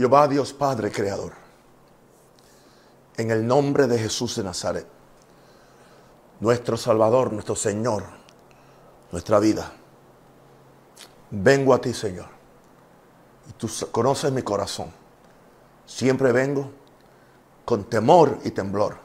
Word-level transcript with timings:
Jehová 0.00 0.26
Dios 0.28 0.54
Padre 0.54 0.90
Creador, 0.90 1.32
en 3.18 3.30
el 3.30 3.46
nombre 3.46 3.86
de 3.86 3.98
Jesús 3.98 4.34
de 4.36 4.42
Nazaret, 4.42 4.86
nuestro 6.40 6.78
Salvador, 6.78 7.34
nuestro 7.34 7.54
Señor, 7.54 8.04
nuestra 9.12 9.38
vida, 9.38 9.70
vengo 11.30 11.74
a 11.74 11.82
ti, 11.82 11.92
Señor. 11.92 12.28
Y 13.50 13.52
tú 13.52 13.68
conoces 13.92 14.32
mi 14.32 14.40
corazón. 14.40 14.90
Siempre 15.84 16.32
vengo 16.32 16.70
con 17.66 17.84
temor 17.84 18.38
y 18.42 18.52
temblor 18.52 18.96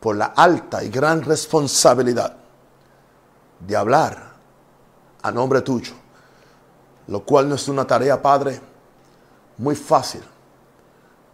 por 0.00 0.16
la 0.16 0.34
alta 0.36 0.84
y 0.84 0.90
gran 0.90 1.22
responsabilidad 1.22 2.36
de 3.58 3.74
hablar 3.74 4.34
a 5.22 5.32
nombre 5.32 5.62
tuyo, 5.62 5.94
lo 7.06 7.24
cual 7.24 7.48
no 7.48 7.54
es 7.54 7.66
una 7.68 7.86
tarea, 7.86 8.20
Padre, 8.20 8.68
muy 9.60 9.76
fácil. 9.76 10.22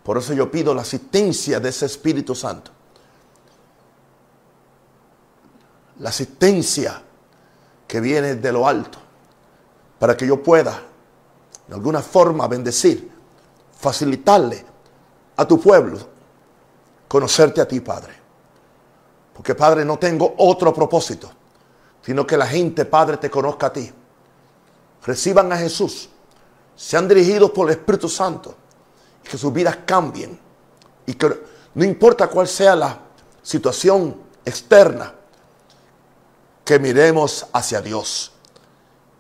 Por 0.03 0.19
eso 0.19 0.33
yo 0.35 0.51
pido 0.51 0.75
la 0.75 0.83
asistencia 0.83 1.61
de 1.61 1.69
ese 1.69 1.87
Espíritu 1.87 2.35
Santo. 2.35 2.73
La 6.01 6.11
asistencia 6.11 7.03
que 7.87 8.01
viene 8.01 8.35
de 8.35 8.53
lo 8.53 8.67
alto, 8.67 8.99
para 9.99 10.17
que 10.17 10.27
yo 10.27 10.43
pueda, 10.43 10.83
de 11.69 11.75
alguna 11.75 12.03
forma, 12.03 12.49
bendecir, 12.49 13.11
facilitarle 13.79 14.65
a 15.37 15.47
tu 15.47 15.61
pueblo 15.61 15.99
conocerte 17.07 17.61
a 17.61 17.69
ti, 17.69 17.81
Padre. 17.81 18.13
Porque, 19.35 19.55
Padre, 19.55 19.85
no 19.85 19.99
tengo 19.99 20.35
otro 20.39 20.75
propósito, 20.75 21.31
sino 22.03 22.27
que 22.27 22.37
la 22.37 22.47
gente, 22.47 22.85
Padre, 22.85 23.19
te 23.19 23.31
conozca 23.31 23.69
a 23.69 23.73
ti. 23.73 23.91
Reciban 25.05 25.53
a 25.53 25.57
Jesús, 25.57 26.11
sean 26.77 27.09
dirigidos 27.09 27.51
por 27.51 27.69
el 27.69 27.79
Espíritu 27.79 28.09
Santo 28.09 28.55
y 29.25 29.29
que 29.29 29.39
sus 29.39 29.53
vidas 29.53 29.79
cambien. 29.87 30.39
Y 31.07 31.15
que 31.15 31.43
no 31.75 31.85
importa 31.85 32.29
cuál 32.29 32.47
sea 32.47 32.77
la 32.77 32.99
situación 33.43 34.17
externa, 34.45 35.15
que 36.65 36.79
miremos 36.79 37.47
hacia 37.53 37.81
Dios 37.81 38.33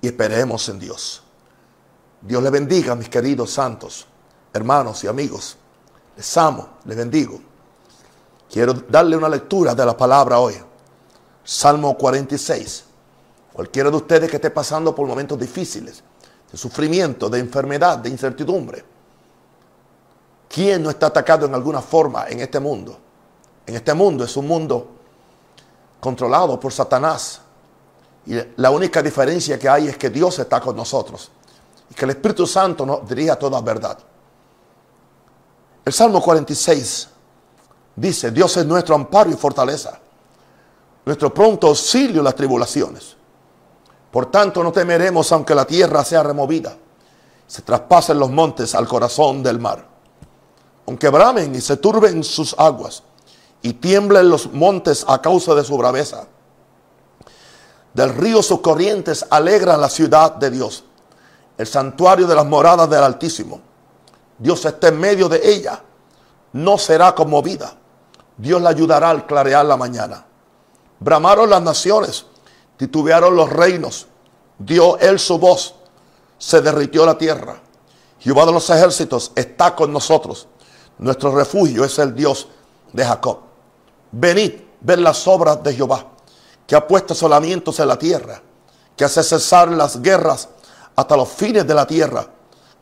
y 0.01 0.09
esperemos 0.09 0.69
en 0.69 0.79
Dios. 0.79 1.23
Dios 2.21 2.43
le 2.43 2.51
bendiga, 2.51 2.95
mis 2.95 3.09
queridos 3.09 3.53
santos, 3.53 4.07
hermanos 4.53 5.05
y 5.05 5.07
amigos. 5.07 5.57
Les 6.17 6.37
amo, 6.37 6.79
les 6.85 6.97
bendigo. 6.97 7.41
Quiero 8.51 8.73
darle 8.73 9.17
una 9.17 9.29
lectura 9.29 9.75
de 9.75 9.87
la 9.87 9.97
palabra 9.97 10.39
hoy. 10.39 10.55
Salmo 11.45 11.97
46. 11.97 12.85
Cualquiera 13.53 13.91
de 13.91 13.97
ustedes 13.97 14.29
que 14.29 14.37
esté 14.37 14.51
pasando 14.51 14.95
por 14.95 15.07
momentos 15.07 15.39
difíciles, 15.39 16.03
de 16.51 16.59
sufrimiento, 16.59 17.29
de 17.29 17.39
enfermedad, 17.39 17.99
de 17.99 18.09
incertidumbre. 18.09 18.85
¿Quién 20.49 20.83
no 20.83 20.91
está 20.91 21.07
atacado 21.07 21.47
en 21.47 21.55
alguna 21.55 21.83
forma 21.83 22.29
en 22.29 22.41
este 22.41 22.61
mundo? 22.61 22.99
En 23.67 23.75
este 23.75 23.93
mundo 23.95 24.25
es 24.25 24.37
un 24.37 24.47
mundo 24.47 24.89
controlado 26.01 26.59
por 26.59 26.73
Satanás. 26.73 27.41
Y 28.27 28.35
la 28.57 28.71
única 28.71 29.03
diferencia 29.03 29.59
que 29.59 29.69
hay 29.69 29.89
es 29.89 29.97
que 29.97 30.11
Dios 30.11 30.39
está 30.39 30.61
con 30.61 30.77
nosotros. 30.77 31.31
Y 31.91 31.95
que 31.95 32.05
el 32.05 32.13
Espíritu 32.13 32.47
Santo 32.47 32.87
nos 32.87 33.09
dirija 33.09 33.37
toda 33.37 33.61
verdad. 33.61 33.99
El 35.85 35.93
Salmo 35.93 36.21
46 36.21 37.09
dice, 37.95 38.31
Dios 38.31 38.57
es 38.57 38.67
nuestro 38.67 38.95
amparo 38.95 39.31
y 39.31 39.35
fortaleza, 39.35 39.99
nuestro 41.05 41.33
pronto 41.33 41.69
auxilio 41.69 42.19
en 42.19 42.25
las 42.25 42.35
tribulaciones. 42.35 43.17
Por 44.17 44.31
tanto, 44.31 44.65
no 44.65 44.73
temeremos 44.73 45.31
aunque 45.33 45.55
la 45.55 45.67
tierra 45.67 46.03
sea 46.03 46.23
removida, 46.23 46.75
se 47.47 47.61
traspasen 47.61 48.19
los 48.19 48.31
montes 48.31 48.75
al 48.75 48.89
corazón 48.89 49.43
del 49.43 49.59
mar. 49.59 49.87
Aunque 50.87 51.11
bramen 51.11 51.55
y 51.55 51.61
se 51.61 51.77
turben 51.77 52.25
sus 52.25 52.55
aguas 52.57 53.03
y 53.61 53.75
tiemblen 53.75 54.31
los 54.31 54.51
montes 54.55 55.05
a 55.07 55.21
causa 55.21 55.55
de 55.55 55.63
su 55.65 55.77
braveza. 55.77 56.29
Del 57.93 58.15
río 58.15 58.43
sus 58.43 58.63
corrientes 58.63 59.27
alegran 59.29 59.83
la 59.83 59.91
ciudad 59.91 60.37
de 60.37 60.51
Dios, 60.51 60.85
el 61.59 61.67
santuario 61.67 62.27
de 62.27 62.37
las 62.37 62.47
moradas 62.47 62.89
del 62.89 63.03
Altísimo. 63.03 63.61
Dios 64.39 64.65
está 64.65 64.89
en 64.89 64.99
medio 64.99 65.29
de 65.29 65.47
ella, 65.47 65.83
no 66.55 66.79
será 66.79 67.15
conmovida. 67.15 67.75
Dios 68.39 68.63
la 68.63 68.71
ayudará 68.71 69.11
al 69.11 69.27
clarear 69.27 69.67
la 69.67 69.77
mañana. 69.77 70.25
Bramaron 71.01 71.51
las 71.51 71.61
naciones, 71.61 72.25
titubearon 72.79 73.35
los 73.35 73.51
reinos, 73.51 74.09
dio 74.59 74.99
él 74.99 75.19
su 75.19 75.39
voz, 75.39 75.75
se 76.39 76.61
derritió 76.61 77.05
la 77.07 77.17
tierra. 77.17 77.61
Jehová 78.21 78.47
de 78.47 78.53
los 78.53 78.69
ejércitos 78.71 79.33
está 79.35 79.75
con 79.75 79.93
nosotros. 79.93 80.49
Nuestro 80.99 81.35
refugio 81.35 81.85
es 81.85 81.99
el 81.99 82.15
Dios 82.15 82.49
de 82.93 83.05
Jacob. 83.05 83.41
Venid, 84.13 84.53
ver 84.81 84.99
las 84.99 85.27
obras 85.27 85.63
de 85.63 85.75
Jehová, 85.75 86.07
que 86.67 86.75
ha 86.75 86.87
puesto 86.87 87.15
solamientos 87.15 87.79
en 87.81 87.89
la 87.89 87.99
tierra, 87.99 88.43
que 88.97 89.05
hace 89.05 89.23
cesar 89.23 89.71
las 89.71 90.01
guerras 90.01 90.49
hasta 90.95 91.17
los 91.17 91.29
fines 91.29 91.67
de 91.67 91.75
la 91.75 91.87
tierra, 91.87 92.27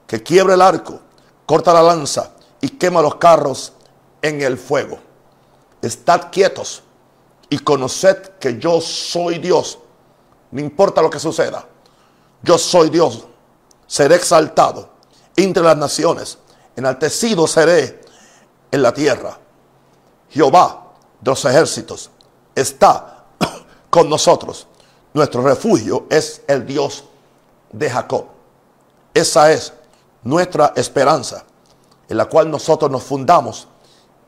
que 0.07 0.23
quiebra 0.23 0.55
el 0.55 0.63
arco, 0.63 1.01
corta 1.47 1.73
la 1.73 1.83
lanza 1.83 2.31
y 2.61 2.69
quema 2.71 3.03
los 3.03 3.17
carros 3.17 3.73
en 4.23 4.41
el 4.41 4.57
fuego. 4.57 4.99
Estad 5.83 6.31
quietos 6.31 6.83
y 7.51 7.59
conoced 7.59 8.17
que 8.41 8.59
yo 8.59 8.81
soy 8.81 9.39
Dios. 9.39 9.79
No 10.55 10.61
importa 10.61 11.03
lo 11.03 11.11
que 11.11 11.19
suceda. 11.19 11.67
Yo 12.41 12.59
soy 12.59 12.89
Dios. 12.89 13.27
Seré 13.89 14.15
exaltado 14.15 14.89
entre 15.35 15.65
las 15.65 15.77
naciones. 15.77 16.39
Enaltecido 16.77 17.49
seré 17.49 18.01
en 18.71 18.81
la 18.81 18.95
tierra. 18.95 19.37
Jehová 20.31 20.93
de 21.21 21.29
los 21.29 21.45
ejércitos 21.45 22.09
está 22.55 23.25
con 23.91 24.09
nosotros. 24.09 24.69
Nuestro 25.13 25.43
refugio 25.43 26.07
es 26.09 26.43
el 26.47 26.65
Dios 26.65 27.03
de 27.73 27.91
Jacob. 27.91 28.27
Esa 29.13 29.51
es 29.51 29.73
nuestra 30.23 30.73
esperanza 30.77 31.45
en 32.09 32.17
la 32.17 32.27
cual 32.27 32.49
nosotros 32.49 32.93
nos 32.93 33.03
fundamos 33.03 33.67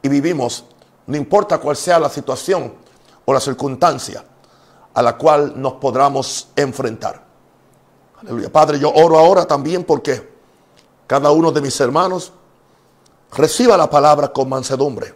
y 0.03 0.09
vivimos, 0.09 0.65
no 1.06 1.16
importa 1.16 1.59
cuál 1.59 1.76
sea 1.76 2.00
la 2.00 2.10
situación 2.10 2.75
o 3.25 3.32
la 3.32 3.38
circunstancia 3.38 4.25
a 4.96 5.02
la 5.02 5.18
cual 5.18 5.52
nos 5.60 5.74
podamos 5.74 6.48
enfrentar. 6.56 7.22
Aleluya. 8.18 8.50
Padre, 8.50 8.78
yo 8.78 8.90
oro 8.90 9.18
ahora 9.18 9.44
también 9.44 9.84
porque 9.84 10.26
cada 11.06 11.30
uno 11.32 11.52
de 11.52 11.60
mis 11.60 11.78
hermanos 11.80 12.32
reciba 13.32 13.76
la 13.76 13.90
palabra 13.90 14.32
con 14.32 14.48
mansedumbre. 14.48 15.14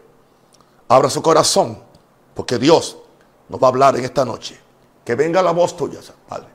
Abra 0.87 1.09
su 1.09 1.23
corazón, 1.23 1.83
porque 2.35 2.59
Dios 2.59 2.99
nos 3.49 3.59
va 3.59 3.69
a 3.69 3.71
hablar 3.71 3.97
en 3.97 4.05
esta 4.05 4.23
noche. 4.23 4.61
Que 5.03 5.15
venga 5.15 5.41
la 5.41 5.53
voz 5.53 5.75
tuya, 5.75 6.01
Padre. 6.29 6.49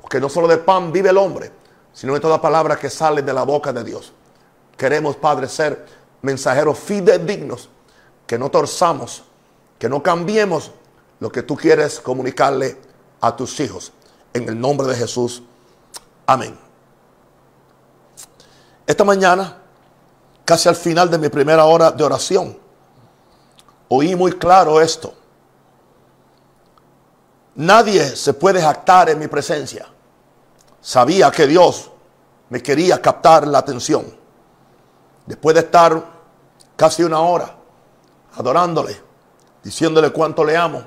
Porque 0.00 0.18
no 0.18 0.30
solo 0.30 0.48
de 0.48 0.56
pan 0.56 0.90
vive 0.90 1.10
el 1.10 1.18
hombre, 1.18 1.52
sino 1.92 2.14
de 2.14 2.20
toda 2.20 2.40
palabra 2.40 2.78
que 2.78 2.88
sale 2.88 3.20
de 3.20 3.32
la 3.34 3.42
boca 3.42 3.74
de 3.74 3.84
Dios. 3.84 4.14
Queremos, 4.78 5.16
Padre, 5.16 5.48
ser 5.48 5.84
mensajeros 6.22 6.78
fidedignos, 6.78 7.68
que 8.26 8.38
no 8.38 8.50
torzamos, 8.50 9.22
que 9.78 9.86
no 9.86 10.02
cambiemos 10.02 10.72
lo 11.20 11.30
que 11.30 11.42
tú 11.42 11.56
quieres 11.56 12.00
comunicarle 12.00 12.78
a 13.20 13.36
tus 13.36 13.60
hijos. 13.60 13.92
En 14.32 14.48
el 14.48 14.58
nombre 14.58 14.86
de 14.88 14.96
Jesús. 14.96 15.42
Amén. 16.26 16.58
Esta 18.86 19.04
mañana, 19.04 19.58
casi 20.44 20.68
al 20.68 20.76
final 20.76 21.10
de 21.10 21.18
mi 21.18 21.28
primera 21.28 21.64
hora 21.64 21.92
de 21.92 22.02
oración, 22.02 22.58
oí 23.88 24.16
muy 24.16 24.32
claro 24.32 24.80
esto. 24.80 25.14
Nadie 27.56 28.16
se 28.16 28.32
puede 28.32 28.62
jactar 28.62 29.10
en 29.10 29.18
mi 29.18 29.28
presencia. 29.28 29.86
Sabía 30.80 31.30
que 31.30 31.46
Dios 31.46 31.90
me 32.48 32.62
quería 32.62 33.00
captar 33.02 33.46
la 33.46 33.58
atención. 33.58 34.16
Después 35.26 35.54
de 35.54 35.60
estar 35.60 36.02
casi 36.76 37.02
una 37.02 37.20
hora 37.20 37.54
adorándole, 38.36 39.00
diciéndole 39.62 40.10
cuánto 40.10 40.44
le 40.44 40.56
amo, 40.56 40.84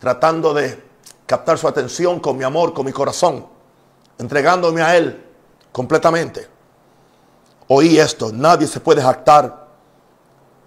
tratando 0.00 0.52
de 0.52 0.82
captar 1.26 1.58
su 1.58 1.68
atención 1.68 2.18
con 2.18 2.36
mi 2.36 2.42
amor, 2.42 2.72
con 2.72 2.84
mi 2.84 2.92
corazón, 2.92 3.46
entregándome 4.18 4.82
a 4.82 4.96
Él 4.96 5.24
completamente. 5.70 6.48
Oí 7.68 7.98
esto, 7.98 8.32
nadie 8.32 8.66
se 8.66 8.80
puede 8.80 9.00
jactar 9.00 9.68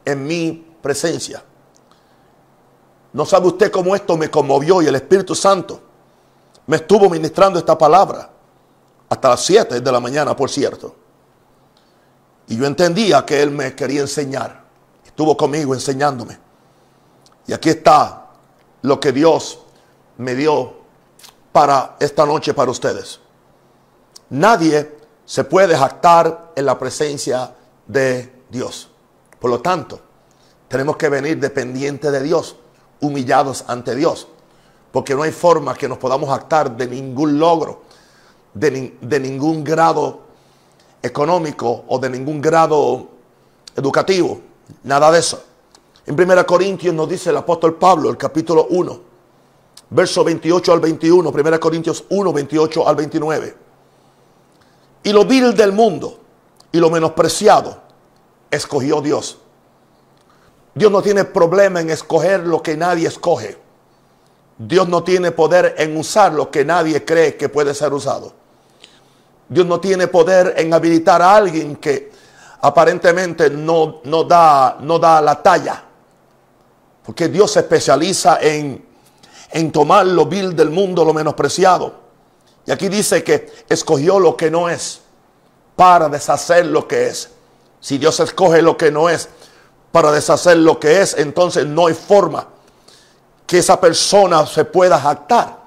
en 0.06 0.26
mi 0.26 0.76
presencia. 0.82 1.44
No 3.12 3.26
sabe 3.26 3.48
usted 3.48 3.72
cómo 3.72 3.96
esto 3.96 4.16
me 4.16 4.30
conmovió 4.30 4.82
y 4.82 4.88
el 4.88 4.96
Espíritu 4.96 5.36
Santo 5.36 5.82
me 6.66 6.78
estuvo 6.78 7.10
ministrando 7.10 7.60
esta 7.60 7.78
palabra 7.78 8.30
hasta 9.10 9.30
las 9.30 9.44
7 9.44 9.82
de 9.82 9.92
la 9.92 10.00
mañana, 10.00 10.36
por 10.36 10.50
cierto. 10.50 10.96
Y 12.48 12.58
yo 12.58 12.66
entendía 12.66 13.26
que 13.26 13.42
Él 13.42 13.52
me 13.52 13.76
quería 13.76 14.02
enseñar. 14.02 14.64
Estuvo 15.06 15.36
conmigo 15.36 15.74
enseñándome. 15.74 16.40
Y 17.48 17.54
aquí 17.54 17.70
está 17.70 18.23
lo 18.84 19.00
que 19.00 19.12
Dios 19.12 19.60
me 20.18 20.36
dio 20.36 20.74
para 21.52 21.96
esta 22.00 22.26
noche 22.26 22.54
para 22.54 22.72
ustedes. 22.72 23.20
Nadie 24.30 24.98
se 25.26 25.44
puede 25.44 25.78
jactar 25.78 26.52
en 26.56 26.66
la 26.66 26.78
presencia 26.78 27.56
de 27.88 28.44
Dios. 28.50 28.90
Por 29.40 29.50
lo 29.52 29.62
tanto, 29.62 30.00
tenemos 30.68 30.98
que 30.98 31.10
venir 31.10 31.40
dependientes 31.40 32.12
de 32.12 32.22
Dios, 32.22 32.58
humillados 33.00 33.64
ante 33.68 33.96
Dios, 33.96 34.28
porque 34.92 35.16
no 35.16 35.24
hay 35.24 35.32
forma 35.32 35.74
que 35.76 35.88
nos 35.88 35.98
podamos 35.98 36.30
jactar 36.30 36.76
de 36.76 36.88
ningún 36.88 37.40
logro, 37.40 37.84
de, 38.54 38.98
de 39.00 39.20
ningún 39.20 39.64
grado 39.64 40.22
económico 41.02 41.86
o 41.88 42.00
de 42.00 42.10
ningún 42.10 42.42
grado 42.42 43.08
educativo, 43.76 44.42
nada 44.84 45.12
de 45.12 45.20
eso. 45.20 45.44
En 46.06 46.20
1 46.20 46.46
Corintios 46.46 46.94
nos 46.94 47.08
dice 47.08 47.30
el 47.30 47.38
apóstol 47.38 47.76
Pablo, 47.76 48.10
el 48.10 48.18
capítulo 48.18 48.68
1, 48.70 49.00
verso 49.90 50.24
28 50.24 50.74
al 50.74 50.80
21, 50.82 51.30
1 51.30 51.60
Corintios 51.60 52.04
1, 52.10 52.34
28 52.34 52.88
al 52.88 52.96
29. 52.96 53.58
Y 55.04 55.14
lo 55.14 55.26
vil 55.26 55.56
del 55.56 55.72
mundo 55.72 56.20
y 56.72 56.78
lo 56.80 56.90
menospreciado 56.90 57.78
escogió 58.52 59.02
Dios. 59.02 59.38
Dios 60.76 60.92
no 60.92 61.02
tiene 61.02 61.24
problema 61.24 61.82
en 61.82 61.90
escoger 61.90 62.42
lo 62.42 62.62
que 62.62 62.76
nadie 62.76 63.08
escoge. 63.08 63.58
Dios 64.58 64.88
no 64.88 65.04
tiene 65.04 65.32
poder 65.32 65.76
en 65.78 65.96
usar 65.98 66.34
lo 66.34 66.50
que 66.50 66.66
nadie 66.66 67.06
cree 67.06 67.36
que 67.38 67.50
puede 67.50 67.74
ser 67.74 67.94
usado. 67.94 68.34
Dios 69.48 69.66
no 69.66 69.80
tiene 69.80 70.08
poder 70.08 70.56
en 70.58 70.74
habilitar 70.74 71.22
a 71.22 71.36
alguien 71.36 71.76
que 71.76 72.12
aparentemente 72.62 73.50
no, 73.50 74.02
no, 74.06 74.24
da, 74.24 74.78
no 74.80 74.98
da 74.98 75.22
la 75.22 75.42
talla. 75.42 75.84
Porque 77.06 77.28
Dios 77.28 77.52
se 77.52 77.60
especializa 77.60 78.40
en, 78.42 78.86
en 79.52 79.72
tomar 79.72 80.06
lo 80.06 80.26
vil 80.26 80.56
del 80.56 80.70
mundo, 80.70 81.04
lo 81.04 81.14
menospreciado. 81.14 81.94
Y 82.66 82.72
aquí 82.72 82.88
dice 82.88 83.24
que 83.24 83.52
escogió 83.68 84.20
lo 84.20 84.38
que 84.38 84.50
no 84.50 84.70
es 84.70 85.02
para 85.76 86.08
deshacer 86.08 86.66
lo 86.66 86.88
que 86.88 87.08
es. 87.08 87.30
Si 87.82 87.98
Dios 87.98 88.20
escoge 88.22 88.62
lo 88.62 88.78
que 88.78 88.90
no 88.90 89.10
es 89.10 89.28
para 89.92 90.12
deshacer 90.12 90.58
lo 90.58 90.80
que 90.80 91.02
es, 91.02 91.16
entonces 91.18 91.66
no 91.66 91.88
hay 91.88 91.94
forma 91.94 92.48
que 93.46 93.58
esa 93.58 93.80
persona 93.80 94.46
se 94.46 94.64
pueda 94.64 94.98
jactar 94.98 95.60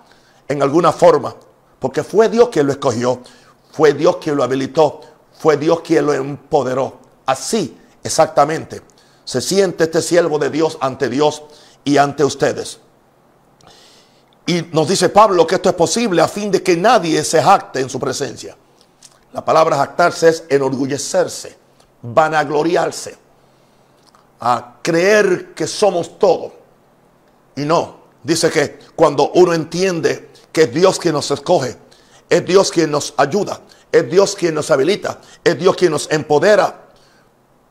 en 0.48 0.62
alguna 0.62 0.90
forma. 0.90 1.34
Porque 1.78 2.02
fue 2.02 2.30
Dios 2.30 2.48
quien 2.48 2.66
lo 2.66 2.72
escogió, 2.72 3.20
fue 3.70 3.92
Dios 3.92 4.16
quien 4.16 4.36
lo 4.36 4.42
habilitó, 4.42 5.02
fue 5.38 5.58
Dios 5.58 5.82
quien 5.82 6.06
lo 6.06 6.14
empoderó. 6.14 6.96
Así, 7.26 7.78
exactamente 8.02 8.80
se 9.26 9.40
siente 9.40 9.84
este 9.84 10.00
siervo 10.00 10.38
de 10.38 10.48
Dios 10.48 10.78
ante 10.80 11.08
Dios 11.10 11.42
y 11.84 11.98
ante 11.98 12.24
ustedes. 12.24 12.78
Y 14.46 14.62
nos 14.72 14.88
dice 14.88 15.08
Pablo 15.08 15.44
que 15.46 15.56
esto 15.56 15.68
es 15.68 15.74
posible 15.74 16.22
a 16.22 16.28
fin 16.28 16.52
de 16.52 16.62
que 16.62 16.76
nadie 16.76 17.22
se 17.24 17.42
jacte 17.42 17.80
en 17.80 17.90
su 17.90 17.98
presencia. 17.98 18.56
La 19.32 19.44
palabra 19.44 19.76
jactarse 19.76 20.28
es 20.28 20.44
enorgullecerse, 20.48 21.56
vanagloriarse, 22.02 23.16
a 24.40 24.76
creer 24.80 25.52
que 25.54 25.66
somos 25.66 26.20
todo. 26.20 26.52
Y 27.56 27.62
no, 27.62 27.96
dice 28.22 28.48
que 28.48 28.78
cuando 28.94 29.32
uno 29.34 29.52
entiende 29.52 30.30
que 30.52 30.62
es 30.62 30.72
Dios 30.72 31.00
quien 31.00 31.14
nos 31.14 31.28
escoge, 31.32 31.76
es 32.30 32.46
Dios 32.46 32.70
quien 32.70 32.92
nos 32.92 33.12
ayuda, 33.16 33.60
es 33.90 34.08
Dios 34.08 34.36
quien 34.36 34.54
nos 34.54 34.70
habilita, 34.70 35.20
es 35.42 35.58
Dios 35.58 35.74
quien 35.74 35.90
nos 35.90 36.08
empodera, 36.12 36.85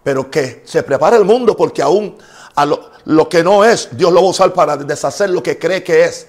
pero 0.06 0.30
que 0.30 0.62
se 0.68 0.84
prepara 0.84 1.18
el 1.18 1.26
mundo 1.26 1.58
porque 1.58 1.82
aún 1.82 2.16
a 2.54 2.64
lo, 2.64 3.28
que 3.28 3.44
no 3.44 3.66
es, 3.66 3.90
Dios 3.98 4.14
lo 4.14 4.22
va 4.22 4.28
a 4.28 4.30
usar 4.30 4.54
para 4.54 4.78
deshacer 4.78 5.32
lo 5.32 5.42
que 5.42 5.58
cree 5.58 5.84
que 5.84 6.06
es. 6.06 6.28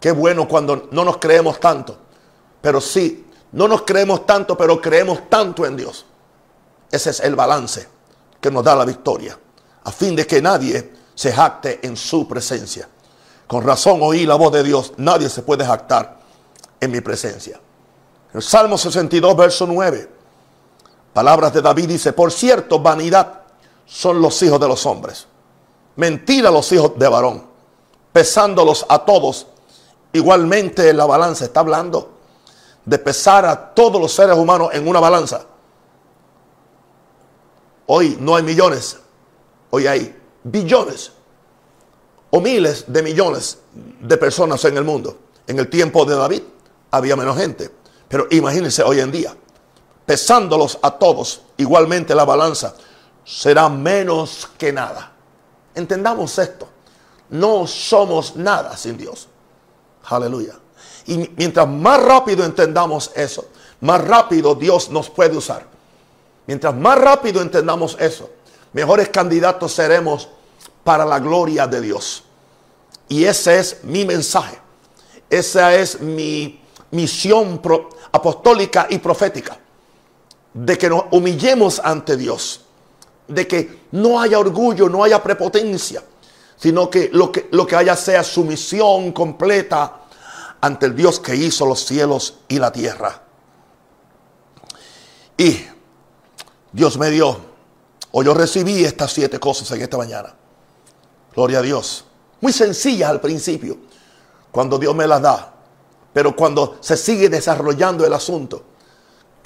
Qué 0.00 0.10
bueno 0.10 0.48
cuando 0.48 0.88
no 0.90 1.04
nos 1.04 1.18
creemos 1.18 1.60
tanto. 1.60 1.96
Pero 2.60 2.80
sí, 2.80 3.24
no 3.52 3.68
nos 3.68 3.82
creemos 3.82 4.26
tanto, 4.26 4.58
pero 4.58 4.80
creemos 4.80 5.30
tanto 5.30 5.64
en 5.64 5.76
Dios. 5.76 6.06
Ese 6.90 7.10
es 7.10 7.20
el 7.20 7.36
balance 7.36 7.86
que 8.40 8.50
nos 8.50 8.64
da 8.64 8.74
la 8.74 8.84
victoria. 8.84 9.38
A 9.84 9.92
fin 9.92 10.16
de 10.16 10.26
que 10.26 10.42
nadie 10.42 10.92
se 11.14 11.32
jacte 11.32 11.78
en 11.86 11.96
su 11.96 12.26
presencia. 12.26 12.88
Con 13.46 13.62
razón 13.62 14.00
oí 14.02 14.26
la 14.26 14.34
voz 14.34 14.52
de 14.52 14.64
Dios. 14.64 14.94
Nadie 14.96 15.28
se 15.28 15.42
puede 15.42 15.64
jactar 15.64 16.18
en 16.80 16.90
mi 16.90 17.00
presencia. 17.00 17.60
El 18.34 18.42
Salmo 18.42 18.76
62, 18.76 19.36
verso 19.36 19.68
9. 19.68 20.17
Palabras 21.18 21.52
de 21.52 21.60
David 21.60 21.88
dice, 21.88 22.12
por 22.12 22.30
cierto, 22.30 22.78
vanidad 22.78 23.40
son 23.84 24.22
los 24.22 24.40
hijos 24.40 24.60
de 24.60 24.68
los 24.68 24.86
hombres. 24.86 25.26
Mentira 25.96 26.48
los 26.48 26.70
hijos 26.70 26.96
de 26.96 27.08
varón. 27.08 27.44
Pesándolos 28.12 28.86
a 28.88 29.04
todos. 29.04 29.48
Igualmente 30.12 30.88
en 30.88 30.96
la 30.96 31.06
balanza 31.06 31.46
está 31.46 31.58
hablando 31.58 32.12
de 32.84 32.98
pesar 33.00 33.46
a 33.46 33.74
todos 33.74 34.00
los 34.00 34.12
seres 34.12 34.36
humanos 34.36 34.68
en 34.72 34.86
una 34.86 35.00
balanza. 35.00 35.44
Hoy 37.86 38.16
no 38.20 38.36
hay 38.36 38.44
millones, 38.44 39.00
hoy 39.70 39.88
hay 39.88 40.16
billones 40.44 41.10
o 42.30 42.40
miles 42.40 42.84
de 42.86 43.02
millones 43.02 43.58
de 43.72 44.16
personas 44.18 44.64
en 44.66 44.76
el 44.76 44.84
mundo. 44.84 45.18
En 45.48 45.58
el 45.58 45.68
tiempo 45.68 46.04
de 46.04 46.14
David 46.14 46.42
había 46.92 47.16
menos 47.16 47.36
gente, 47.36 47.72
pero 48.06 48.28
imagínense 48.30 48.84
hoy 48.84 49.00
en 49.00 49.10
día 49.10 49.34
pesándolos 50.08 50.78
a 50.80 50.92
todos, 50.92 51.42
igualmente 51.58 52.14
la 52.14 52.24
balanza 52.24 52.74
será 53.26 53.68
menos 53.68 54.48
que 54.56 54.72
nada. 54.72 55.12
Entendamos 55.74 56.38
esto. 56.38 56.66
No 57.28 57.66
somos 57.66 58.34
nada 58.34 58.74
sin 58.74 58.96
Dios. 58.96 59.28
Aleluya. 60.04 60.54
Y 61.08 61.30
mientras 61.36 61.68
más 61.68 62.02
rápido 62.02 62.42
entendamos 62.42 63.10
eso, 63.14 63.48
más 63.82 64.02
rápido 64.02 64.54
Dios 64.54 64.88
nos 64.88 65.10
puede 65.10 65.36
usar. 65.36 65.66
Mientras 66.46 66.74
más 66.74 66.98
rápido 66.98 67.42
entendamos 67.42 67.94
eso, 68.00 68.30
mejores 68.72 69.10
candidatos 69.10 69.74
seremos 69.74 70.26
para 70.84 71.04
la 71.04 71.18
gloria 71.18 71.66
de 71.66 71.82
Dios. 71.82 72.24
Y 73.10 73.24
ese 73.24 73.58
es 73.58 73.84
mi 73.84 74.06
mensaje. 74.06 74.58
Esa 75.28 75.74
es 75.74 76.00
mi 76.00 76.62
misión 76.92 77.60
apostólica 78.10 78.86
y 78.88 78.96
profética 78.96 79.58
de 80.54 80.78
que 80.78 80.88
nos 80.88 81.04
humillemos 81.10 81.80
ante 81.82 82.16
Dios, 82.16 82.62
de 83.26 83.46
que 83.46 83.80
no 83.92 84.20
haya 84.20 84.38
orgullo, 84.38 84.88
no 84.88 85.04
haya 85.04 85.22
prepotencia, 85.22 86.02
sino 86.56 86.90
que 86.90 87.10
lo 87.12 87.30
que, 87.30 87.48
lo 87.52 87.66
que 87.66 87.76
haya 87.76 87.96
sea 87.96 88.24
sumisión 88.24 89.12
completa 89.12 90.00
ante 90.60 90.86
el 90.86 90.96
Dios 90.96 91.20
que 91.20 91.36
hizo 91.36 91.66
los 91.66 91.84
cielos 91.84 92.38
y 92.48 92.58
la 92.58 92.72
tierra. 92.72 93.22
Y 95.36 95.64
Dios 96.72 96.98
me 96.98 97.10
dio, 97.10 97.38
o 98.10 98.22
yo 98.22 98.34
recibí 98.34 98.84
estas 98.84 99.12
siete 99.12 99.38
cosas 99.38 99.70
en 99.70 99.82
esta 99.82 99.96
mañana. 99.96 100.34
Gloria 101.34 101.60
a 101.60 101.62
Dios. 101.62 102.04
Muy 102.40 102.52
sencillas 102.52 103.10
al 103.10 103.20
principio, 103.20 103.78
cuando 104.50 104.78
Dios 104.78 104.94
me 104.94 105.06
las 105.06 105.22
da. 105.22 105.54
Pero 106.12 106.34
cuando 106.34 106.78
se 106.80 106.96
sigue 106.96 107.28
desarrollando 107.28 108.04
el 108.04 108.12
asunto, 108.12 108.64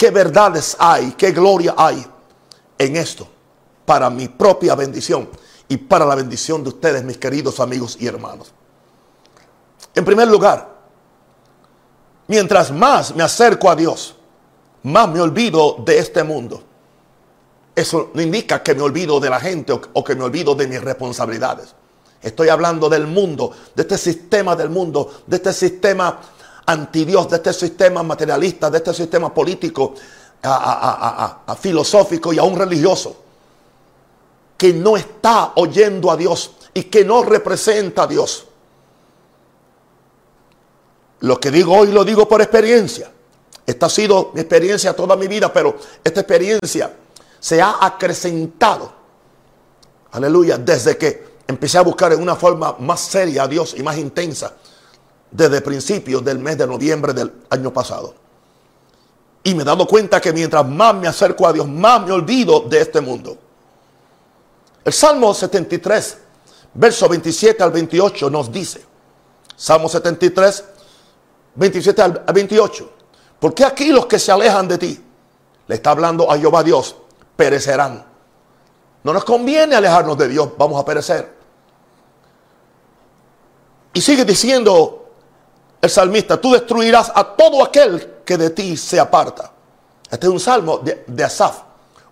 qué 0.02 0.10
verdades 0.10 0.76
hay, 0.80 1.12
qué 1.12 1.30
gloria 1.30 1.76
hay 1.76 2.04
en 2.76 2.96
esto 2.96 3.28
para 3.86 4.10
mi 4.10 4.26
propia 4.26 4.74
bendición 4.74 5.28
y 5.68 5.76
para 5.76 6.04
la 6.04 6.16
bendición 6.16 6.64
de 6.64 6.70
ustedes, 6.70 7.04
mis 7.04 7.18
queridos 7.18 7.60
amigos 7.60 7.96
y 8.00 8.08
hermanos. 8.08 8.52
En 9.94 10.04
primer 10.04 10.26
lugar, 10.26 10.68
mientras 12.26 12.72
más 12.72 13.14
me 13.14 13.22
acerco 13.22 13.70
a 13.70 13.76
Dios, 13.76 14.16
más 14.82 15.08
me 15.08 15.20
olvido 15.20 15.76
de 15.84 15.98
este 15.98 16.24
mundo. 16.24 16.64
Eso 17.72 18.10
no 18.12 18.20
indica 18.20 18.60
que 18.60 18.74
me 18.74 18.82
olvido 18.82 19.20
de 19.20 19.30
la 19.30 19.38
gente 19.38 19.72
o, 19.72 20.02
que 20.02 20.16
me 20.16 20.24
olvido 20.24 20.56
de 20.56 20.66
mis 20.66 20.82
responsabilidades. 20.82 21.76
Estoy 22.20 22.48
hablando 22.48 22.88
del 22.88 23.06
mundo, 23.06 23.52
de 23.72 23.82
este 23.82 23.96
sistema 23.96 24.56
del 24.56 24.68
mundo, 24.68 25.22
de 25.28 25.36
este 25.36 25.52
sistema 25.52 26.18
anti 26.66 27.04
Dios, 27.04 27.28
de 27.28 27.36
este 27.36 27.52
sistema 27.52 28.02
materialista, 28.02 28.70
de 28.70 28.78
este 28.78 28.94
sistema 28.94 29.32
político, 29.32 29.94
a, 30.42 31.56
filosófico 31.58 32.32
y 32.32 32.38
aún 32.38 32.56
religioso, 32.56 33.16
que 34.56 34.72
no 34.72 34.96
está 34.96 35.52
oyendo 35.56 36.10
a 36.10 36.16
Dios 36.16 36.52
y 36.74 36.84
que 36.84 37.04
no 37.04 37.22
representa 37.22 38.04
a 38.04 38.06
Dios. 38.06 38.46
Lo 41.20 41.38
que 41.38 41.50
digo 41.50 41.76
hoy 41.76 41.88
lo 41.92 42.04
digo 42.04 42.28
por 42.28 42.42
experiencia. 42.42 43.10
Esta 43.64 43.86
ha 43.86 43.90
sido 43.90 44.32
mi 44.34 44.40
experiencia 44.40 44.94
toda 44.94 45.14
mi 45.14 45.28
vida, 45.28 45.52
pero 45.52 45.76
esta 46.02 46.20
experiencia 46.20 46.92
se 47.38 47.62
ha 47.62 47.76
acrecentado. 47.80 48.92
Aleluya, 50.12 50.58
desde 50.58 50.96
que 50.96 51.32
empecé 51.46 51.78
a 51.78 51.82
buscar 51.82 52.12
en 52.12 52.20
una 52.20 52.34
forma 52.34 52.76
más 52.80 53.00
seria 53.00 53.44
a 53.44 53.48
Dios 53.48 53.74
y 53.76 53.82
más 53.82 53.96
intensa 53.98 54.54
desde 55.32 55.62
principios 55.62 56.22
del 56.22 56.38
mes 56.38 56.58
de 56.58 56.66
noviembre 56.66 57.12
del 57.14 57.32
año 57.50 57.72
pasado. 57.72 58.14
Y 59.42 59.54
me 59.54 59.62
he 59.62 59.64
dado 59.64 59.86
cuenta 59.86 60.20
que 60.20 60.32
mientras 60.32 60.68
más 60.68 60.94
me 60.94 61.08
acerco 61.08 61.46
a 61.46 61.52
Dios, 61.52 61.66
más 61.66 62.06
me 62.06 62.12
olvido 62.12 62.60
de 62.60 62.80
este 62.80 63.00
mundo. 63.00 63.36
El 64.84 64.92
Salmo 64.92 65.32
73, 65.32 66.18
verso 66.74 67.08
27 67.08 67.62
al 67.62 67.72
28 67.72 68.30
nos 68.30 68.52
dice, 68.52 68.84
Salmo 69.56 69.88
73, 69.88 70.64
27 71.54 72.02
al 72.02 72.24
28, 72.32 72.90
porque 73.40 73.64
aquí 73.64 73.90
los 73.90 74.06
que 74.06 74.18
se 74.18 74.30
alejan 74.30 74.68
de 74.68 74.78
ti 74.78 75.04
le 75.66 75.74
está 75.74 75.90
hablando 75.90 76.30
a 76.30 76.38
Jehová 76.38 76.62
Dios, 76.62 76.96
perecerán. 77.36 78.04
No 79.02 79.12
nos 79.12 79.24
conviene 79.24 79.74
alejarnos 79.74 80.16
de 80.18 80.28
Dios, 80.28 80.50
vamos 80.56 80.80
a 80.80 80.84
perecer. 80.84 81.32
Y 83.94 84.00
sigue 84.00 84.24
diciendo 84.24 85.01
el 85.82 85.90
salmista, 85.90 86.40
tú 86.40 86.52
destruirás 86.52 87.10
a 87.12 87.24
todo 87.24 87.64
aquel 87.64 88.20
que 88.24 88.36
de 88.36 88.50
ti 88.50 88.76
se 88.76 89.00
aparta. 89.00 89.52
Este 90.08 90.26
es 90.26 90.32
un 90.32 90.38
salmo 90.38 90.78
de, 90.78 91.24
Asaf, 91.24 91.58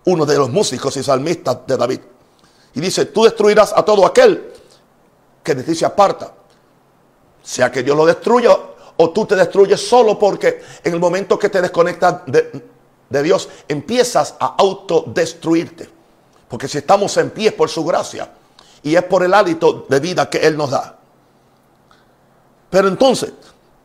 uno 0.06 0.26
de 0.26 0.36
los 0.36 0.50
músicos 0.50 0.96
y 0.96 1.04
salmistas 1.04 1.58
de 1.68 1.76
David. 1.76 2.00
Y 2.74 2.80
dice, 2.80 3.06
tú 3.06 3.22
destruirás 3.22 3.72
a 3.74 3.84
todo 3.84 4.04
aquel 4.04 4.52
que 5.44 5.54
de 5.54 5.62
ti 5.62 5.76
se 5.76 5.86
aparta. 5.86 6.32
Sea 7.44 7.70
que 7.70 7.84
Dios 7.84 7.96
lo 7.96 8.04
destruya 8.04 8.58
o 8.96 9.10
tú 9.10 9.24
te 9.24 9.36
destruyes 9.36 9.88
solo 9.88 10.18
porque 10.18 10.62
en 10.82 10.92
el 10.92 10.98
momento 10.98 11.38
que 11.38 11.48
te 11.48 11.62
desconectas 11.62 12.22
de, 12.26 12.64
de 13.08 13.22
Dios 13.22 13.48
empiezas 13.68 14.34
a 14.40 14.56
autodestruirte. 14.58 15.88
Porque 16.48 16.66
si 16.66 16.78
estamos 16.78 17.16
en 17.18 17.30
pie 17.30 17.50
es 17.50 17.54
por 17.54 17.68
su 17.68 17.84
gracia 17.84 18.32
y 18.82 18.96
es 18.96 19.04
por 19.04 19.22
el 19.22 19.32
hálito 19.32 19.86
de 19.88 20.00
vida 20.00 20.28
que 20.28 20.38
Él 20.38 20.56
nos 20.56 20.70
da. 20.70 20.96
Pero 22.68 22.88
entonces, 22.88 23.32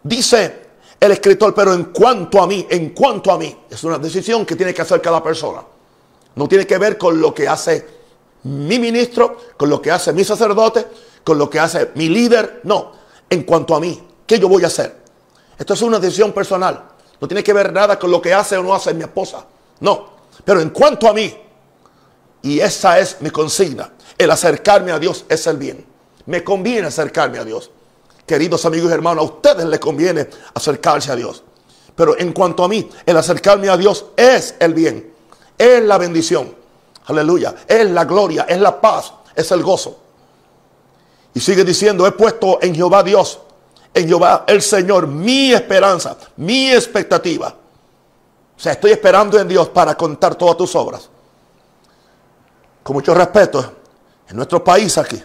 dice 0.05 0.65
el 0.99 1.11
escritor, 1.11 1.53
pero 1.53 1.73
en 1.73 1.85
cuanto 1.85 2.41
a 2.41 2.47
mí, 2.47 2.65
en 2.69 2.91
cuanto 2.91 3.31
a 3.31 3.37
mí, 3.37 3.55
es 3.69 3.83
una 3.83 3.97
decisión 3.97 4.45
que 4.45 4.55
tiene 4.55 4.73
que 4.73 4.81
hacer 4.81 5.01
cada 5.01 5.21
persona. 5.21 5.61
No 6.35 6.47
tiene 6.47 6.65
que 6.65 6.77
ver 6.77 6.97
con 6.97 7.19
lo 7.19 7.33
que 7.33 7.47
hace 7.47 7.85
mi 8.43 8.79
ministro, 8.79 9.37
con 9.57 9.69
lo 9.69 9.81
que 9.81 9.91
hace 9.91 10.13
mi 10.13 10.23
sacerdote, 10.23 10.85
con 11.23 11.37
lo 11.37 11.49
que 11.49 11.59
hace 11.59 11.91
mi 11.95 12.07
líder. 12.07 12.61
No, 12.63 12.93
en 13.29 13.43
cuanto 13.43 13.75
a 13.75 13.79
mí, 13.79 14.01
¿qué 14.25 14.39
yo 14.39 14.47
voy 14.47 14.63
a 14.63 14.67
hacer? 14.67 15.03
Esto 15.57 15.73
es 15.73 15.81
una 15.81 15.99
decisión 15.99 16.31
personal. 16.31 16.85
No 17.19 17.27
tiene 17.27 17.43
que 17.43 17.53
ver 17.53 17.73
nada 17.73 17.97
con 17.97 18.11
lo 18.11 18.21
que 18.21 18.33
hace 18.33 18.57
o 18.57 18.63
no 18.63 18.73
hace 18.73 18.93
mi 18.93 19.03
esposa. 19.03 19.45
No, 19.79 20.09
pero 20.43 20.61
en 20.61 20.69
cuanto 20.69 21.07
a 21.07 21.13
mí, 21.13 21.33
y 22.41 22.59
esa 22.59 22.99
es 22.99 23.17
mi 23.21 23.31
consigna, 23.31 23.91
el 24.17 24.29
acercarme 24.29 24.91
a 24.91 24.99
Dios 24.99 25.25
es 25.27 25.47
el 25.47 25.57
bien. 25.57 25.85
Me 26.25 26.43
conviene 26.43 26.87
acercarme 26.87 27.39
a 27.39 27.43
Dios. 27.43 27.71
Queridos 28.25 28.65
amigos 28.65 28.89
y 28.89 28.93
hermanos, 28.93 29.23
a 29.23 29.25
ustedes 29.25 29.65
les 29.65 29.79
conviene 29.79 30.27
acercarse 30.53 31.11
a 31.11 31.15
Dios. 31.15 31.43
Pero 31.95 32.17
en 32.17 32.33
cuanto 32.33 32.63
a 32.63 32.67
mí, 32.67 32.89
el 33.05 33.15
acercarme 33.17 33.69
a 33.69 33.77
Dios 33.77 34.05
es 34.17 34.55
el 34.59 34.73
bien, 34.73 35.13
es 35.57 35.83
la 35.83 35.97
bendición. 35.97 36.55
Aleluya, 37.05 37.55
es 37.67 37.89
la 37.89 38.03
gloria, 38.05 38.45
es 38.49 38.59
la 38.59 38.81
paz, 38.81 39.13
es 39.35 39.51
el 39.51 39.61
gozo. 39.61 39.99
Y 41.33 41.39
sigue 41.39 41.63
diciendo, 41.63 42.07
he 42.07 42.11
puesto 42.13 42.59
en 42.61 42.73
Jehová 42.73 43.03
Dios, 43.03 43.39
en 43.93 44.07
Jehová 44.07 44.43
el 44.47 44.61
Señor, 44.61 45.07
mi 45.07 45.53
esperanza, 45.53 46.17
mi 46.37 46.71
expectativa. 46.71 47.53
O 48.57 48.59
sea, 48.59 48.71
estoy 48.71 48.91
esperando 48.91 49.37
en 49.37 49.47
Dios 49.47 49.69
para 49.69 49.95
contar 49.95 50.35
todas 50.35 50.57
tus 50.57 50.75
obras. 50.75 51.09
Con 52.81 52.95
mucho 52.95 53.13
respeto, 53.13 53.73
en 54.27 54.35
nuestro 54.35 54.63
país 54.63 54.97
aquí, 54.97 55.21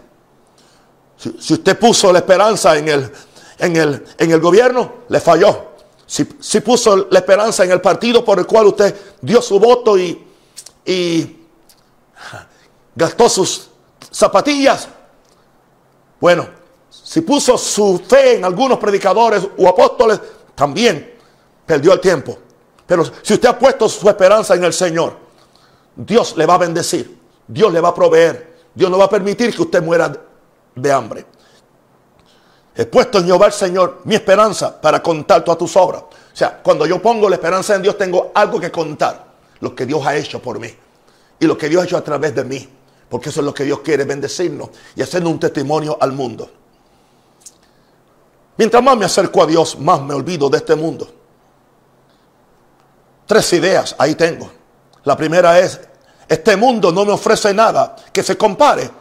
si, 1.39 1.53
usted 1.53 1.79
puso 1.79 2.11
la 2.13 2.21
esperanza 2.21 2.79
en 2.79 2.89
el, 2.89 3.13
en 3.59 3.77
el, 3.77 4.05
en 4.17 4.31
el 4.31 4.41
gobierno, 4.41 4.93
le 5.09 5.21
falló. 5.21 5.71
Si, 6.07 6.27
si, 6.41 6.61
puso 6.61 7.09
la 7.11 7.19
esperanza 7.19 7.63
en 7.63 7.73
el 7.73 7.81
partido 7.81 8.25
por 8.25 8.39
el 8.39 8.47
cual 8.47 8.69
usted 8.69 8.95
dio 9.21 9.43
su 9.43 9.61
voto 9.61 9.99
y, 9.99 10.27
y 10.87 11.47
gastó 12.95 13.29
sus 13.29 13.69
zapatillas, 14.11 14.89
bueno, 16.19 16.49
si 16.89 17.21
puso 17.21 17.59
su 17.59 18.03
fe 18.09 18.37
en 18.37 18.45
algunos 18.45 18.79
predicadores 18.79 19.47
o 19.59 19.69
apóstoles, 19.69 20.21
también 20.55 21.19
perdió 21.67 21.93
el 21.93 22.01
tiempo. 22.01 22.39
Pero 22.87 23.05
si 23.23 23.35
usted 23.35 23.49
ha 23.49 23.59
puesto 23.59 23.89
su 23.89 24.09
esperanza 24.09 24.55
en 24.55 24.65
el 24.65 24.73
Señor, 24.73 25.17
Dios 25.95 26.35
le 26.37 26.47
va 26.47 26.55
a 26.55 26.59
bendecir, 26.59 27.21
Dios 27.47 27.73
le 27.73 27.81
va 27.81 27.91
a 27.91 27.95
proveer, 27.95 28.57
Dios 28.75 28.91
no 28.91 28.97
va 28.97 29.05
a 29.05 29.11
permitir 29.11 29.55
que 29.55 29.63
usted 29.63 29.83
muera 29.83 30.13
de 30.81 30.93
hambre. 30.93 31.27
He 32.75 32.87
puesto 32.87 33.19
en 33.19 33.27
Jehová 33.27 33.47
el 33.47 33.53
Señor 33.53 34.01
mi 34.05 34.15
esperanza 34.15 34.81
para 34.81 35.03
contar 35.03 35.45
todas 35.45 35.59
tus 35.59 35.77
obras. 35.77 36.03
O 36.03 36.37
sea, 36.37 36.61
cuando 36.63 36.87
yo 36.87 37.03
pongo 37.03 37.29
la 37.29 37.37
esperanza 37.37 37.75
en 37.75 37.83
Dios, 37.83 37.99
tengo 37.99 38.31
algo 38.35 38.61
que 38.61 38.71
contar. 38.71 39.29
Lo 39.61 39.75
que 39.75 39.85
Dios 39.85 40.07
ha 40.07 40.17
hecho 40.17 40.41
por 40.41 40.59
mí. 40.59 40.75
Y 41.39 41.47
lo 41.47 41.59
que 41.59 41.69
Dios 41.69 41.83
ha 41.83 41.85
hecho 41.85 41.97
a 41.97 42.05
través 42.05 42.35
de 42.35 42.45
mí. 42.45 42.69
Porque 43.09 43.29
eso 43.29 43.41
es 43.41 43.45
lo 43.45 43.53
que 43.53 43.65
Dios 43.65 43.81
quiere, 43.81 44.05
bendecirnos 44.05 44.71
y 44.95 45.03
hacernos 45.03 45.33
un 45.33 45.41
testimonio 45.41 45.99
al 46.01 46.13
mundo. 46.13 46.49
Mientras 48.57 48.83
más 48.83 48.97
me 48.97 49.05
acerco 49.05 49.43
a 49.43 49.47
Dios, 49.47 49.79
más 49.79 50.01
me 50.01 50.15
olvido 50.15 50.49
de 50.49 50.59
este 50.59 50.75
mundo. 50.77 51.11
Tres 53.27 53.53
ideas 53.53 53.95
ahí 53.99 54.15
tengo. 54.15 54.51
La 55.05 55.17
primera 55.17 55.59
es, 55.59 55.81
este 56.29 56.57
mundo 56.57 56.93
no 56.93 57.05
me 57.05 57.13
ofrece 57.13 57.53
nada 57.53 57.97
que 58.13 58.23
se 58.23 58.37
compare 58.37 59.00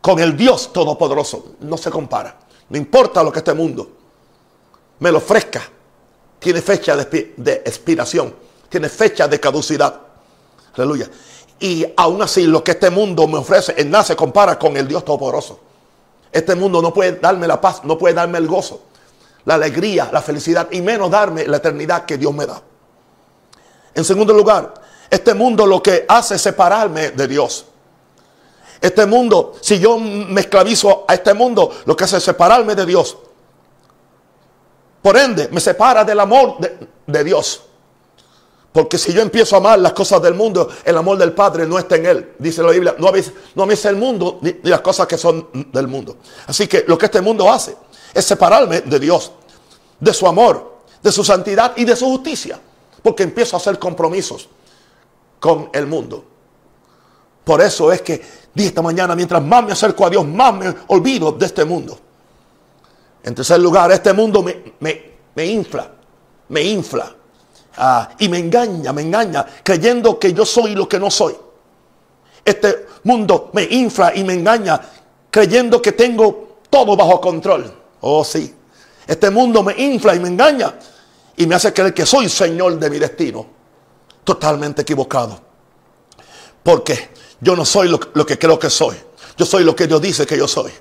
con 0.00 0.18
el 0.18 0.36
Dios 0.36 0.72
Todopoderoso. 0.72 1.56
No 1.60 1.76
se 1.76 1.90
compara. 1.90 2.36
No 2.68 2.76
importa 2.76 3.22
lo 3.22 3.32
que 3.32 3.40
este 3.40 3.54
mundo 3.54 3.90
me 5.00 5.10
lo 5.10 5.18
ofrezca. 5.18 5.62
Tiene 6.38 6.62
fecha 6.62 6.96
de, 6.96 7.62
expiración. 7.64 8.34
Tiene 8.68 8.88
fecha 8.88 9.28
de 9.28 9.38
caducidad. 9.40 10.00
Aleluya. 10.74 11.10
Y 11.58 11.86
aún 11.96 12.22
así 12.22 12.46
lo 12.46 12.64
que 12.64 12.72
este 12.72 12.88
mundo 12.88 13.26
me 13.26 13.38
ofrece 13.38 13.74
en 13.76 13.90
nada 13.90 14.04
se 14.04 14.16
compara 14.16 14.58
con 14.58 14.76
el 14.76 14.88
Dios 14.88 15.04
Todopoderoso. 15.04 15.60
Este 16.32 16.54
mundo 16.54 16.80
no 16.80 16.94
puede 16.94 17.12
darme 17.12 17.46
la 17.46 17.60
paz, 17.60 17.82
no 17.84 17.98
puede 17.98 18.14
darme 18.14 18.38
el 18.38 18.46
gozo, 18.46 18.82
la 19.44 19.54
alegría, 19.54 20.08
la 20.12 20.22
felicidad 20.22 20.68
y 20.70 20.80
menos 20.80 21.10
darme 21.10 21.44
la 21.46 21.56
eternidad 21.56 22.04
que 22.04 22.16
Dios 22.16 22.32
me 22.32 22.46
da. 22.46 22.62
En 23.94 24.04
segundo 24.04 24.32
lugar, 24.32 24.72
este 25.10 25.34
mundo 25.34 25.66
lo 25.66 25.82
que 25.82 26.06
hace 26.08 26.36
es 26.36 26.42
separarme 26.42 27.10
de 27.10 27.26
Dios. 27.26 27.66
Este 28.80 29.04
mundo, 29.04 29.54
si 29.60 29.78
yo 29.78 29.98
me 29.98 30.40
esclavizo 30.40 31.04
a 31.06 31.14
este 31.14 31.34
mundo, 31.34 31.70
lo 31.84 31.96
que 31.96 32.04
hace 32.04 32.16
es 32.16 32.22
separarme 32.24 32.74
de 32.74 32.86
Dios. 32.86 33.16
Por 35.02 35.16
ende, 35.16 35.48
me 35.50 35.60
separa 35.60 36.04
del 36.04 36.20
amor 36.20 36.56
de, 37.06 37.24
Dios. 37.24 37.62
Porque 38.72 38.98
si 38.98 39.12
yo 39.12 39.20
empiezo 39.20 39.56
a 39.56 39.58
amar 39.58 39.78
las 39.78 39.92
cosas 39.92 40.22
del 40.22 40.34
mundo, 40.34 40.68
el 40.84 40.96
amor 40.96 41.18
del 41.18 41.32
Padre 41.32 41.66
no 41.66 41.78
está 41.78 41.96
en 41.96 42.06
él. 42.06 42.32
Dice 42.38 42.62
la 42.62 42.70
Biblia, 42.70 42.94
no 42.98 43.08
améis, 43.08 43.32
no 43.54 43.64
el 43.64 43.96
mundo 43.96 44.38
ni, 44.42 44.52
ni, 44.62 44.70
las 44.70 44.80
cosas 44.80 45.06
que 45.06 45.18
son 45.18 45.48
del 45.72 45.88
mundo. 45.88 46.18
Así 46.46 46.66
que 46.66 46.84
lo 46.86 46.96
que 46.96 47.06
este 47.06 47.20
mundo 47.20 47.50
hace 47.50 47.76
es 48.14 48.24
separarme 48.24 48.82
de 48.82 48.98
Dios, 48.98 49.32
de 49.98 50.14
su 50.14 50.26
amor, 50.26 50.80
de 51.02 51.10
su 51.10 51.24
santidad 51.24 51.72
y 51.76 51.84
de 51.84 51.96
su 51.96 52.06
justicia. 52.06 52.60
Porque 53.02 53.22
empiezo 53.22 53.56
a 53.56 53.58
hacer 53.58 53.78
compromisos 53.78 54.48
con 55.40 55.70
el 55.72 55.86
mundo. 55.86 56.24
Por 57.44 57.60
eso 57.60 57.90
es 57.92 58.02
que 58.02 58.22
dije 58.54 58.68
esta 58.68 58.82
mañana, 58.82 59.14
mientras 59.14 59.42
más 59.42 59.64
me 59.64 59.72
acerco 59.72 60.06
a 60.06 60.10
Dios, 60.10 60.26
más 60.26 60.54
me 60.54 60.74
olvido 60.88 61.32
de 61.32 61.46
este 61.46 61.64
mundo. 61.64 61.98
En 63.22 63.34
tercer 63.34 63.60
lugar, 63.60 63.90
este 63.92 64.12
mundo 64.12 64.42
me, 64.42 65.44
infla, 65.44 65.90
me 66.48 66.62
infla. 66.62 67.14
Ah, 67.76 68.10
y 68.18 68.28
me 68.28 68.38
engaña, 68.38 68.92
me 68.92 69.02
engaña, 69.02 69.46
creyendo 69.62 70.18
que 70.18 70.32
yo 70.32 70.44
soy 70.44 70.74
lo 70.74 70.88
que 70.88 70.98
no 70.98 71.10
soy. 71.10 71.36
Este 72.44 72.86
mundo 73.04 73.50
me 73.52 73.64
infla 73.64 74.12
y 74.14 74.24
me 74.24 74.34
engaña, 74.34 74.80
creyendo 75.30 75.80
que 75.80 75.92
tengo 75.92 76.58
todo 76.68 76.96
bajo 76.96 77.20
control. 77.20 77.72
Oh, 78.00 78.24
sí. 78.24 78.54
Este 79.06 79.30
mundo 79.30 79.62
me 79.62 79.74
infla 79.76 80.14
y 80.14 80.20
me 80.20 80.28
engaña 80.28 80.74
y 81.36 81.46
me 81.46 81.54
hace 81.54 81.72
creer 81.72 81.92
que 81.92 82.06
soy 82.06 82.28
señor 82.28 82.78
de 82.78 82.90
mi 82.90 82.98
destino. 82.98 83.46
Totalmente 84.24 84.82
equivocado. 84.82 85.40
Porque 86.62 87.10
yo 87.40 87.56
no 87.56 87.64
soy 87.64 87.88
lo, 87.88 87.98
que 87.98 88.38
creo 88.38 88.58
que 88.58 88.70
soy. 88.70 88.96
Yo 89.36 89.46
soy 89.46 89.64
lo 89.64 89.74
que 89.74 89.86
Dios 89.86 90.00
dice 90.00 90.26
que 90.26 90.36
yo 90.36 90.46
soy. 90.46 90.72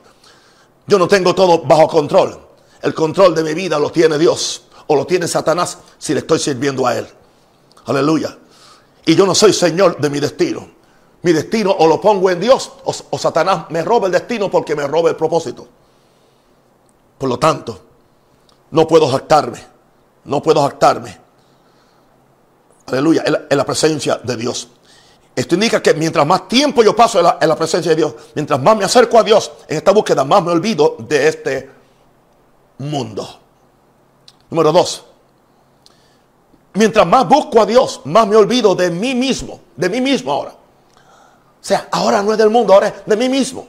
Yo 0.88 1.00
no 1.00 1.08
tengo 1.08 1.34
todo 1.34 1.60
bajo 1.60 1.88
control. 1.88 2.38
El 2.82 2.94
control 2.94 3.36
de 3.36 3.44
mi 3.44 3.54
vida 3.54 3.80
lo 3.80 3.92
tiene 3.92 4.18
Dios 4.18 4.64
o 4.88 4.96
lo 4.96 5.06
tiene 5.06 5.28
Satanás 5.28 5.78
si 5.98 6.14
le 6.14 6.22
estoy 6.22 6.40
sirviendo 6.40 6.86
a 6.86 6.98
Él. 6.98 7.08
Aleluya. 7.86 8.38
Y 9.06 9.16
yo 9.16 9.26
no 9.26 9.34
soy 9.34 9.54
Señor 9.54 9.98
de 9.98 10.10
mi 10.10 10.20
destino. 10.20 10.70
Mi 11.22 11.34
destino 11.34 11.72
o 11.72 11.88
lo 11.88 12.00
pongo 12.00 12.30
en 12.30 12.40
Dios 12.40 12.72
o, 12.84 13.18
Satanás 13.18 13.66
me 13.70 13.82
roba 13.84 14.08
el 14.08 14.14
destino 14.14 14.50
porque 14.50 14.76
me 14.76 14.88
roba 14.88 15.10
el 15.10 15.16
propósito. 15.16 15.68
Por 17.18 17.30
lo 17.30 17.38
tanto, 17.38 17.80
no 18.72 18.88
puedo 18.88 19.08
jactarme. 19.08 19.66
No 20.26 20.42
puedo 20.42 20.62
jactarme. 20.62 21.18
Aleluya. 22.88 23.24
En 23.50 23.58
la, 23.58 23.66
presencia 23.66 24.20
de 24.24 24.36
Dios. 24.36 24.70
Esto 25.40 25.56
indica 25.56 25.82
que 25.82 25.94
mientras 25.94 26.28
más 26.28 26.50
tiempo 26.50 26.84
yo 26.84 26.94
paso 26.94 27.20
en 27.20 27.24
la, 27.24 27.38
en 27.40 27.48
la, 27.48 27.56
presencia 27.56 27.92
de 27.92 27.96
Dios, 27.96 28.14
mientras 28.36 28.62
más 28.62 28.76
me 28.76 28.84
acerco 28.84 29.18
a 29.18 29.24
Dios 29.24 29.54
en 29.70 29.78
esta 29.78 29.92
búsqueda, 29.92 30.26
más 30.26 30.44
me 30.44 30.52
olvido 30.52 30.98
de 31.00 31.30
este 31.30 31.70
mundo. 32.80 33.40
Número 34.50 34.74
dos. 34.74 35.06
Mientras 36.74 37.08
más 37.08 37.26
busco 37.26 37.62
a 37.62 37.66
Dios, 37.66 38.02
más 38.04 38.28
me 38.28 38.36
olvido 38.36 38.76
de 38.76 38.92
mí 38.92 39.16
mismo, 39.16 39.62
de 39.78 39.88
mí 39.88 40.02
mismo 40.02 40.34
ahora. 40.34 40.52
O 40.52 41.66
sea, 41.66 41.88
ahora 41.90 42.22
no 42.22 42.34
es 42.34 42.38
del 42.38 42.50
mundo, 42.50 42.74
ahora 42.74 42.90
es 42.90 42.94
de 43.06 43.16
mí 43.16 43.30
mismo. 43.30 43.66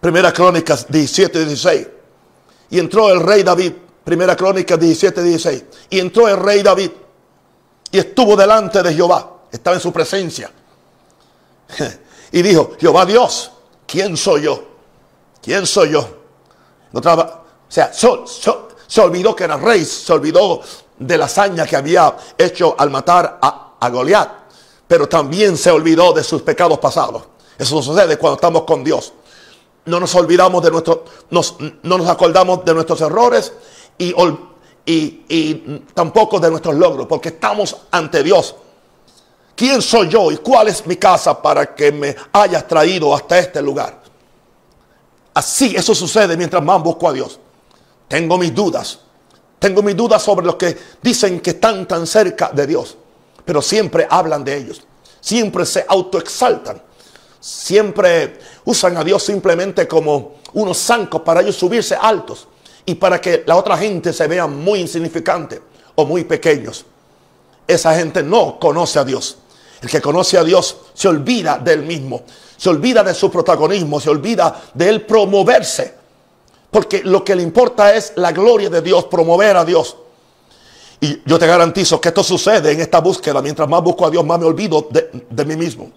Primera 0.00 0.32
Crónicas 0.32 0.86
17, 0.88 1.44
16. 1.44 1.88
Y 2.70 2.78
entró 2.78 3.10
el 3.10 3.18
rey 3.18 3.42
David. 3.42 3.72
Primera 4.04 4.36
Crónica 4.36 4.76
17, 4.76 5.24
16. 5.24 5.64
Y 5.90 5.98
entró 5.98 6.28
el 6.28 6.36
rey 6.36 6.62
David 6.62 6.90
y 7.90 7.98
estuvo 7.98 8.34
delante 8.36 8.82
de 8.82 8.94
Jehová, 8.94 9.30
estaba 9.52 9.76
en 9.76 9.82
su 9.82 9.92
presencia. 9.92 10.50
Y 12.34 12.40
dijo, 12.40 12.72
Jehová 12.80 13.04
Dios, 13.04 13.50
¿quién 13.86 14.16
soy 14.16 14.44
yo? 14.44 14.64
¿Quién 15.42 15.66
soy 15.66 15.90
yo? 15.90 16.08
o 16.94 17.02
sea, 17.68 17.92
se 17.92 19.00
olvidó 19.02 19.36
que 19.36 19.44
era 19.44 19.58
rey, 19.58 19.84
se 19.84 20.10
olvidó 20.14 20.62
de 20.98 21.18
la 21.18 21.26
hazaña 21.26 21.66
que 21.66 21.76
había 21.76 22.16
hecho 22.38 22.74
al 22.78 22.88
matar 22.88 23.38
a, 23.42 23.74
a 23.78 23.90
Goliat, 23.90 24.30
pero 24.88 25.06
también 25.10 25.58
se 25.58 25.70
olvidó 25.70 26.14
de 26.14 26.24
sus 26.24 26.40
pecados 26.40 26.78
pasados. 26.78 27.24
Eso 27.58 27.82
sucede 27.82 28.16
cuando 28.16 28.36
estamos 28.36 28.62
con 28.62 28.82
Dios. 28.82 29.12
No 29.84 30.00
nos 30.00 30.14
olvidamos 30.14 30.62
de 30.62 30.70
nuestro, 30.70 31.04
no 31.30 31.98
nos 31.98 32.08
acordamos 32.08 32.64
de 32.64 32.74
nuestros 32.74 33.00
errores 33.00 33.52
y, 33.98 35.84
tampoco 35.94 36.38
de 36.40 36.50
nuestros 36.50 36.74
logros, 36.76 37.06
porque 37.06 37.30
estamos 37.30 37.76
ante 37.90 38.22
Dios. 38.22 38.54
¿Quién 39.54 39.82
soy 39.82 40.08
yo 40.08 40.30
y 40.32 40.38
cuál 40.38 40.68
es 40.68 40.86
mi 40.86 40.96
casa 40.96 41.40
para 41.40 41.74
que 41.74 41.92
me 41.92 42.16
hayas 42.32 42.66
traído 42.66 43.14
hasta 43.14 43.38
este 43.38 43.60
lugar? 43.60 44.00
Así 45.34 45.74
eso 45.76 45.94
sucede 45.94 46.36
mientras 46.36 46.62
más 46.62 46.82
busco 46.82 47.08
a 47.08 47.12
Dios. 47.12 47.38
Tengo 48.08 48.36
mis 48.38 48.54
dudas. 48.54 48.98
Tengo 49.58 49.82
mis 49.82 49.96
dudas 49.96 50.22
sobre 50.22 50.44
los 50.44 50.56
que 50.56 50.76
dicen 51.00 51.40
que 51.40 51.50
están 51.50 51.86
tan 51.86 52.06
cerca 52.06 52.50
de 52.52 52.66
Dios. 52.66 52.96
Pero 53.44 53.62
siempre 53.62 54.06
hablan 54.08 54.44
de 54.44 54.56
ellos. 54.56 54.82
Siempre 55.20 55.64
se 55.64 55.84
autoexaltan. 55.88 56.82
Siempre 57.40 58.38
usan 58.64 58.96
a 58.96 59.04
Dios 59.04 59.22
simplemente 59.22 59.88
como 59.88 60.34
unos 60.54 60.78
zancos 60.78 61.22
para 61.22 61.40
ellos 61.40 61.56
subirse 61.56 61.96
altos 62.00 62.46
y 62.84 62.94
para 62.94 63.20
que 63.20 63.44
la 63.46 63.56
otra 63.56 63.76
gente 63.76 64.12
se 64.12 64.26
vea 64.26 64.46
muy 64.46 64.80
insignificante 64.80 65.60
o 65.94 66.04
muy 66.04 66.24
pequeños. 66.24 66.84
Esa 67.66 67.94
gente 67.94 68.22
no 68.22 68.58
conoce 68.58 68.98
a 68.98 69.04
Dios. 69.04 69.38
El 69.82 69.90
que 69.90 70.00
conoce 70.00 70.38
a 70.38 70.44
Dios 70.44 70.76
se 70.94 71.08
olvida 71.08 71.58
del 71.58 71.82
mismo, 71.82 72.22
se 72.56 72.70
olvida 72.70 73.02
de 73.02 73.12
su 73.12 73.30
protagonismo, 73.30 73.98
se 73.98 74.10
olvida 74.10 74.62
de 74.72 74.88
él 74.88 75.04
promoverse. 75.04 75.94
Porque 76.70 77.02
lo 77.02 77.24
que 77.24 77.34
le 77.34 77.42
importa 77.42 77.92
es 77.92 78.12
la 78.16 78.30
gloria 78.30 78.70
de 78.70 78.80
Dios, 78.80 79.04
promover 79.06 79.56
a 79.56 79.64
Dios. 79.64 79.96
Y 81.00 81.20
yo 81.26 81.36
te 81.36 81.48
garantizo 81.48 82.00
que 82.00 82.10
esto 82.10 82.22
sucede 82.22 82.70
en 82.70 82.80
esta 82.80 83.00
búsqueda. 83.00 83.42
Mientras 83.42 83.68
más 83.68 83.82
busco 83.82 84.06
a 84.06 84.10
Dios, 84.10 84.24
más 84.24 84.38
me 84.38 84.46
olvido 84.46 84.88
de, 84.88 85.44
mí 85.44 85.56
mismo. 85.56 85.90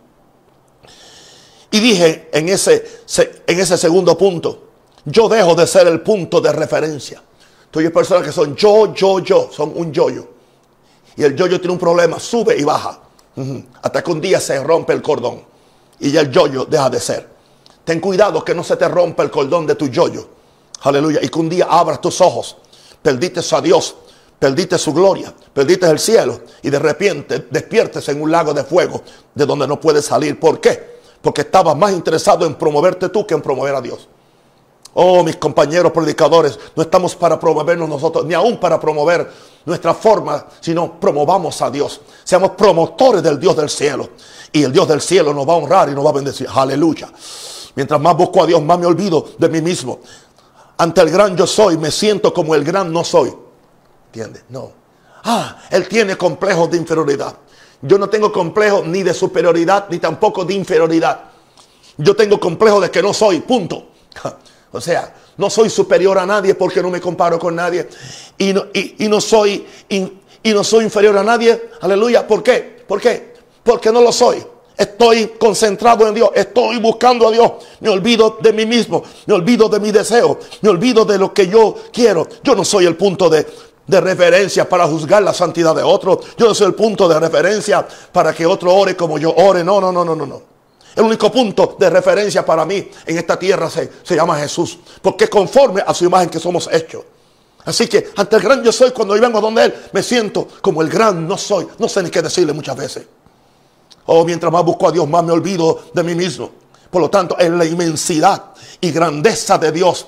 Y 1.70 1.80
dije 1.80 2.30
en 2.34 2.50
ese, 2.50 3.04
en 3.46 3.60
ese 3.60 3.78
segundo 3.78 4.18
punto, 4.18 4.64
yo 5.06 5.30
dejo 5.30 5.54
de 5.54 5.68
ser 5.68 5.86
el 5.88 6.02
punto 6.02 6.42
de 6.42 6.52
referencia. 6.52 7.22
Tú 7.70 7.80
hay 7.80 7.90
personas 7.90 8.26
que 8.26 8.32
son 8.32 8.56
yo, 8.56 8.96
yo, 8.96 9.20
yo, 9.20 9.50
son 9.52 9.74
un 9.76 9.94
yoyo. 9.94 10.28
Y 11.16 11.24
el 11.24 11.36
yoyo 11.36 11.60
tiene 11.60 11.74
un 11.74 11.80
problema, 11.80 12.20
sube 12.20 12.58
y 12.58 12.64
baja. 12.64 13.05
Hasta 13.82 14.04
que 14.04 14.12
un 14.12 14.22
día 14.22 14.40
se 14.40 14.62
rompe 14.64 14.94
el 14.94 15.02
cordón. 15.02 15.44
Y 16.00 16.12
ya 16.12 16.22
el 16.22 16.32
yoyo 16.32 16.66
deja 16.66 16.90
de 16.90 17.00
ser. 17.00 17.28
Ten 17.84 18.00
cuidado 18.00 18.44
que 18.44 18.56
no 18.56 18.64
se 18.64 18.76
te 18.76 18.88
rompa 18.88 19.24
el 19.24 19.32
cordón 19.32 19.68
de 19.68 19.76
tu 19.76 19.88
yoyo. 19.88 20.28
Aleluya. 20.82 21.20
Y 21.22 21.30
que 21.30 21.40
un 21.40 21.50
día 21.50 21.68
abras 21.70 22.02
tus 22.02 22.22
ojos. 22.22 22.58
Perdiste 23.02 23.42
a 23.56 23.62
Dios. 23.62 23.96
Perdiste 24.40 24.78
su 24.78 24.94
gloria. 24.94 25.34
Perdiste 25.54 25.90
el 25.90 26.00
cielo. 26.00 26.42
Y 26.62 26.70
de 26.70 26.80
repente 26.80 27.48
despiertes 27.50 28.08
en 28.10 28.22
un 28.22 28.32
lago 28.32 28.54
de 28.54 28.64
fuego 28.64 29.02
de 29.34 29.46
donde 29.46 29.68
no 29.68 29.80
puedes 29.80 30.06
salir. 30.06 30.40
¿Por 30.40 30.60
qué? 30.60 30.96
Porque 31.22 31.42
estabas 31.42 31.76
más 31.76 31.92
interesado 31.92 32.46
en 32.46 32.56
promoverte 32.56 33.10
tú 33.10 33.26
que 33.26 33.34
en 33.34 33.42
promover 33.42 33.76
a 33.76 33.82
Dios. 33.82 34.08
Oh, 34.98 35.24
mis 35.26 35.36
compañeros 35.36 35.92
predicadores, 35.92 36.58
no 36.74 36.82
estamos 36.82 37.16
para 37.16 37.38
promovernos 37.38 37.90
nosotros, 37.90 38.26
ni 38.26 38.34
aún 38.34 38.58
para 38.58 38.80
promover 38.80 39.30
nuestra 39.66 39.94
forma, 39.94 40.48
sino 40.62 40.98
promovamos 40.98 41.62
a 41.62 41.70
Dios. 41.70 42.00
Seamos 42.24 42.52
promotores 42.52 43.22
del 43.22 43.38
Dios 43.38 43.58
del 43.58 43.70
cielo. 43.70 44.12
Y 44.54 44.64
el 44.64 44.72
Dios 44.72 44.88
del 44.88 45.02
cielo 45.02 45.34
nos 45.34 45.46
va 45.46 45.52
a 45.52 45.58
honrar 45.58 45.90
y 45.90 45.92
nos 45.92 46.06
va 46.06 46.12
a 46.12 46.14
bendecir. 46.14 46.48
Aleluya. 46.50 47.12
Mientras 47.76 48.00
más 48.00 48.16
busco 48.16 48.44
a 48.44 48.46
Dios, 48.46 48.62
más 48.64 48.80
me 48.80 48.86
olvido 48.86 49.26
de 49.38 49.50
mí 49.50 49.62
mismo. 49.62 50.00
Ante 50.78 51.02
el 51.02 51.10
gran 51.10 51.36
yo 51.36 51.46
soy, 51.46 51.78
me 51.78 51.92
siento 51.92 52.34
como 52.34 52.56
el 52.56 52.64
gran 52.64 52.94
no 52.94 53.04
soy. 53.04 53.34
¿Entiendes? 54.06 54.46
No. 54.48 54.72
Ah, 55.26 55.58
él 55.72 55.90
tiene 55.90 56.16
complejos 56.16 56.72
de 56.72 56.78
inferioridad. 56.78 57.36
Yo 57.82 57.98
no 57.98 58.08
tengo 58.08 58.32
complejo 58.32 58.82
ni 58.86 59.04
de 59.04 59.14
superioridad, 59.14 59.88
ni 59.90 60.00
tampoco 60.00 60.46
de 60.46 60.54
inferioridad. 60.54 61.20
Yo 61.98 62.16
tengo 62.16 62.40
complejo 62.40 62.80
de 62.80 62.90
que 62.90 63.02
no 63.02 63.14
soy, 63.14 63.42
punto. 63.42 63.90
O 64.76 64.82
sea, 64.82 65.14
no 65.38 65.50
soy 65.50 65.70
superior 65.70 66.18
a 66.18 66.26
nadie 66.26 66.54
porque 66.54 66.82
no 66.82 66.90
me 66.90 67.00
comparo 67.00 67.40
con 67.40 67.56
nadie. 67.56 67.88
Y 68.38 68.54
no, 68.54 68.66
y, 68.74 69.08
no 69.08 69.22
soy, 69.22 69.66
y, 69.90 70.12
no 70.52 70.64
soy 70.64 70.84
inferior 70.84 71.18
a 71.18 71.24
nadie. 71.24 71.70
Aleluya. 71.82 72.28
¿Por 72.28 72.44
qué? 72.44 72.84
¿Por 72.86 73.00
qué? 73.00 73.34
Porque 73.64 73.92
no 73.92 74.02
lo 74.02 74.12
soy. 74.12 74.44
Estoy 74.78 75.28
concentrado 75.40 76.08
en 76.08 76.14
Dios. 76.14 76.30
Estoy 76.36 76.80
buscando 76.80 77.30
a 77.30 77.32
Dios. 77.32 77.52
Me 77.80 77.90
olvido 77.90 78.38
de 78.42 78.52
mí 78.52 78.66
mismo. 78.66 79.02
Me 79.26 79.34
olvido 79.34 79.70
de 79.70 79.80
mi 79.80 79.92
deseo. 79.92 80.40
Me 80.62 80.70
olvido 80.70 81.06
de 81.06 81.18
lo 81.18 81.34
que 81.34 81.48
yo 81.48 81.76
quiero. 81.94 82.28
Yo 82.44 82.54
no 82.54 82.66
soy 82.66 82.86
el 82.86 82.98
punto 82.98 83.30
de, 83.30 83.48
de 83.88 84.02
referencia 84.02 84.68
para 84.68 84.88
juzgar 84.88 85.24
la 85.24 85.34
santidad 85.34 85.74
de 85.74 85.84
otro. 85.84 86.20
Yo 86.38 86.48
no 86.48 86.54
soy 86.54 86.68
el 86.68 86.76
punto 86.76 87.08
de 87.08 87.18
referencia 87.18 87.88
para 88.12 88.34
que 88.34 88.46
otro 88.46 88.76
ore 88.76 88.98
como 88.98 89.18
yo 89.18 89.34
ore. 89.34 89.64
No, 89.64 89.80
no, 89.80 89.94
no, 89.94 90.04
no, 90.04 90.16
no, 90.16 90.26
no. 90.26 90.55
El 90.96 91.04
único 91.04 91.32
punto 91.32 91.76
de 91.78 91.90
referencia 91.90 92.46
para 92.46 92.66
mí 92.66 92.90
en 93.06 93.18
esta 93.18 93.38
tierra 93.38 93.70
se, 93.70 93.92
se 94.02 94.16
llama 94.16 94.38
Jesús. 94.40 94.80
Porque 95.02 95.28
conforme 95.28 95.84
a 95.86 95.94
su 95.94 96.06
imagen 96.06 96.30
que 96.30 96.40
somos 96.40 96.70
hechos. 96.72 97.04
Así 97.66 97.88
que 97.88 98.12
ante 98.16 98.36
el 98.36 98.42
gran 98.42 98.64
yo 98.64 98.72
soy, 98.72 98.92
cuando 98.92 99.16
yo 99.16 99.22
vengo 99.22 99.42
donde 99.42 99.66
Él, 99.66 99.76
me 99.92 100.04
siento 100.04 100.48
como 100.62 100.82
el 100.82 100.90
gran 100.90 101.28
no 101.28 101.38
soy. 101.38 101.68
No 101.80 101.90
sé 101.90 102.04
ni 102.04 102.10
qué 102.10 102.22
decirle 102.22 102.54
muchas 102.54 102.78
veces. 102.78 103.06
Oh, 104.06 104.24
mientras 104.24 104.52
más 104.52 104.64
busco 104.64 104.88
a 104.88 104.92
Dios, 104.92 105.08
más 105.10 105.24
me 105.24 105.32
olvido 105.34 105.86
de 105.92 106.04
mí 106.04 106.14
mismo. 106.14 106.52
Por 106.92 107.02
lo 107.02 107.10
tanto, 107.10 107.36
en 107.40 107.58
la 107.58 107.66
inmensidad 107.66 108.52
y 108.80 108.92
grandeza 108.92 109.58
de 109.58 109.72
Dios, 109.72 110.08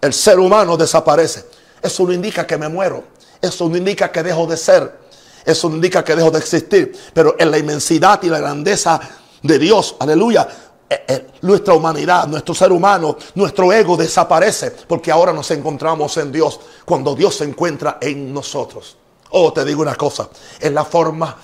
el 0.00 0.12
ser 0.12 0.38
humano 0.38 0.76
desaparece. 0.76 1.46
Eso 1.80 2.04
no 2.04 2.12
indica 2.12 2.46
que 2.46 2.58
me 2.58 2.68
muero. 2.68 3.04
Eso 3.40 3.68
no 3.68 3.76
indica 3.76 4.10
que 4.10 4.22
dejo 4.22 4.46
de 4.46 4.56
ser. 4.56 5.06
Eso 5.44 5.68
no 5.68 5.76
indica 5.76 6.04
que 6.04 6.16
dejo 6.16 6.32
de 6.32 6.40
existir. 6.40 6.92
Pero 7.14 7.36
en 7.38 7.50
la 7.50 7.58
inmensidad 7.58 8.20
y 8.24 8.28
la 8.28 8.40
grandeza 8.40 9.00
de 9.46 9.58
Dios, 9.58 9.96
aleluya, 9.98 10.48
eh, 10.88 11.04
eh, 11.08 11.26
nuestra 11.42 11.74
humanidad, 11.74 12.28
nuestro 12.28 12.54
ser 12.54 12.70
humano, 12.70 13.16
nuestro 13.34 13.72
ego 13.72 13.96
desaparece 13.96 14.70
porque 14.70 15.10
ahora 15.10 15.32
nos 15.32 15.50
encontramos 15.50 16.16
en 16.16 16.30
Dios 16.30 16.60
cuando 16.84 17.14
Dios 17.14 17.34
se 17.34 17.44
encuentra 17.44 17.98
en 18.00 18.32
nosotros. 18.32 18.96
Oh, 19.30 19.52
te 19.52 19.64
digo 19.64 19.82
una 19.82 19.96
cosa, 19.96 20.28
es 20.60 20.72
la 20.72 20.84
forma 20.84 21.36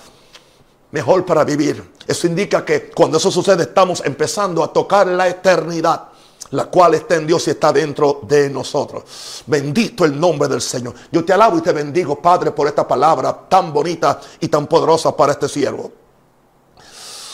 mejor 0.91 1.25
para 1.25 1.43
vivir. 1.43 1.91
Eso 2.07 2.27
indica 2.27 2.63
que 2.63 2.89
cuando 2.91 3.17
eso 3.17 3.29
sucede 3.29 3.63
estamos 3.63 4.01
empezando 4.05 4.63
a 4.63 4.71
tocar 4.71 5.07
la 5.07 5.27
eternidad, 5.27 6.03
la 6.51 6.65
cual 6.67 6.93
está 6.93 7.15
en 7.15 7.27
Dios 7.27 7.45
y 7.47 7.51
está 7.51 7.73
dentro 7.73 8.21
de 8.23 8.49
nosotros. 8.49 9.03
Bendito 9.47 10.05
el 10.05 10.17
nombre 10.17 10.47
del 10.47 10.61
Señor. 10.61 10.93
Yo 11.11 11.25
te 11.25 11.33
alabo 11.33 11.57
y 11.57 11.61
te 11.61 11.73
bendigo, 11.73 12.21
Padre, 12.21 12.51
por 12.51 12.67
esta 12.67 12.87
palabra 12.87 13.37
tan 13.49 13.73
bonita 13.73 14.21
y 14.39 14.47
tan 14.47 14.67
poderosa 14.67 15.13
para 15.17 15.33
este 15.33 15.49
siervo. 15.49 16.02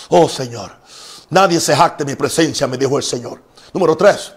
Oh 0.09 0.27
Señor, 0.27 0.71
nadie 1.29 1.59
se 1.59 1.75
jacte 1.75 2.03
mi 2.03 2.15
presencia, 2.15 2.67
me 2.67 2.77
dijo 2.77 2.97
el 2.97 3.03
Señor. 3.03 3.41
Número 3.73 3.95
tres, 3.95 4.33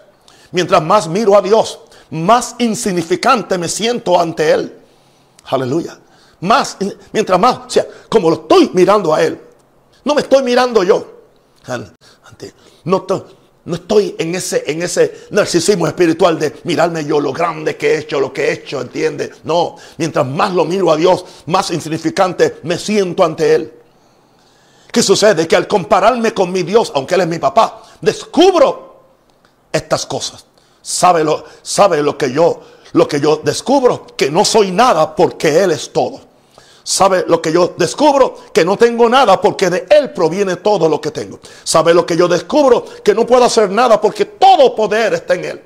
mientras 0.51 0.81
más 0.81 1.07
miro 1.07 1.35
a 1.37 1.41
Dios, 1.41 1.79
más 2.11 2.55
insignificante 2.59 3.57
me 3.57 3.67
siento 3.67 4.19
ante 4.19 4.51
Él. 4.51 4.77
Aleluya. 5.45 5.99
Más, 6.41 6.77
mientras 7.11 7.39
más, 7.39 7.57
o 7.65 7.69
sea, 7.69 7.87
como 8.09 8.29
lo 8.29 8.35
estoy 8.41 8.69
mirando 8.73 9.13
a 9.13 9.23
Él, 9.23 9.39
no 10.03 10.13
me 10.13 10.21
estoy 10.21 10.43
mirando 10.43 10.83
yo. 10.83 11.23
No, 12.83 13.05
no 13.65 13.75
estoy 13.75 14.15
en 14.19 14.35
ese, 14.35 14.63
en 14.67 14.81
ese 14.81 15.27
narcisismo 15.31 15.87
espiritual 15.87 16.37
de 16.37 16.53
mirarme 16.65 17.05
yo 17.05 17.19
lo 17.21 17.31
grande 17.31 17.77
que 17.77 17.93
he 17.93 17.99
hecho, 17.99 18.19
lo 18.19 18.33
que 18.33 18.49
he 18.49 18.53
hecho, 18.53 18.81
¿entiendes? 18.81 19.37
No, 19.45 19.77
mientras 19.97 20.27
más 20.27 20.53
lo 20.53 20.65
miro 20.65 20.91
a 20.91 20.97
Dios, 20.97 21.25
más 21.45 21.71
insignificante 21.71 22.57
me 22.63 22.77
siento 22.77 23.23
ante 23.23 23.55
Él. 23.55 23.73
¿Qué 24.93 25.01
sucede? 25.01 25.47
Que 25.47 25.55
al 25.55 25.67
compararme 25.67 26.35
con 26.35 26.51
mi 26.51 26.61
Dios, 26.61 26.91
aunque 26.93 27.15
Él 27.15 27.21
es 27.21 27.27
mi 27.27 27.39
papá, 27.39 27.81
descubro 27.99 29.01
estas 29.71 30.05
cosas. 30.05 30.45
¿Sabe 30.83 31.23
lo, 31.23 31.45
sabe 31.63 32.03
lo 32.03 32.15
que 32.15 32.31
yo, 32.31 32.61
lo 32.91 33.07
que 33.07 33.19
yo 33.19 33.37
descubro? 33.37 34.05
Que 34.15 34.29
no 34.29 34.45
soy 34.45 34.69
nada 34.69 35.15
porque 35.15 35.63
Él 35.63 35.71
es 35.71 35.91
todo. 35.91 36.21
¿Sabe 36.83 37.25
lo 37.27 37.41
que 37.41 37.51
yo 37.51 37.73
descubro? 37.75 38.35
Que 38.53 38.63
no 38.63 38.77
tengo 38.77 39.09
nada 39.09 39.41
porque 39.41 39.71
de 39.71 39.87
Él 39.89 40.13
proviene 40.13 40.57
todo 40.57 40.87
lo 40.87 41.01
que 41.01 41.09
tengo. 41.09 41.39
¿Sabe 41.63 41.91
lo 41.91 42.05
que 42.05 42.15
yo 42.15 42.27
descubro? 42.27 42.85
Que 43.03 43.15
no 43.15 43.25
puedo 43.25 43.45
hacer 43.45 43.71
nada 43.71 43.99
porque 43.99 44.25
todo 44.25 44.75
poder 44.75 45.15
está 45.15 45.33
en 45.33 45.45
Él. 45.45 45.63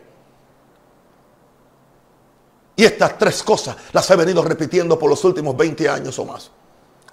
Y 2.78 2.86
estas 2.86 3.18
tres 3.18 3.44
cosas 3.44 3.76
las 3.92 4.10
he 4.10 4.16
venido 4.16 4.42
repitiendo 4.42 4.98
por 4.98 5.10
los 5.10 5.22
últimos 5.26 5.58
20 5.58 5.90
años 5.90 6.18
o 6.18 6.24
más. 6.24 6.50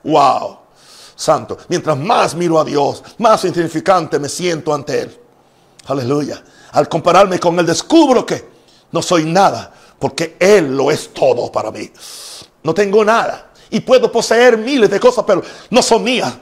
¡Wow! 0.05 0.64
Santo. 1.15 1.59
Mientras 1.69 1.97
más 1.97 2.35
miro 2.35 2.59
a 2.59 2.65
Dios, 2.65 3.03
más 3.19 3.45
insignificante 3.45 4.19
me 4.19 4.29
siento 4.29 4.75
ante 4.75 5.03
Él. 5.03 5.21
Aleluya. 5.87 6.43
Al 6.73 6.89
compararme 6.89 7.39
con 7.39 7.59
Él, 7.59 7.67
descubro 7.67 8.25
que 8.25 8.49
no 8.91 9.03
soy 9.03 9.25
nada, 9.25 9.73
porque 9.99 10.37
Él 10.39 10.77
lo 10.77 10.91
es 10.91 11.13
todo 11.13 11.51
para 11.51 11.71
mí. 11.71 11.91
No 12.63 12.75
tengo 12.75 13.05
nada. 13.05 13.51
Y 13.71 13.81
puedo 13.81 14.11
poseer 14.11 14.57
miles 14.57 14.91
de 14.91 15.01
cosas, 15.01 15.25
pero 15.27 15.43
no 15.71 15.83
son 15.83 16.03
mías. 16.03 16.33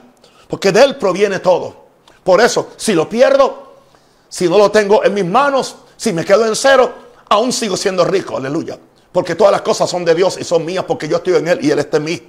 Porque 0.47 0.71
de 0.71 0.83
Él 0.83 0.97
proviene 0.97 1.39
todo. 1.39 1.83
Por 2.23 2.39
eso, 2.41 2.69
si 2.77 2.93
lo 2.93 3.09
pierdo, 3.09 3.73
si 4.29 4.47
no 4.47 4.57
lo 4.57 4.71
tengo 4.71 5.03
en 5.03 5.13
mis 5.13 5.25
manos, 5.25 5.75
si 5.97 6.13
me 6.13 6.23
quedo 6.23 6.45
en 6.45 6.55
cero, 6.55 6.93
aún 7.29 7.51
sigo 7.51 7.75
siendo 7.75 8.05
rico. 8.05 8.37
Aleluya. 8.37 8.77
Porque 9.11 9.35
todas 9.35 9.51
las 9.51 9.61
cosas 9.61 9.89
son 9.89 10.03
de 10.05 10.15
Dios 10.15 10.37
y 10.39 10.43
son 10.43 10.65
mías 10.65 10.85
porque 10.87 11.07
yo 11.07 11.17
estoy 11.17 11.35
en 11.35 11.47
Él 11.47 11.59
y 11.61 11.69
Él 11.71 11.79
está 11.79 11.97
en 11.97 12.03
mí. 12.03 12.21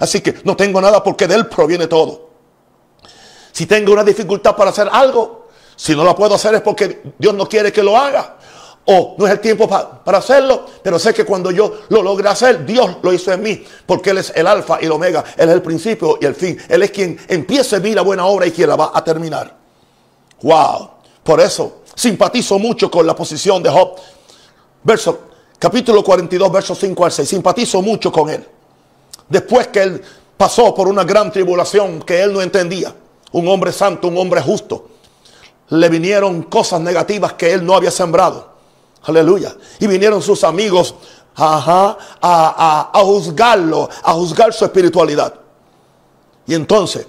Así 0.00 0.20
que 0.20 0.40
no 0.44 0.56
tengo 0.56 0.80
nada 0.80 1.02
porque 1.02 1.28
de 1.28 1.36
Él 1.36 1.46
proviene 1.46 1.86
todo. 1.86 2.30
Si 3.52 3.66
tengo 3.66 3.92
una 3.92 4.02
dificultad 4.02 4.56
para 4.56 4.70
hacer 4.70 4.88
algo, 4.90 5.48
si 5.76 5.94
no 5.94 6.02
lo 6.02 6.16
puedo 6.16 6.34
hacer 6.34 6.54
es 6.54 6.62
porque 6.62 7.02
Dios 7.18 7.34
no 7.34 7.46
quiere 7.48 7.72
que 7.72 7.82
lo 7.82 7.96
haga. 7.96 8.38
O 8.86 9.14
no 9.18 9.26
es 9.26 9.32
el 9.32 9.40
tiempo 9.40 9.68
para 9.68 10.18
hacerlo, 10.18 10.64
pero 10.82 10.98
sé 10.98 11.12
que 11.12 11.24
cuando 11.24 11.50
yo 11.50 11.82
lo 11.90 12.02
logre 12.02 12.28
hacer, 12.30 12.64
Dios 12.64 12.96
lo 13.02 13.12
hizo 13.12 13.30
en 13.30 13.42
mí, 13.42 13.62
porque 13.84 14.10
Él 14.10 14.18
es 14.18 14.32
el 14.34 14.46
alfa 14.46 14.78
y 14.80 14.86
el 14.86 14.92
omega, 14.92 15.22
Él 15.36 15.50
es 15.50 15.54
el 15.54 15.62
principio 15.62 16.18
y 16.20 16.24
el 16.24 16.34
fin. 16.34 16.58
Él 16.66 16.82
es 16.82 16.90
quien 16.90 17.18
empieza 17.28 17.76
a 17.76 17.80
la 17.80 18.02
buena 18.02 18.24
obra 18.24 18.46
y 18.46 18.50
quien 18.50 18.68
la 18.68 18.76
va 18.76 18.90
a 18.94 19.04
terminar. 19.04 19.54
Wow. 20.42 20.90
Por 21.22 21.40
eso 21.40 21.82
simpatizo 21.94 22.58
mucho 22.58 22.90
con 22.90 23.06
la 23.06 23.14
posición 23.14 23.62
de 23.62 23.68
Job. 23.68 23.96
Verso, 24.82 25.20
capítulo 25.58 26.02
42, 26.02 26.50
versos 26.50 26.78
5 26.78 27.04
al 27.04 27.12
6. 27.12 27.28
Simpatizo 27.28 27.82
mucho 27.82 28.10
con 28.10 28.30
él. 28.30 28.46
Después 29.30 29.68
que 29.68 29.82
él 29.82 30.02
pasó 30.36 30.74
por 30.74 30.88
una 30.88 31.04
gran 31.04 31.32
tribulación 31.32 32.02
que 32.02 32.20
él 32.22 32.32
no 32.32 32.42
entendía, 32.42 32.94
un 33.32 33.48
hombre 33.48 33.72
santo, 33.72 34.08
un 34.08 34.18
hombre 34.18 34.42
justo, 34.42 34.88
le 35.68 35.88
vinieron 35.88 36.42
cosas 36.42 36.80
negativas 36.80 37.34
que 37.34 37.52
él 37.52 37.64
no 37.64 37.74
había 37.74 37.92
sembrado. 37.92 38.50
Aleluya. 39.04 39.56
Y 39.78 39.86
vinieron 39.86 40.20
sus 40.20 40.44
amigos 40.44 40.94
a, 41.36 41.96
a 42.92 43.00
juzgarlo, 43.02 43.88
a 44.02 44.12
juzgar 44.12 44.52
su 44.52 44.64
espiritualidad. 44.64 45.32
Y 46.46 46.54
entonces, 46.54 47.06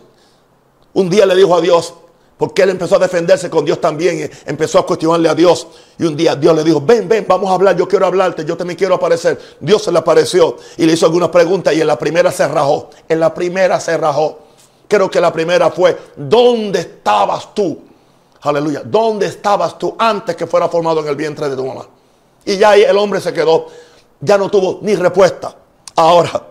un 0.94 1.10
día 1.10 1.26
le 1.26 1.36
dijo 1.36 1.56
a 1.56 1.62
Dios, 1.62 1.96
porque 2.42 2.64
él 2.64 2.72
empezó 2.72 2.96
a 2.96 2.98
defenderse 2.98 3.52
con 3.52 3.64
Dios 3.64 3.80
también. 3.80 4.28
Empezó 4.48 4.80
a 4.80 4.86
cuestionarle 4.88 5.30
a 5.30 5.36
Dios. 5.36 5.68
Y 6.00 6.06
un 6.06 6.18
día 6.18 6.36
Dios 6.36 6.56
le 6.56 6.64
dijo, 6.64 6.82
ven, 6.82 7.08
ven, 7.08 7.24
vamos 7.30 7.52
a 7.52 7.54
hablar. 7.54 7.78
Yo 7.78 7.88
quiero 7.88 8.08
hablarte. 8.08 8.44
Yo 8.44 8.58
también 8.58 8.76
quiero 8.76 8.96
aparecer. 8.96 9.40
Dios 9.60 9.84
se 9.84 9.92
le 9.92 10.00
apareció 10.00 10.58
y 10.76 10.88
le 10.88 10.94
hizo 10.94 11.06
algunas 11.06 11.30
preguntas. 11.30 11.72
Y 11.76 11.82
en 11.82 11.86
la 11.86 12.00
primera 12.00 12.32
se 12.32 12.48
rajó. 12.48 12.90
En 13.08 13.20
la 13.20 13.32
primera 13.32 13.80
se 13.80 13.96
rajó. 13.96 14.40
Creo 14.88 15.08
que 15.08 15.22
la 15.22 15.32
primera 15.32 15.70
fue, 15.70 15.96
¿dónde 16.16 16.80
estabas 16.80 17.54
tú? 17.54 17.80
Aleluya. 18.42 18.82
¿Dónde 18.86 19.28
estabas 19.28 19.78
tú 19.78 19.96
antes 20.00 20.36
que 20.36 20.48
fuera 20.48 20.68
formado 20.68 21.02
en 21.02 21.10
el 21.10 21.16
vientre 21.16 21.48
de 21.48 21.56
tu 21.56 21.64
mamá? 21.64 21.88
Y 22.44 22.58
ya 22.58 22.72
ahí 22.72 22.82
el 22.82 22.98
hombre 22.98 23.22
se 23.22 23.32
quedó. 23.32 23.68
Ya 24.20 24.40
no 24.40 24.50
tuvo 24.50 24.80
ni 24.82 24.96
respuesta. 24.96 25.56
Ahora, 25.96 26.42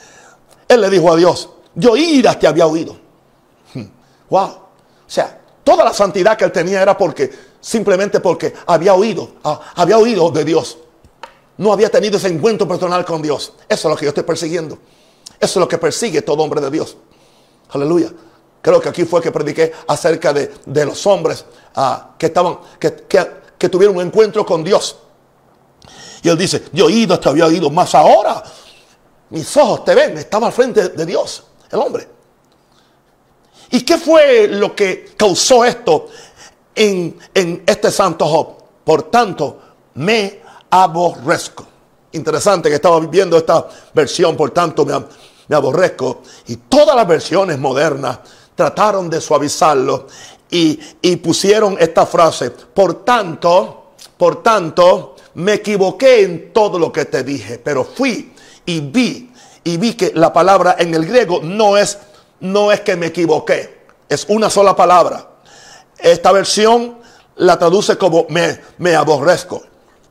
él 0.66 0.80
le 0.80 0.90
dijo 0.90 1.12
a 1.12 1.14
Dios, 1.14 1.50
yo 1.76 1.96
ira 1.96 2.36
te 2.36 2.48
había 2.48 2.66
oído. 2.66 2.96
Hmm. 3.72 3.84
Wow. 4.28 4.59
O 5.10 5.12
sea, 5.12 5.40
toda 5.64 5.82
la 5.84 5.92
santidad 5.92 6.38
que 6.38 6.44
él 6.44 6.52
tenía 6.52 6.80
era 6.80 6.96
porque, 6.96 7.32
simplemente 7.60 8.20
porque 8.20 8.54
había 8.64 8.94
oído, 8.94 9.32
ah, 9.42 9.60
había 9.74 9.98
oído 9.98 10.30
de 10.30 10.44
Dios. 10.44 10.78
No 11.56 11.72
había 11.72 11.90
tenido 11.90 12.16
ese 12.16 12.28
encuentro 12.28 12.68
personal 12.68 13.04
con 13.04 13.20
Dios. 13.20 13.54
Eso 13.68 13.88
es 13.88 13.92
lo 13.92 13.96
que 13.96 14.04
yo 14.04 14.10
estoy 14.10 14.22
persiguiendo. 14.22 14.78
Eso 15.40 15.58
es 15.58 15.62
lo 15.62 15.66
que 15.66 15.78
persigue 15.78 16.22
todo 16.22 16.44
hombre 16.44 16.60
de 16.60 16.70
Dios. 16.70 16.96
Aleluya. 17.70 18.12
Creo 18.62 18.80
que 18.80 18.88
aquí 18.88 19.04
fue 19.04 19.20
que 19.20 19.32
prediqué 19.32 19.72
acerca 19.88 20.32
de, 20.32 20.84
los 20.84 21.04
hombres 21.08 21.44
ah, 21.74 22.10
que 22.16 22.26
estaban, 22.26 22.60
que, 22.78 23.68
tuvieron 23.68 23.96
un 23.96 24.06
encuentro 24.06 24.46
con 24.46 24.62
Dios. 24.62 24.96
Y 26.22 26.28
él 26.28 26.38
dice, 26.38 26.66
yo 26.72 26.84
he 26.84 26.86
oído, 26.86 27.18
te 27.18 27.28
había 27.28 27.46
oído, 27.46 27.68
más 27.68 27.96
ahora 27.96 28.44
mis 29.30 29.56
ojos 29.56 29.84
te 29.84 29.92
ven, 29.92 30.16
estaba 30.18 30.46
al 30.46 30.52
frente 30.52 30.90
de 30.90 31.04
Dios, 31.04 31.42
el 31.68 31.80
hombre. 31.80 32.19
¿Y 33.70 33.82
qué 33.82 33.98
fue 33.98 34.48
lo 34.48 34.74
que 34.74 35.12
causó 35.16 35.64
esto 35.64 36.08
en, 36.74 37.18
este 37.66 37.90
santo 37.90 38.26
Job? 38.26 38.56
Por 38.84 39.04
tanto, 39.04 39.60
me 39.94 40.40
aborrezco. 40.70 41.66
Interesante 42.12 42.68
que 42.68 42.76
estaba 42.76 42.98
viendo 43.00 43.36
esta 43.36 43.68
versión, 43.94 44.36
por 44.36 44.50
tanto 44.50 44.84
me, 44.84 44.94
me 45.46 45.56
aborrezco. 45.56 46.22
Y 46.48 46.56
todas 46.56 46.96
las 46.96 47.06
versiones 47.06 47.58
modernas 47.58 48.18
trataron 48.56 49.08
de 49.08 49.20
suavizarlo 49.20 50.08
y, 50.50 50.80
y, 51.00 51.16
pusieron 51.16 51.76
esta 51.78 52.04
frase, 52.06 52.50
por 52.50 53.04
tanto, 53.04 53.92
por 54.16 54.42
tanto, 54.42 55.14
me 55.34 55.54
equivoqué 55.54 56.22
en 56.22 56.52
todo 56.52 56.76
lo 56.76 56.90
que 56.90 57.04
te 57.04 57.22
dije, 57.22 57.60
pero 57.62 57.84
fui 57.84 58.32
y 58.66 58.80
vi, 58.80 59.32
y 59.62 59.76
vi 59.76 59.94
que 59.94 60.10
la 60.14 60.32
palabra 60.32 60.74
en 60.76 60.92
el 60.92 61.06
griego 61.06 61.40
no 61.42 61.76
es 61.76 61.96
no 62.40 62.72
es 62.72 62.80
que 62.80 62.96
me 62.96 63.06
equivoqué, 63.06 63.86
es 64.08 64.26
una 64.28 64.50
sola 64.50 64.74
palabra. 64.74 65.28
Esta 65.98 66.32
versión 66.32 66.98
la 67.36 67.58
traduce 67.58 67.96
como 67.96 68.26
me, 68.28 68.60
me 68.78 68.94
aborrezco. 68.94 69.62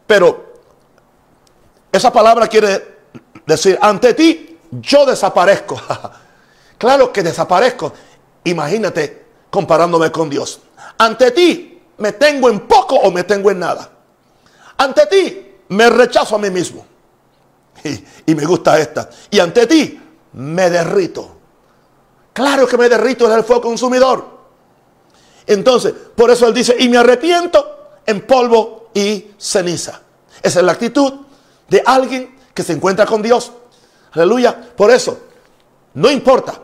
Pero 0.05 0.53
esa 1.91 2.11
palabra 2.11 2.47
quiere 2.47 2.99
decir, 3.45 3.77
ante 3.81 4.13
ti 4.13 4.57
yo 4.71 5.05
desaparezco. 5.05 5.79
claro 6.77 7.11
que 7.11 7.23
desaparezco. 7.23 7.93
Imagínate 8.43 9.25
comparándome 9.49 10.11
con 10.11 10.29
Dios. 10.29 10.61
Ante 10.97 11.31
ti 11.31 11.81
me 11.97 12.13
tengo 12.13 12.49
en 12.49 12.61
poco 12.61 12.95
o 12.95 13.11
me 13.11 13.23
tengo 13.23 13.51
en 13.51 13.59
nada. 13.59 13.89
Ante 14.77 15.05
ti 15.07 15.55
me 15.69 15.89
rechazo 15.89 16.35
a 16.35 16.39
mí 16.39 16.49
mismo. 16.49 16.85
Y, 17.81 18.03
y 18.31 18.35
me 18.35 18.43
gusta 18.43 18.77
esta. 18.77 19.09
Y 19.29 19.39
ante 19.39 19.65
ti 19.65 20.01
me 20.33 20.69
derrito. 20.69 21.38
Claro 22.39 22.65
que 22.65 22.77
me 22.77 22.87
derrito 22.87 23.25
en 23.25 23.33
el 23.33 23.43
fuego 23.43 23.63
consumidor. 23.63 24.25
Entonces, 25.45 25.93
por 26.15 26.31
eso 26.31 26.47
él 26.47 26.53
dice, 26.53 26.73
y 26.79 26.87
me 26.87 26.97
arrepiento 26.97 27.97
en 28.05 28.25
polvo 28.25 28.91
y 28.93 29.31
ceniza. 29.37 29.99
Esa 30.41 30.59
es 30.59 30.65
la 30.65 30.71
actitud 30.71 31.15
de 31.67 31.83
alguien 31.85 32.37
que 32.53 32.63
se 32.63 32.71
encuentra 32.71 33.05
con 33.05 33.21
Dios. 33.21 33.51
Aleluya. 34.13 34.57
Por 34.73 34.89
eso, 34.89 35.19
no 35.95 36.09
importa. 36.09 36.61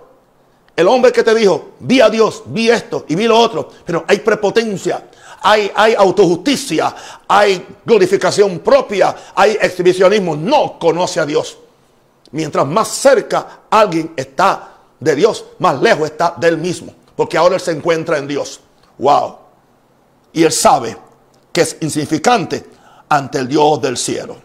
El 0.78 0.88
hombre 0.88 1.12
que 1.12 1.24
te 1.24 1.36
dijo, 1.36 1.72
vi 1.82 2.00
a 2.00 2.10
Dios, 2.10 2.44
vi 2.46 2.70
esto 2.70 3.04
y 3.10 3.16
vi 3.16 3.28
lo 3.28 3.38
otro, 3.38 3.70
pero 3.86 4.06
hay 4.08 4.20
prepotencia, 4.20 5.10
hay, 5.42 5.70
hay 5.76 5.94
autojusticia, 5.94 6.96
hay 7.28 7.68
glorificación 7.84 8.60
propia, 8.60 9.14
hay 9.36 9.58
exhibicionismo. 9.60 10.38
No 10.38 10.80
conoce 10.80 11.20
a 11.20 11.26
Dios. 11.26 11.58
Mientras 12.32 12.66
más 12.66 12.88
cerca 12.88 13.64
alguien 13.70 14.14
está 14.16 14.75
de 15.00 15.16
Dios, 15.16 15.46
más 15.60 15.82
lejos 15.82 16.10
está 16.10 16.34
del 16.38 16.58
mismo. 16.58 16.94
Porque 17.16 17.38
ahora 17.38 17.56
él 17.56 17.62
se 17.62 17.72
encuentra 17.72 18.18
en 18.18 18.28
Dios. 18.28 18.60
Wow. 18.98 19.38
Y 20.34 20.44
él 20.44 20.52
sabe 20.52 20.98
que 21.52 21.62
es 21.62 21.78
insignificante 21.82 22.66
ante 23.08 23.40
el 23.40 23.48
Dios 23.48 23.82
del 23.82 23.98
cielo. 23.98 24.36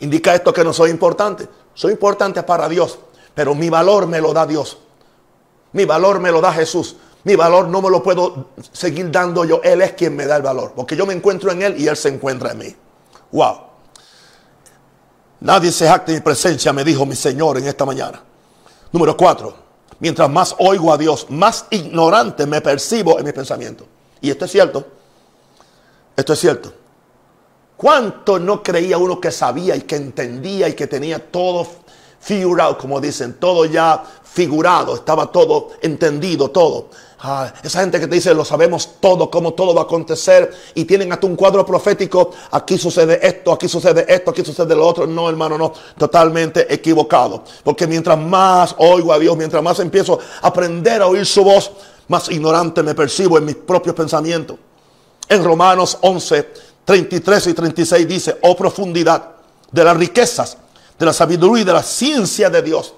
Indica 0.00 0.34
esto 0.34 0.52
que 0.52 0.64
no 0.64 0.72
soy 0.72 0.90
importante. 0.90 1.48
Soy 1.74 1.92
importante 1.92 2.42
para 2.42 2.68
Dios. 2.68 2.98
Pero 3.34 3.54
mi 3.54 3.70
valor 3.70 4.06
me 4.06 4.20
lo 4.20 4.32
da 4.32 4.46
Dios. 4.46 4.78
Mi 5.72 5.84
valor 5.84 6.18
me 6.18 6.32
lo 6.32 6.40
da 6.40 6.52
Jesús. 6.52 6.96
Mi 7.22 7.36
valor 7.36 7.68
no 7.68 7.82
me 7.82 7.90
lo 7.90 8.02
puedo 8.02 8.48
seguir 8.72 9.10
dando 9.10 9.44
yo. 9.44 9.60
Él 9.62 9.82
es 9.82 9.92
quien 9.92 10.16
me 10.16 10.26
da 10.26 10.36
el 10.36 10.42
valor. 10.42 10.72
Porque 10.74 10.96
yo 10.96 11.06
me 11.06 11.14
encuentro 11.14 11.52
en 11.52 11.62
Él 11.62 11.80
y 11.80 11.86
Él 11.86 11.96
se 11.96 12.08
encuentra 12.08 12.52
en 12.52 12.58
mí. 12.58 12.76
Wow. 13.30 13.60
Nadie 15.40 15.70
se 15.70 15.86
jacta 15.86 16.10
en 16.10 16.18
mi 16.18 16.20
presencia, 16.22 16.72
me 16.72 16.84
dijo 16.84 17.06
mi 17.06 17.14
Señor 17.16 17.58
en 17.58 17.66
esta 17.66 17.84
mañana. 17.84 18.22
Número 18.92 19.16
cuatro, 19.16 19.54
mientras 20.00 20.28
más 20.28 20.54
oigo 20.58 20.92
a 20.92 20.98
Dios, 20.98 21.26
más 21.30 21.66
ignorante 21.70 22.46
me 22.46 22.60
percibo 22.60 23.18
en 23.18 23.24
mi 23.24 23.32
pensamiento. 23.32 23.86
Y 24.20 24.30
esto 24.30 24.44
es 24.44 24.50
cierto. 24.50 24.84
Esto 26.16 26.32
es 26.32 26.38
cierto. 26.38 26.72
¿Cuánto 27.76 28.38
no 28.38 28.62
creía 28.62 28.98
uno 28.98 29.20
que 29.20 29.30
sabía 29.30 29.74
y 29.74 29.82
que 29.82 29.96
entendía 29.96 30.68
y 30.68 30.74
que 30.74 30.86
tenía 30.86 31.30
todo 31.30 31.66
figurado, 32.18 32.76
como 32.76 33.00
dicen, 33.00 33.34
todo 33.40 33.64
ya 33.64 34.04
figurado, 34.22 34.94
estaba 34.94 35.32
todo 35.32 35.70
entendido, 35.80 36.50
todo? 36.50 36.90
Ah, 37.22 37.52
esa 37.62 37.80
gente 37.80 38.00
que 38.00 38.06
te 38.06 38.14
dice, 38.14 38.32
lo 38.32 38.46
sabemos 38.46 38.92
todo, 38.98 39.30
cómo 39.30 39.52
todo 39.52 39.74
va 39.74 39.82
a 39.82 39.84
acontecer 39.84 40.50
y 40.74 40.86
tienen 40.86 41.12
hasta 41.12 41.26
un 41.26 41.36
cuadro 41.36 41.66
profético, 41.66 42.30
aquí 42.50 42.78
sucede 42.78 43.20
esto, 43.22 43.52
aquí 43.52 43.68
sucede 43.68 44.06
esto, 44.08 44.30
aquí 44.30 44.42
sucede 44.42 44.74
lo 44.74 44.86
otro. 44.86 45.06
No, 45.06 45.28
hermano, 45.28 45.58
no, 45.58 45.70
totalmente 45.98 46.72
equivocado. 46.72 47.44
Porque 47.62 47.86
mientras 47.86 48.18
más 48.18 48.74
oigo 48.78 49.12
a 49.12 49.18
Dios, 49.18 49.36
mientras 49.36 49.62
más 49.62 49.78
empiezo 49.80 50.18
a 50.40 50.46
aprender 50.46 51.02
a 51.02 51.08
oír 51.08 51.26
su 51.26 51.44
voz, 51.44 51.70
más 52.08 52.30
ignorante 52.30 52.82
me 52.82 52.94
percibo 52.94 53.36
en 53.36 53.44
mis 53.44 53.56
propios 53.56 53.94
pensamientos. 53.94 54.56
En 55.28 55.44
Romanos 55.44 55.98
11, 56.00 56.48
33 56.86 57.48
y 57.48 57.52
36 57.52 58.08
dice, 58.08 58.38
oh 58.40 58.56
profundidad 58.56 59.32
de 59.70 59.84
las 59.84 59.96
riquezas, 59.96 60.56
de 60.98 61.04
la 61.04 61.12
sabiduría 61.12 61.62
y 61.62 61.66
de 61.66 61.72
la 61.74 61.82
ciencia 61.82 62.48
de 62.48 62.62
Dios, 62.62 62.94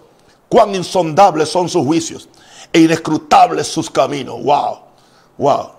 cuán 0.49 0.73
insondables 0.77 1.49
son 1.49 1.69
sus 1.69 1.85
juicios 1.85 2.29
e 2.73 2.81
inescrutables 2.81 3.67
sus 3.67 3.91
caminos. 3.91 4.43
Wow, 4.43 4.79
wow. 5.39 5.71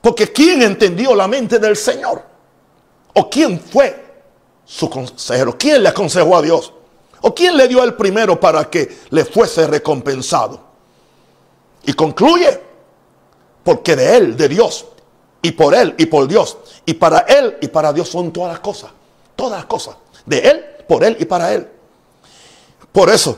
Porque 0.00 0.32
¿quién 0.32 0.62
entendió 0.62 1.14
la 1.14 1.28
mente 1.28 1.58
del 1.58 1.76
Señor? 1.76 2.22
¿O 3.14 3.30
quién 3.30 3.60
fue 3.60 4.06
su 4.66 4.90
consejero. 4.90 5.56
¿Quién 5.56 5.82
le 5.82 5.88
aconsejó 5.88 6.36
a 6.36 6.42
Dios? 6.42 6.72
¿O 7.22 7.34
quién 7.34 7.56
le 7.56 7.68
dio 7.68 7.82
el 7.82 7.94
primero 7.94 8.38
para 8.38 8.68
que 8.68 8.98
le 9.10 9.24
fuese 9.24 9.66
recompensado? 9.66 10.60
Y 11.84 11.92
concluye, 11.94 12.60
porque 13.62 13.96
de 13.96 14.16
Él, 14.16 14.36
de 14.36 14.48
Dios, 14.48 14.86
y 15.40 15.52
por 15.52 15.74
Él 15.74 15.94
y 15.96 16.06
por 16.06 16.26
Dios, 16.26 16.58
y 16.84 16.94
para 16.94 17.20
Él 17.20 17.56
y 17.60 17.68
para 17.68 17.92
Dios 17.92 18.08
son 18.08 18.32
todas 18.32 18.50
las 18.50 18.60
cosas, 18.60 18.90
todas 19.36 19.58
las 19.58 19.66
cosas, 19.66 19.96
de 20.26 20.38
Él, 20.38 20.64
por 20.88 21.04
Él 21.04 21.16
y 21.20 21.24
para 21.24 21.54
Él. 21.54 21.70
Por 22.96 23.10
eso 23.10 23.36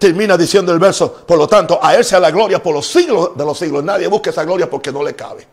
termina 0.00 0.36
diciendo 0.36 0.72
el 0.72 0.80
verso, 0.80 1.12
por 1.24 1.38
lo 1.38 1.46
tanto, 1.46 1.78
a 1.80 1.94
Él 1.94 2.04
sea 2.04 2.18
la 2.18 2.32
gloria 2.32 2.60
por 2.60 2.74
los 2.74 2.88
siglos 2.88 3.36
de 3.36 3.44
los 3.44 3.56
siglos. 3.56 3.84
Nadie 3.84 4.08
busca 4.08 4.30
esa 4.30 4.42
gloria 4.42 4.68
porque 4.68 4.90
no 4.90 5.00
le 5.00 5.14
cabe. 5.14 5.46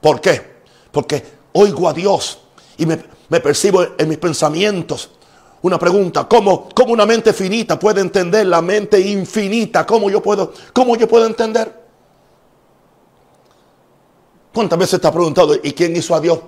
¿Por 0.00 0.22
qué? 0.22 0.40
Porque 0.90 1.22
oigo 1.52 1.86
a 1.86 1.92
Dios 1.92 2.38
y 2.78 2.86
me, 2.86 2.96
percibo 3.42 3.86
en 3.98 4.08
mis 4.08 4.16
pensamientos. 4.16 5.10
Una 5.60 5.78
pregunta, 5.78 6.26
¿cómo, 6.26 6.70
¿cómo, 6.74 6.94
una 6.94 7.04
mente 7.04 7.34
finita 7.34 7.78
puede 7.78 8.00
entender 8.00 8.46
la 8.46 8.62
mente 8.62 8.98
infinita? 9.00 9.84
¿Cómo 9.84 10.08
yo 10.08 10.22
puedo, 10.22 10.54
cómo 10.72 10.96
yo 10.96 11.06
puedo 11.06 11.26
entender? 11.26 11.70
¿Cuántas 14.54 14.78
veces 14.78 14.98
te 14.98 15.06
ha 15.06 15.12
preguntado, 15.12 15.56
¿y 15.62 15.72
quién 15.72 15.94
hizo 15.94 16.14
a 16.14 16.20
Dios? 16.20 16.38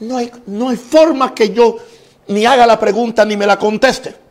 No 0.00 0.18
hay, 0.18 0.30
no 0.48 0.68
hay 0.68 0.76
forma 0.76 1.34
que 1.34 1.48
yo 1.48 1.78
ni 2.28 2.44
haga 2.44 2.66
la 2.66 2.78
pregunta 2.78 3.24
ni 3.24 3.38
me 3.38 3.46
la 3.46 3.58
conteste. 3.58 4.28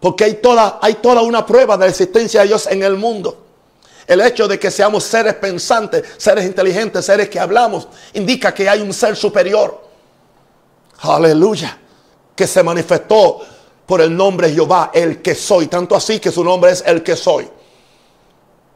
Porque 0.00 0.24
hay 0.24 0.34
toda, 0.34 0.78
hay 0.80 0.94
toda 0.94 1.22
una 1.22 1.44
prueba 1.44 1.76
de 1.76 1.86
la 1.86 1.90
existencia 1.90 2.42
de 2.42 2.48
Dios 2.48 2.66
en 2.68 2.82
el 2.82 2.96
mundo. 2.96 3.46
El 4.06 4.20
hecho 4.20 4.48
de 4.48 4.58
que 4.58 4.70
seamos 4.70 5.04
seres 5.04 5.34
pensantes, 5.34 6.02
seres 6.16 6.44
inteligentes, 6.44 7.04
seres 7.04 7.28
que 7.28 7.38
hablamos, 7.38 7.88
indica 8.14 8.54
que 8.54 8.68
hay 8.68 8.80
un 8.80 8.92
ser 8.94 9.16
superior. 9.16 9.82
Aleluya. 11.00 11.78
Que 12.34 12.46
se 12.46 12.62
manifestó 12.62 13.40
por 13.84 14.00
el 14.00 14.16
nombre 14.16 14.50
Jehová, 14.50 14.90
el 14.94 15.20
que 15.20 15.34
soy. 15.34 15.66
Tanto 15.66 15.94
así 15.94 16.20
que 16.20 16.30
su 16.30 16.44
nombre 16.44 16.70
es 16.70 16.82
el 16.86 17.02
que 17.02 17.16
soy. 17.16 17.48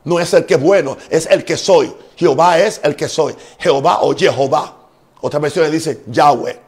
No 0.04 0.18
es 0.18 0.34
el 0.34 0.44
que 0.44 0.54
es 0.54 0.60
bueno, 0.60 0.96
es 1.08 1.26
el 1.26 1.44
que 1.44 1.56
soy. 1.56 1.94
Jehová 2.16 2.58
es 2.58 2.80
el 2.82 2.96
que 2.96 3.08
soy. 3.08 3.34
Jehová 3.58 4.00
o 4.02 4.14
Jehová. 4.16 4.76
Otra 5.20 5.38
versión 5.38 5.70
dice 5.70 6.02
Yahweh. 6.08 6.60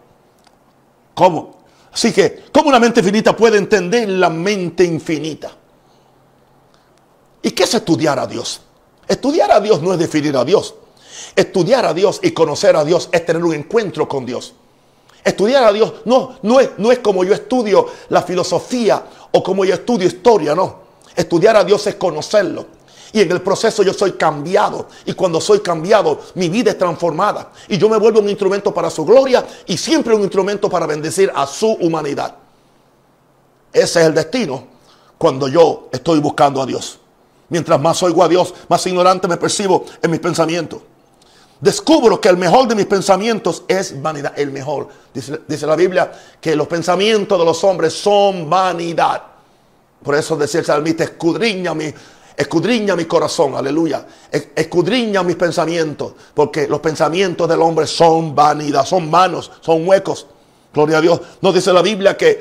¿Cómo? 1.15 1.64
Así 1.95 2.13
que, 2.13 2.43
¿cómo 2.53 2.71
una 2.71 2.81
mente 2.81 3.05
finita 3.05 3.37
puede 3.37 3.57
entender 3.57 4.09
la 4.09 4.29
mente 4.29 4.83
infinita? 4.83 5.53
¿Y 7.41 7.53
qué 7.53 7.63
es 7.63 7.75
estudiar 7.75 8.19
a 8.19 8.27
Dios? 8.27 8.61
Estudiar 9.07 9.53
a 9.53 9.61
Dios 9.61 9.81
no 9.81 9.93
es 9.93 9.99
definir 10.01 10.37
a 10.37 10.45
Dios. 10.45 10.75
Estudiar 11.37 11.87
a 11.87 11.95
Dios 11.95 12.19
y 12.21 12.33
conocer 12.33 12.75
a 12.75 12.85
Dios 12.85 13.09
es 13.13 13.25
tener 13.25 13.45
un 13.45 13.55
encuentro 13.55 14.09
con 14.09 14.27
Dios. 14.27 14.55
Estudiar 15.23 15.63
a 15.63 15.73
Dios 15.73 15.95
no, 16.05 16.37
no, 16.43 16.59
es, 16.59 16.71
no 16.79 16.91
es 16.91 16.99
como 16.99 17.23
yo 17.23 17.33
estudio 17.33 17.87
la 18.09 18.23
filosofía 18.23 19.05
o 19.31 19.41
como 19.45 19.65
yo 19.65 19.75
estudio 19.75 20.09
historia, 20.09 20.57
no. 20.57 20.81
Estudiar 21.15 21.57
a 21.57 21.63
Dios 21.63 21.87
es 21.87 21.95
conocerlo. 21.95 22.67
Y 23.15 23.21
en 23.21 23.31
el 23.31 23.41
proceso 23.43 23.85
yo 23.85 23.95
soy 23.95 24.13
cambiado. 24.15 24.89
Y 25.07 25.13
cuando 25.13 25.41
soy 25.41 25.61
cambiado, 25.61 26.21
mi 26.35 26.49
vida 26.49 26.73
es 26.73 26.79
transformada. 26.79 27.53
Y 27.69 27.79
yo 27.79 27.89
me 27.89 27.97
vuelvo 27.97 28.19
un 28.19 28.29
instrumento 28.29 28.75
para 28.75 28.91
su 28.91 29.05
gloria 29.05 29.47
y 29.67 29.77
siempre 29.77 30.17
un 30.17 30.23
instrumento 30.23 30.69
para 30.69 30.85
bendecir 30.85 31.31
a 31.33 31.47
su 31.47 31.71
humanidad. 31.75 32.35
Ese 33.73 34.01
es 34.01 34.07
el 34.07 34.15
destino 34.15 34.67
cuando 35.17 35.47
yo 35.47 35.89
estoy 35.93 36.19
buscando 36.19 36.61
a 36.61 36.67
Dios. 36.67 36.99
Mientras 37.51 37.81
más 37.81 38.03
oigo 38.03 38.25
a 38.25 38.29
Dios, 38.29 38.53
más 38.69 38.85
ignorante 38.85 39.29
me 39.29 39.37
percibo 39.37 39.85
en 40.03 40.11
mis 40.11 40.19
pensamientos. 40.19 40.83
Descubro 41.61 42.21
que 42.21 42.31
el 42.31 42.37
mejor 42.37 42.67
de 42.67 42.75
mis 42.75 42.87
pensamientos 42.87 43.63
es 43.69 44.03
vanidad. 44.03 44.33
El 44.37 44.51
mejor. 44.51 44.89
Dice, 45.15 45.41
dice 45.47 45.69
la 45.69 45.77
Biblia 45.77 46.11
que 46.41 46.57
los 46.57 46.67
pensamientos 46.67 47.39
de 47.39 47.45
los 47.45 47.63
hombres 47.63 47.93
son 47.93 48.51
vanidad. 48.51 49.23
Por 50.03 50.17
eso 50.17 50.37
decía 50.37 50.59
el 50.59 50.67
salmista, 50.67 51.05
escudriña 51.05 51.75
mi, 51.75 51.95
Escudriña 52.37 52.97
mi 52.97 53.05
corazón, 53.05 53.55
aleluya. 53.55 54.07
Escudriña 54.31 55.23
mis 55.23 55.37
pensamientos, 55.37 56.15
porque 56.35 56.67
los 56.67 56.81
pensamientos 56.81 57.49
del 57.49 57.63
hombre 57.63 57.87
son 57.87 58.35
vanidad, 58.35 58.85
son 58.85 59.09
manos, 59.09 59.51
son 59.61 59.87
huecos. 59.87 60.27
Gloria 60.73 60.99
a 60.99 61.01
Dios. 61.01 61.21
Nos 61.41 61.55
dice 61.55 61.73
la 61.73 61.83
Biblia 61.83 62.17
que, 62.17 62.41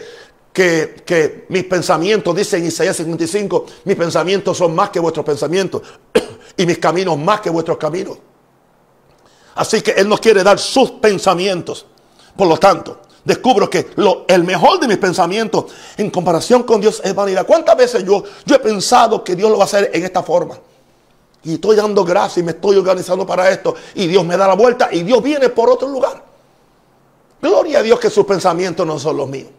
que, 0.52 1.04
que 1.06 1.46
mis 1.50 1.66
pensamientos, 1.66 2.36
dice 2.36 2.58
en 2.58 2.66
Isaías 2.66 2.98
55, 2.98 3.66
mis 3.86 3.96
pensamientos 3.96 4.58
son 4.58 4.74
más 4.74 4.90
que 4.90 5.00
vuestros 5.00 5.26
pensamientos 5.26 5.84
y 6.58 6.66
mis 6.66 6.80
caminos 6.80 7.18
más 7.20 7.42
que 7.42 7.52
vuestros 7.52 7.78
caminos. 7.78 8.18
Así 9.56 9.82
que 9.82 9.92
Él 9.92 10.10
nos 10.10 10.20
quiere 10.20 10.44
dar 10.44 10.58
sus 10.58 10.92
pensamientos. 10.92 11.86
Por 12.36 12.48
lo 12.48 12.58
tanto, 12.58 13.02
descubro 13.24 13.70
que 13.70 13.92
lo, 13.96 14.26
el 14.28 14.44
mejor 14.44 14.80
de 14.80 14.88
mis 14.88 14.98
pensamientos 14.98 15.66
en 15.98 16.10
comparación 16.10 16.64
con 16.64 16.82
Dios 16.82 17.02
es 17.04 17.14
vanidad. 17.16 17.46
¿Cuántas 17.46 17.78
veces 17.78 18.04
yo, 18.04 18.24
yo 18.46 18.56
he 18.56 18.60
pensado 18.60 19.24
que 19.24 19.36
Dios 19.36 19.50
lo 19.50 19.58
va 19.58 19.64
a 19.64 19.66
hacer 19.66 19.92
en 19.94 20.04
esta 20.04 20.24
forma? 20.24 20.58
Y 21.44 21.56
estoy 21.56 21.76
dando 21.76 22.06
gracias 22.06 22.38
y 22.38 22.44
me 22.44 22.52
estoy 22.52 22.78
organizando 22.78 23.26
para 23.26 23.50
esto. 23.50 23.76
Y 23.96 24.08
Dios 24.08 24.26
me 24.26 24.38
da 24.38 24.48
la 24.48 24.56
vuelta 24.56 24.90
y 24.92 25.04
Dios 25.04 25.22
viene 25.22 25.50
por 25.50 25.70
otro 25.70 25.90
lugar. 25.90 26.24
Gloria 27.42 27.80
a 27.80 27.84
Dios 27.84 28.00
que 28.00 28.10
sus 28.10 28.26
pensamientos 28.26 28.88
no 28.88 28.98
son 28.98 29.18
los 29.18 29.28
míos. 29.28 29.50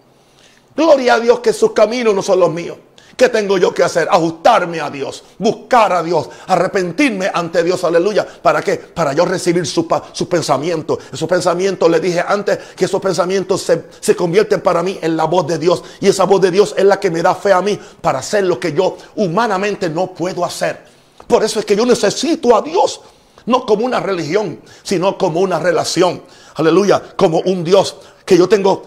Gloria 0.74 1.14
a 1.14 1.20
Dios 1.20 1.40
que 1.40 1.52
sus 1.52 1.72
caminos 1.72 2.14
no 2.14 2.22
son 2.22 2.40
los 2.40 2.50
míos. 2.50 2.78
¿Qué 3.16 3.28
tengo 3.28 3.58
yo 3.58 3.72
que 3.72 3.82
hacer? 3.84 4.08
Ajustarme 4.10 4.80
a 4.80 4.90
Dios, 4.90 5.22
buscar 5.38 5.92
a 5.92 6.02
Dios, 6.02 6.28
arrepentirme 6.46 7.30
ante 7.32 7.62
Dios, 7.62 7.84
aleluya. 7.84 8.26
¿Para 8.26 8.60
qué? 8.62 8.76
Para 8.76 9.12
yo 9.12 9.24
recibir 9.24 9.66
sus 9.66 9.86
su 10.12 10.28
pensamientos. 10.28 10.98
Esos 11.12 11.28
pensamientos, 11.28 11.88
le 11.88 12.00
dije 12.00 12.24
antes, 12.26 12.58
que 12.76 12.86
esos 12.86 13.00
pensamientos 13.00 13.62
se, 13.62 13.84
se 14.00 14.16
convierten 14.16 14.60
para 14.60 14.82
mí 14.82 14.98
en 15.00 15.16
la 15.16 15.24
voz 15.24 15.46
de 15.46 15.58
Dios. 15.58 15.82
Y 16.00 16.08
esa 16.08 16.24
voz 16.24 16.40
de 16.40 16.50
Dios 16.50 16.74
es 16.76 16.84
la 16.84 16.98
que 16.98 17.10
me 17.10 17.22
da 17.22 17.34
fe 17.34 17.52
a 17.52 17.62
mí 17.62 17.78
para 18.00 18.18
hacer 18.18 18.44
lo 18.44 18.58
que 18.58 18.72
yo 18.72 18.96
humanamente 19.16 19.88
no 19.88 20.12
puedo 20.12 20.44
hacer. 20.44 20.84
Por 21.26 21.44
eso 21.44 21.60
es 21.60 21.64
que 21.64 21.76
yo 21.76 21.86
necesito 21.86 22.56
a 22.56 22.62
Dios. 22.62 23.00
No 23.46 23.66
como 23.66 23.84
una 23.84 24.00
religión, 24.00 24.60
sino 24.82 25.18
como 25.18 25.40
una 25.40 25.58
relación. 25.58 26.22
Aleluya. 26.54 27.02
Como 27.16 27.40
un 27.40 27.62
Dios 27.62 27.96
que 28.24 28.38
yo 28.38 28.48
tengo 28.48 28.84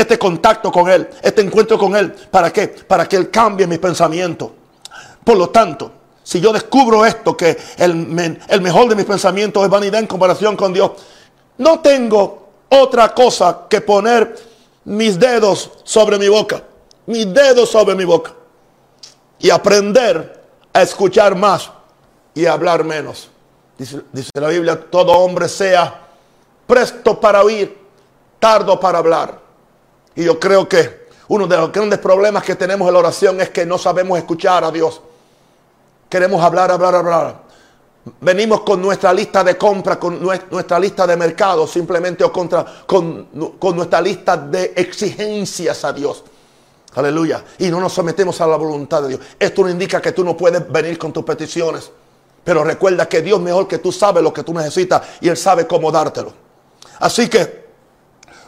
este 0.00 0.18
contacto 0.18 0.72
con 0.72 0.90
Él, 0.90 1.08
este 1.22 1.42
encuentro 1.42 1.78
con 1.78 1.94
Él. 1.94 2.12
¿Para 2.30 2.52
qué? 2.52 2.68
Para 2.68 3.06
que 3.06 3.16
Él 3.16 3.30
cambie 3.30 3.66
mi 3.66 3.78
pensamiento. 3.78 4.52
Por 5.24 5.36
lo 5.36 5.50
tanto, 5.50 5.92
si 6.22 6.40
yo 6.40 6.52
descubro 6.52 7.04
esto, 7.04 7.36
que 7.36 7.56
el, 7.76 8.40
el 8.48 8.60
mejor 8.60 8.88
de 8.88 8.94
mis 8.94 9.04
pensamientos 9.04 9.62
es 9.62 9.70
vanidad 9.70 10.00
en 10.00 10.06
comparación 10.06 10.56
con 10.56 10.72
Dios, 10.72 10.92
no 11.58 11.80
tengo 11.80 12.48
otra 12.68 13.14
cosa 13.14 13.66
que 13.68 13.80
poner 13.80 14.36
mis 14.84 15.18
dedos 15.18 15.70
sobre 15.84 16.18
mi 16.18 16.28
boca. 16.28 16.62
Mis 17.06 17.32
dedos 17.32 17.70
sobre 17.70 17.94
mi 17.94 18.04
boca. 18.04 18.32
Y 19.38 19.50
aprender 19.50 20.40
a 20.72 20.82
escuchar 20.82 21.34
más 21.34 21.70
y 22.34 22.46
a 22.46 22.52
hablar 22.52 22.84
menos. 22.84 23.28
Dice, 23.76 24.02
dice 24.12 24.30
la 24.34 24.48
Biblia, 24.48 24.80
todo 24.90 25.12
hombre 25.12 25.48
sea 25.48 26.06
presto 26.66 27.18
para 27.18 27.42
oír, 27.42 27.76
tardo 28.38 28.78
para 28.78 28.98
hablar. 28.98 29.49
Y 30.14 30.24
yo 30.24 30.38
creo 30.38 30.68
que 30.68 31.08
uno 31.28 31.46
de 31.46 31.56
los 31.56 31.70
grandes 31.70 31.98
problemas 31.98 32.42
que 32.42 32.56
tenemos 32.56 32.88
en 32.88 32.94
la 32.94 33.00
oración 33.00 33.40
es 33.40 33.50
que 33.50 33.64
no 33.64 33.78
sabemos 33.78 34.18
escuchar 34.18 34.64
a 34.64 34.70
Dios. 34.70 35.00
Queremos 36.08 36.42
hablar, 36.42 36.70
hablar, 36.70 36.94
hablar. 36.94 37.42
Venimos 38.20 38.62
con 38.62 38.82
nuestra 38.82 39.12
lista 39.12 39.44
de 39.44 39.56
compra, 39.56 39.98
con 39.98 40.20
nuestra 40.20 40.80
lista 40.80 41.06
de 41.06 41.16
mercado, 41.16 41.66
simplemente 41.66 42.24
o 42.24 42.32
contra, 42.32 42.64
con, 42.86 43.54
con 43.58 43.76
nuestra 43.76 44.00
lista 44.00 44.36
de 44.36 44.72
exigencias 44.74 45.84
a 45.84 45.92
Dios. 45.92 46.24
Aleluya. 46.94 47.44
Y 47.58 47.68
no 47.68 47.78
nos 47.78 47.92
sometemos 47.92 48.40
a 48.40 48.46
la 48.46 48.56
voluntad 48.56 49.02
de 49.02 49.08
Dios. 49.10 49.20
Esto 49.38 49.62
no 49.62 49.70
indica 49.70 50.00
que 50.00 50.12
tú 50.12 50.24
no 50.24 50.36
puedes 50.36 50.68
venir 50.70 50.98
con 50.98 51.12
tus 51.12 51.24
peticiones. 51.24 51.90
Pero 52.42 52.64
recuerda 52.64 53.08
que 53.08 53.22
Dios 53.22 53.38
mejor 53.40 53.68
que 53.68 53.78
tú 53.78 53.92
sabe 53.92 54.22
lo 54.22 54.32
que 54.32 54.42
tú 54.42 54.52
necesitas 54.52 55.02
y 55.20 55.28
Él 55.28 55.36
sabe 55.36 55.66
cómo 55.66 55.92
dártelo. 55.92 56.32
Así 56.98 57.28
que 57.28 57.66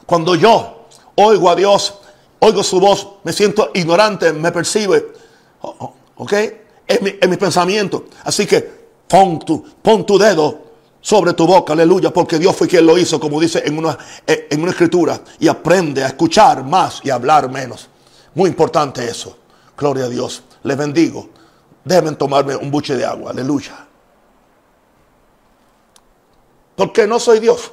cuando 0.07 0.35
yo 0.35 0.82
oigo 1.17 1.51
a 1.51 1.57
Dios, 1.57 1.95
oigo 2.39 2.63
su 2.63 2.81
voz, 2.81 3.09
me 3.25 3.33
siento 3.33 3.71
ignorante, 3.75 4.33
me 4.33 4.53
percibe. 4.53 5.13
¿Ok? 6.17 6.33
En 6.87 7.05
mi, 7.05 7.15
en 7.21 7.37
pensamiento. 7.37 8.07
Así 8.25 8.47
que 8.47 8.83
pon 9.09 9.39
tu, 9.41 9.65
pon 9.83 10.05
tu 10.05 10.19
dedo 10.19 10.63
sobre 11.01 11.33
tu 11.33 11.47
boca, 11.47 11.73
aleluya, 11.73 12.13
porque 12.13 12.39
Dios 12.39 12.55
fue 12.55 12.69
quien 12.69 12.87
lo 12.87 12.97
hizo, 12.97 13.19
como 13.19 13.41
dice 13.41 13.63
en 13.65 13.77
una, 13.77 13.99
en 14.27 14.63
una 14.63 14.71
escritura, 14.71 15.21
y 15.41 15.49
aprende 15.49 16.05
a 16.05 16.07
escuchar 16.07 16.65
más 16.65 17.01
y 17.03 17.11
a 17.11 17.17
hablar 17.17 17.51
menos. 17.51 17.89
Muy 18.35 18.49
importante 18.49 19.05
eso. 19.05 19.37
Gloria 19.77 20.05
a 20.05 20.09
Dios. 20.09 20.43
Les 20.63 20.77
bendigo. 20.77 21.29
Déjenme 21.85 22.13
tomarme 22.13 22.55
un 22.57 22.71
buche 22.71 22.97
de 22.97 23.05
agua, 23.05 23.33
aleluya. 23.33 23.87
Porque 26.77 27.07
no 27.07 27.19
soy 27.19 27.41
Dios. 27.41 27.73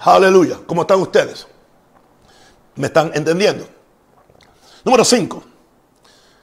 Aleluya. 0.00 0.60
¿Cómo 0.66 0.82
están 0.82 1.00
ustedes? 1.00 1.46
¿Me 2.76 2.86
están 2.88 3.10
entendiendo? 3.14 3.66
Número 4.84 5.04
5. 5.04 5.42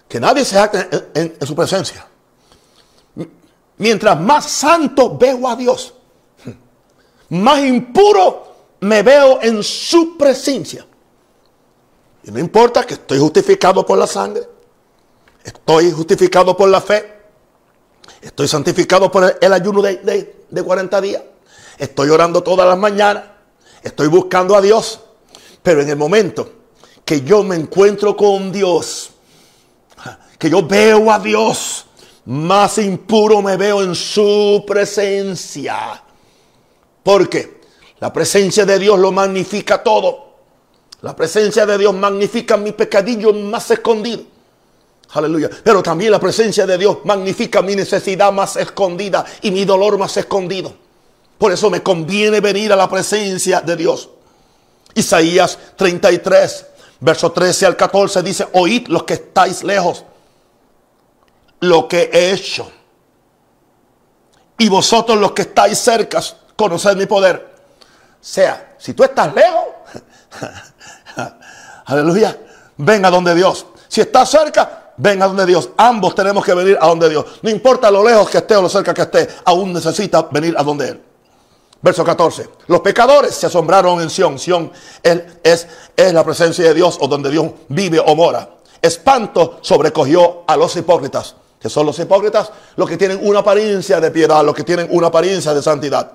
Que 0.08 0.20
nadie 0.20 0.44
se 0.44 0.56
jacte 0.56 1.10
en, 1.14 1.48
su 1.48 1.56
presencia. 1.56 2.08
mientras 3.78 4.20
más 4.20 4.46
santo 4.46 5.18
veo 5.18 5.48
a 5.48 5.56
Dios, 5.56 5.94
más 7.30 7.60
impuro 7.60 8.54
me 8.82 9.02
veo 9.02 9.40
en 9.42 9.64
su 9.64 10.18
presencia. 10.18 10.86
Y 12.24 12.32
no 12.32 12.40
importa 12.40 12.84
que 12.84 12.96
estoy 12.96 13.20
justificado 13.20 13.86
por 13.86 13.98
la 13.98 14.08
sangre, 14.08 14.48
estoy 15.44 15.92
justificado 15.92 16.56
por 16.56 16.70
la 16.70 16.82
fe, 16.82 17.22
estoy 18.22 18.48
santificado 18.48 19.12
por 19.12 19.38
el, 19.40 19.54
ayuno 19.54 19.82
de, 19.82 20.36
de 20.50 20.64
40 20.64 21.02
días, 21.02 21.24
estoy 21.78 22.10
orando 22.10 22.44
todas 22.44 22.68
las 22.68 22.78
mañanas, 22.78 23.24
estoy 23.84 24.08
buscando 24.08 24.56
a 24.56 24.62
Dios, 24.62 25.00
pero 25.62 25.82
en 25.82 25.90
el 25.90 25.98
momento 25.98 26.50
que 27.06 27.22
yo 27.22 27.44
me 27.44 27.56
encuentro 27.56 28.16
con 28.16 28.52
Dios, 28.52 29.12
que 30.40 30.50
yo 30.50 30.66
veo 30.66 31.12
a 31.12 31.20
Dios, 31.20 31.86
más 32.26 32.78
impuro 32.78 33.42
me 33.42 33.58
veo 33.58 33.84
en 33.84 33.94
su 33.96 34.64
presencia. 34.66 36.02
Porque 37.04 37.62
la 38.00 38.12
presencia 38.12 38.66
de 38.66 38.80
Dios 38.80 38.98
lo 38.98 39.12
magnifica 39.12 39.84
todo. 39.84 40.34
La 41.02 41.16
presencia 41.16 41.66
de 41.66 41.78
Dios 41.78 41.94
magnifica 41.94 42.56
mi 42.56 42.72
pecadillo 42.72 43.34
más 43.34 43.70
escondido. 43.72 44.24
Aleluya. 45.12 45.50
Pero 45.64 45.84
también 45.84 46.12
la 46.12 46.20
presencia 46.20 46.66
de 46.66 46.78
Dios 46.78 47.00
magnifica 47.04 47.62
mi 47.62 47.76
necesidad 47.76 48.32
más 48.32 48.56
escondida 48.56 49.26
y 49.42 49.52
mi 49.52 49.66
dolor 49.66 49.98
más 49.98 50.16
escondido. 50.18 50.74
Por 51.44 51.52
eso 51.52 51.70
me 51.70 51.84
conviene 51.84 52.40
venir 52.40 52.72
a 52.72 52.78
la 52.78 52.88
presencia 52.88 53.60
de 53.60 53.76
Dios. 53.76 54.08
Isaías 54.96 55.60
33, 55.76 56.66
verso 57.02 57.34
13 57.34 57.66
al 57.66 57.76
14 57.76 58.24
dice, 58.24 58.48
oíd 58.54 58.88
los 58.88 59.04
que 59.04 59.16
estáis 59.16 59.62
lejos 59.62 60.06
lo 61.60 61.86
que 61.90 62.10
he 62.14 62.32
hecho. 62.32 62.72
Y 64.58 64.70
vosotros 64.70 65.18
los 65.18 65.34
que 65.34 65.42
estáis 65.42 65.80
cerca, 65.80 66.22
conoced 66.56 66.96
mi 66.96 67.08
poder. 67.08 67.54
Sea, 68.22 68.76
si 68.80 68.94
tú 68.94 69.04
estás 69.04 69.36
lejos, 69.36 69.66
aleluya, 71.88 72.40
ven 72.78 73.04
a 73.04 73.10
donde 73.10 73.36
Dios. 73.36 73.66
Si 73.90 74.00
estás 74.00 74.30
cerca, 74.30 74.94
ven 74.96 75.22
a 75.22 75.28
donde 75.28 75.46
Dios. 75.46 75.72
Ambos 75.76 76.16
tenemos 76.16 76.46
que 76.46 76.54
venir 76.54 76.78
a 76.80 76.88
donde 76.88 77.10
Dios. 77.10 77.26
No 77.42 77.50
importa 77.50 77.92
lo 77.92 78.02
lejos 78.02 78.30
que 78.30 78.38
esté 78.38 78.56
o 78.56 78.62
lo 78.62 78.70
cerca 78.70 78.94
que 78.94 79.02
esté, 79.02 79.28
aún 79.44 79.74
necesita 79.74 80.22
venir 80.32 80.56
a 80.58 80.64
donde 80.64 80.88
Él. 80.88 81.04
Verso 81.84 82.04
14. 82.04 82.50
Los 82.68 82.80
pecadores 82.80 83.36
se 83.36 83.46
asombraron 83.46 84.02
en 84.02 84.10
Sión. 84.10 84.40
Sión 84.40 84.72
es, 85.04 85.68
es 85.96 86.14
la 86.14 86.24
presencia 86.24 86.66
de 86.66 86.74
Dios 86.74 86.98
o 87.00 87.08
donde 87.08 87.30
Dios 87.30 87.52
vive 87.68 88.00
o 88.00 88.16
mora. 88.16 88.50
Espanto 88.82 89.60
sobrecogió 89.62 90.44
a 90.48 90.58
los 90.58 90.76
hipócritas 90.76 91.36
que 91.64 91.70
son 91.70 91.86
los 91.86 91.98
hipócritas, 91.98 92.52
los 92.76 92.90
que 92.90 92.98
tienen 92.98 93.20
una 93.22 93.40
apariencia 93.40 94.02
de 94.02 94.12
piedad, 94.12 94.44
los 94.44 94.54
que 94.54 94.66
tienen 94.66 94.90
una 94.92 95.08
apariencia 95.08 95.54
de 95.54 95.62
santidad. 95.62 96.12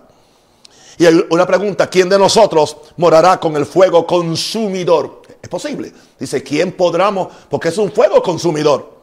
Y 0.98 1.07
hay 1.07 1.24
una 1.31 1.46
pregunta, 1.46 1.87
¿quién 1.87 2.07
de 2.07 2.18
nosotros 2.18 2.76
morará 2.98 3.40
con 3.40 3.57
el 3.57 3.64
fuego 3.64 4.07
consumidor? 4.07 5.22
Es 5.40 5.48
posible. 5.48 5.90
Dice, 6.18 6.42
¿quién 6.42 6.72
podremos? 6.72 7.28
Porque 7.48 7.68
es 7.68 7.78
un 7.78 7.90
fuego 7.90 8.22
consumidor. 8.22 8.98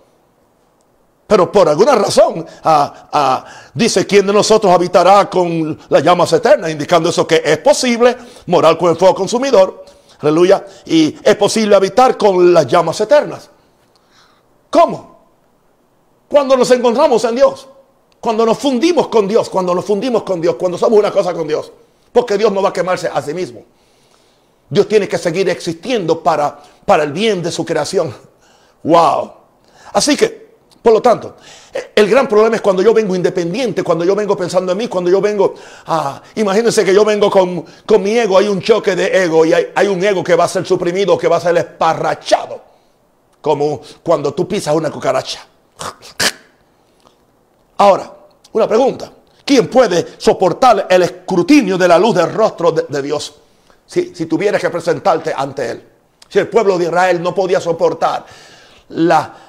Pero 1.28 1.52
por 1.52 1.68
alguna 1.68 1.96
razón 1.96 2.46
ah, 2.64 3.10
ah, 3.12 3.46
dice, 3.74 4.06
¿quién 4.06 4.28
de 4.28 4.34
nosotros 4.34 4.72
habitará 4.72 5.28
con 5.30 5.78
las 5.90 6.04
llamas 6.04 6.32
eternas? 6.34 6.70
Indicando 6.70 7.10
eso 7.10 7.26
que 7.26 7.42
es 7.44 7.58
posible 7.58 8.16
morar 8.48 8.78
con 8.78 8.92
el 8.92 8.96
fuego 8.96 9.16
consumidor. 9.16 9.84
Aleluya. 10.20 10.66
Y 10.86 11.16
es 11.24 11.36
posible 11.36 11.76
habitar 11.76 12.16
con 12.18 12.54
las 12.54 12.68
llamas 12.68 13.00
eternas. 13.02 13.50
¿Cómo? 14.70 15.16
Cuando 16.28 16.58
nos 16.58 16.70
encontramos 16.72 17.24
en 17.24 17.36
Dios, 17.36 17.68
cuando 18.20 18.46
nos 18.46 18.58
fundimos 18.58 19.08
con 19.08 19.28
Dios, 19.28 19.50
cuando 19.50 19.74
nos 19.74 19.86
fundimos 19.86 20.24
con 20.24 20.42
Dios, 20.42 20.56
cuando 20.56 20.78
somos 20.78 21.00
una 21.00 21.12
cosa 21.12 21.34
con 21.34 21.48
Dios, 21.48 21.72
porque 22.12 22.38
Dios 22.38 22.52
no 22.52 22.62
va 22.62 22.70
a 22.70 22.74
quemarse 22.74 23.08
a 23.08 23.22
sí 23.22 23.34
mismo. 23.34 23.64
Dios 24.70 24.88
tiene 24.88 25.08
que 25.08 25.18
seguir 25.18 25.48
existiendo 25.50 26.22
para, 26.22 26.60
para 26.86 27.04
el 27.04 27.12
bien 27.12 27.42
de 27.44 27.52
su 27.52 27.64
creación. 27.64 28.14
Wow. 28.84 29.32
Así 29.94 30.18
que, 30.18 30.35
por 30.86 30.94
lo 30.94 31.02
tanto, 31.02 31.36
el 31.96 32.08
gran 32.08 32.28
problema 32.28 32.58
es 32.58 32.62
cuando 32.62 32.84
yo 32.84 32.94
vengo 32.94 33.16
independiente, 33.16 33.82
cuando 33.82 34.06
yo 34.06 34.14
vengo 34.14 34.38
pensando 34.38 34.72
en 34.72 34.78
mí, 34.78 34.88
cuando 34.88 35.10
yo 35.10 35.20
vengo, 35.20 35.56
a... 35.88 36.22
imagínense 36.36 36.86
que 36.86 36.94
yo 36.94 37.04
vengo 37.04 37.28
con, 37.32 37.66
con, 37.88 38.04
mi 38.04 38.16
ego, 38.16 38.38
hay 38.38 38.48
un 38.48 38.62
choque 38.62 38.96
de 38.96 39.24
ego 39.24 39.44
y 39.46 39.54
hay, 39.54 39.72
hay 39.74 39.88
un 39.88 40.04
ego 40.04 40.24
que 40.24 40.36
va 40.36 40.44
a 40.44 40.48
ser 40.48 40.64
suprimido, 40.64 41.18
que 41.18 41.28
va 41.28 41.38
a 41.38 41.40
ser 41.40 41.58
esparrachado, 41.58 42.62
como 43.42 43.82
cuando 44.04 44.32
tú 44.36 44.48
pisas 44.48 44.76
una 44.76 44.92
cucaracha. 44.92 45.48
Ahora, 47.78 48.14
una 48.52 48.68
pregunta. 48.68 49.12
¿Quién 49.44 49.68
puede 49.68 50.06
soportar 50.20 50.86
el 50.88 51.02
escrutinio 51.02 51.80
de 51.80 51.88
la 51.88 51.98
luz 51.98 52.14
del 52.14 52.32
rostro 52.32 52.72
de, 52.72 53.02
Dios? 53.02 53.34
Si, 53.88 54.14
si 54.14 54.28
tuvieras 54.28 54.62
que 54.62 54.70
presentarte 54.70 55.34
ante 55.36 55.68
Él. 55.68 55.84
Si 56.30 56.38
el 56.38 56.48
pueblo 56.48 56.78
de 56.78 56.86
Israel 56.86 57.24
no 57.24 57.34
podía 57.34 57.60
soportar 57.60 58.24
la, 58.90 59.45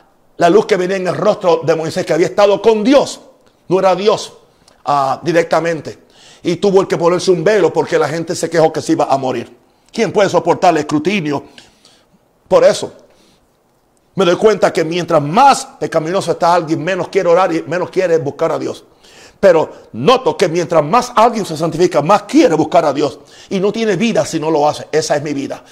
luz 0.50 0.66
que 0.66 0.76
venía 0.76 0.96
en 0.96 1.06
el 1.06 1.16
rostro 1.16 1.62
de 1.64 1.74
Moisés, 1.74 2.04
que 2.04 2.12
había 2.12 2.26
estado 2.26 2.60
con 2.60 2.84
Dios, 2.84 3.20
no 3.68 3.78
era 3.78 3.94
Dios 3.94 4.32
ah, 4.84 5.20
directamente. 5.22 6.06
Y 6.42 6.56
tuvo 6.56 6.86
que 6.86 6.96
ponerse 6.96 7.30
un 7.30 7.42
velo 7.42 7.72
porque 7.72 7.98
la 7.98 8.08
gente 8.08 8.34
se 8.36 8.48
quejó 8.48 8.72
que 8.72 8.82
se 8.82 8.92
iba 8.92 9.06
a 9.06 9.16
morir. 9.16 9.54
¿Quién 9.92 10.12
puede 10.12 10.28
soportar 10.28 10.72
el 10.74 10.78
escrutinio? 10.78 11.44
Por 12.46 12.64
eso, 12.64 12.92
me 14.14 14.24
doy 14.24 14.36
cuenta 14.36 14.72
que 14.72 14.84
mientras 14.84 15.22
más 15.22 15.66
pecaminoso 15.80 16.32
está 16.32 16.54
alguien, 16.54 16.82
menos 16.82 17.08
quiere 17.08 17.28
orar 17.28 17.52
y 17.54 17.62
menos 17.62 17.90
quiere 17.90 18.18
buscar 18.18 18.52
a 18.52 18.58
Dios. 18.58 18.84
Pero 19.40 19.70
noto 19.92 20.36
que 20.36 20.48
mientras 20.48 20.82
más 20.84 21.12
alguien 21.14 21.44
se 21.44 21.56
santifica, 21.56 22.00
más 22.02 22.22
quiere 22.22 22.54
buscar 22.54 22.84
a 22.84 22.92
Dios. 22.92 23.18
Y 23.50 23.60
no 23.60 23.72
tiene 23.72 23.96
vida 23.96 24.24
si 24.24 24.40
no 24.40 24.50
lo 24.50 24.68
hace. 24.68 24.88
Esa 24.92 25.16
es 25.16 25.22
mi 25.22 25.34
vida. 25.34 25.62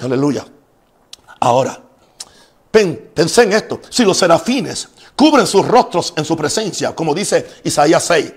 Aleluya. 0.00 0.44
Ahora, 1.40 1.80
pensé 2.70 3.42
en 3.42 3.52
esto. 3.52 3.80
Si 3.88 4.04
los 4.04 4.16
serafines 4.16 4.88
cubren 5.16 5.46
sus 5.46 5.66
rostros 5.66 6.12
en 6.16 6.24
su 6.24 6.36
presencia, 6.36 6.94
como 6.94 7.14
dice 7.14 7.46
Isaías 7.64 8.04
6, 8.04 8.32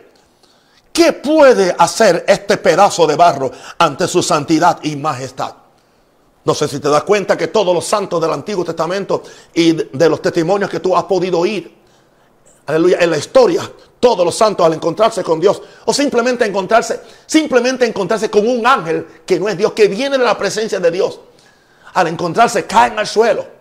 ¿qué 0.92 1.14
puede 1.14 1.76
hacer 1.78 2.26
este 2.28 2.58
pedazo 2.58 3.08
de 3.08 3.16
barro 3.16 3.52
ante 3.78 4.08
su 4.08 4.24
santidad 4.24 4.80
y 4.84 4.96
majestad? 4.96 5.54
No 6.46 6.54
sé 6.54 6.68
si 6.68 6.80
te 6.80 6.90
das 6.90 7.04
cuenta 7.04 7.38
que 7.38 7.48
todos 7.48 7.74
los 7.74 7.86
santos 7.86 8.20
del 8.22 8.32
Antiguo 8.32 8.66
Testamento 8.66 9.24
y 9.54 9.72
de 9.72 10.10
los 10.10 10.22
testimonios 10.22 10.70
que 10.70 10.82
tú 10.82 10.96
has 10.96 11.06
podido 11.06 11.40
oír, 11.40 11.74
aleluya, 12.66 12.98
en 13.00 13.12
la 13.12 13.18
historia, 13.18 13.62
todos 14.00 14.26
los 14.26 14.36
santos 14.36 14.66
al 14.66 14.74
encontrarse 14.74 15.24
con 15.24 15.40
Dios 15.40 15.62
o 15.86 15.94
simplemente 15.94 16.44
encontrarse, 16.46 17.00
simplemente 17.26 17.86
encontrarse 17.86 18.30
con 18.30 18.46
un 18.46 18.68
ángel 18.68 19.08
que 19.26 19.40
no 19.40 19.48
es 19.48 19.58
Dios, 19.58 19.72
que 19.72 19.88
viene 19.88 20.18
de 20.18 20.26
la 20.26 20.38
presencia 20.38 20.82
de 20.82 20.92
Dios, 20.92 21.22
al 21.94 22.08
encontrarse 22.08 22.66
caen 22.66 23.00
al 23.00 23.08
suelo. 23.08 23.53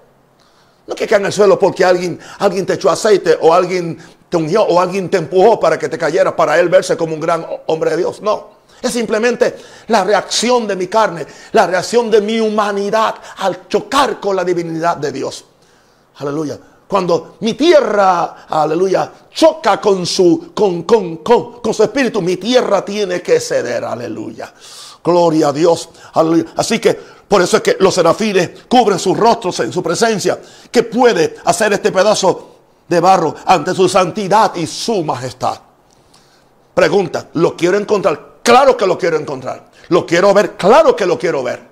No 0.86 0.94
que 0.94 1.06
caen 1.06 1.26
al 1.26 1.32
suelo 1.32 1.58
porque 1.58 1.84
alguien, 1.84 2.18
alguien 2.38 2.66
te 2.66 2.74
echó 2.74 2.90
aceite 2.90 3.38
o 3.40 3.54
alguien 3.54 3.98
te 4.28 4.36
ungió 4.36 4.62
o 4.62 4.80
alguien 4.80 5.08
te 5.08 5.18
empujó 5.18 5.60
para 5.60 5.78
que 5.78 5.88
te 5.88 5.98
cayeras 5.98 6.34
para 6.34 6.58
él 6.58 6.68
verse 6.68 6.96
como 6.96 7.14
un 7.14 7.20
gran 7.20 7.46
hombre 7.66 7.90
de 7.90 7.98
Dios. 7.98 8.20
No. 8.20 8.62
Es 8.82 8.92
simplemente 8.92 9.56
la 9.86 10.02
reacción 10.02 10.66
de 10.66 10.74
mi 10.74 10.88
carne, 10.88 11.24
la 11.52 11.68
reacción 11.68 12.10
de 12.10 12.20
mi 12.20 12.40
humanidad 12.40 13.14
al 13.36 13.68
chocar 13.68 14.18
con 14.18 14.34
la 14.34 14.42
divinidad 14.42 14.96
de 14.96 15.12
Dios. 15.12 15.44
Aleluya. 16.16 16.58
Cuando 16.88 17.36
mi 17.40 17.54
tierra, 17.54 18.44
aleluya, 18.48 19.10
choca 19.32 19.80
con 19.80 20.04
su, 20.04 20.52
con, 20.52 20.82
con, 20.82 21.18
con, 21.18 21.72
su 21.72 21.82
espíritu, 21.84 22.20
mi 22.20 22.36
tierra 22.36 22.84
tiene 22.84 23.22
que 23.22 23.40
ceder. 23.40 23.84
Aleluya. 23.84 24.52
Gloria 25.02 25.48
a 25.48 25.52
Dios. 25.52 25.88
Así 26.56 26.78
que 26.78 26.94
por 27.32 27.40
eso 27.40 27.56
es 27.56 27.62
que 27.62 27.76
los 27.80 27.94
serafines 27.94 28.50
cubren 28.68 28.98
sus 28.98 29.16
rostros 29.16 29.58
en 29.60 29.72
su 29.72 29.82
presencia. 29.82 30.38
¿Qué 30.70 30.82
puede 30.82 31.36
hacer 31.44 31.72
este 31.72 31.90
pedazo 31.90 32.56
de 32.88 33.00
barro 33.00 33.34
ante 33.46 33.74
su 33.74 33.88
santidad 33.88 34.54
y 34.54 34.66
su 34.66 35.02
majestad? 35.02 35.58
Pregunta, 36.74 37.28
¿lo 37.34 37.56
quiero 37.56 37.78
encontrar? 37.78 38.32
Claro 38.42 38.76
que 38.76 38.86
lo 38.86 38.98
quiero 38.98 39.16
encontrar. 39.16 39.70
Lo 39.88 40.06
quiero 40.06 40.32
ver, 40.34 40.56
claro 40.56 40.94
que 40.94 41.06
lo 41.06 41.18
quiero 41.18 41.42
ver. 41.42 41.62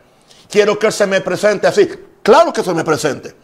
Quiero 0.49 0.78
que 0.78 0.91
se 0.91 1.07
me 1.07 1.20
presente 1.20 1.66
así. 1.66 1.89
Claro 2.22 2.53
que 2.53 2.62
se 2.62 2.74
me 2.74 2.85
presente. 2.85 3.35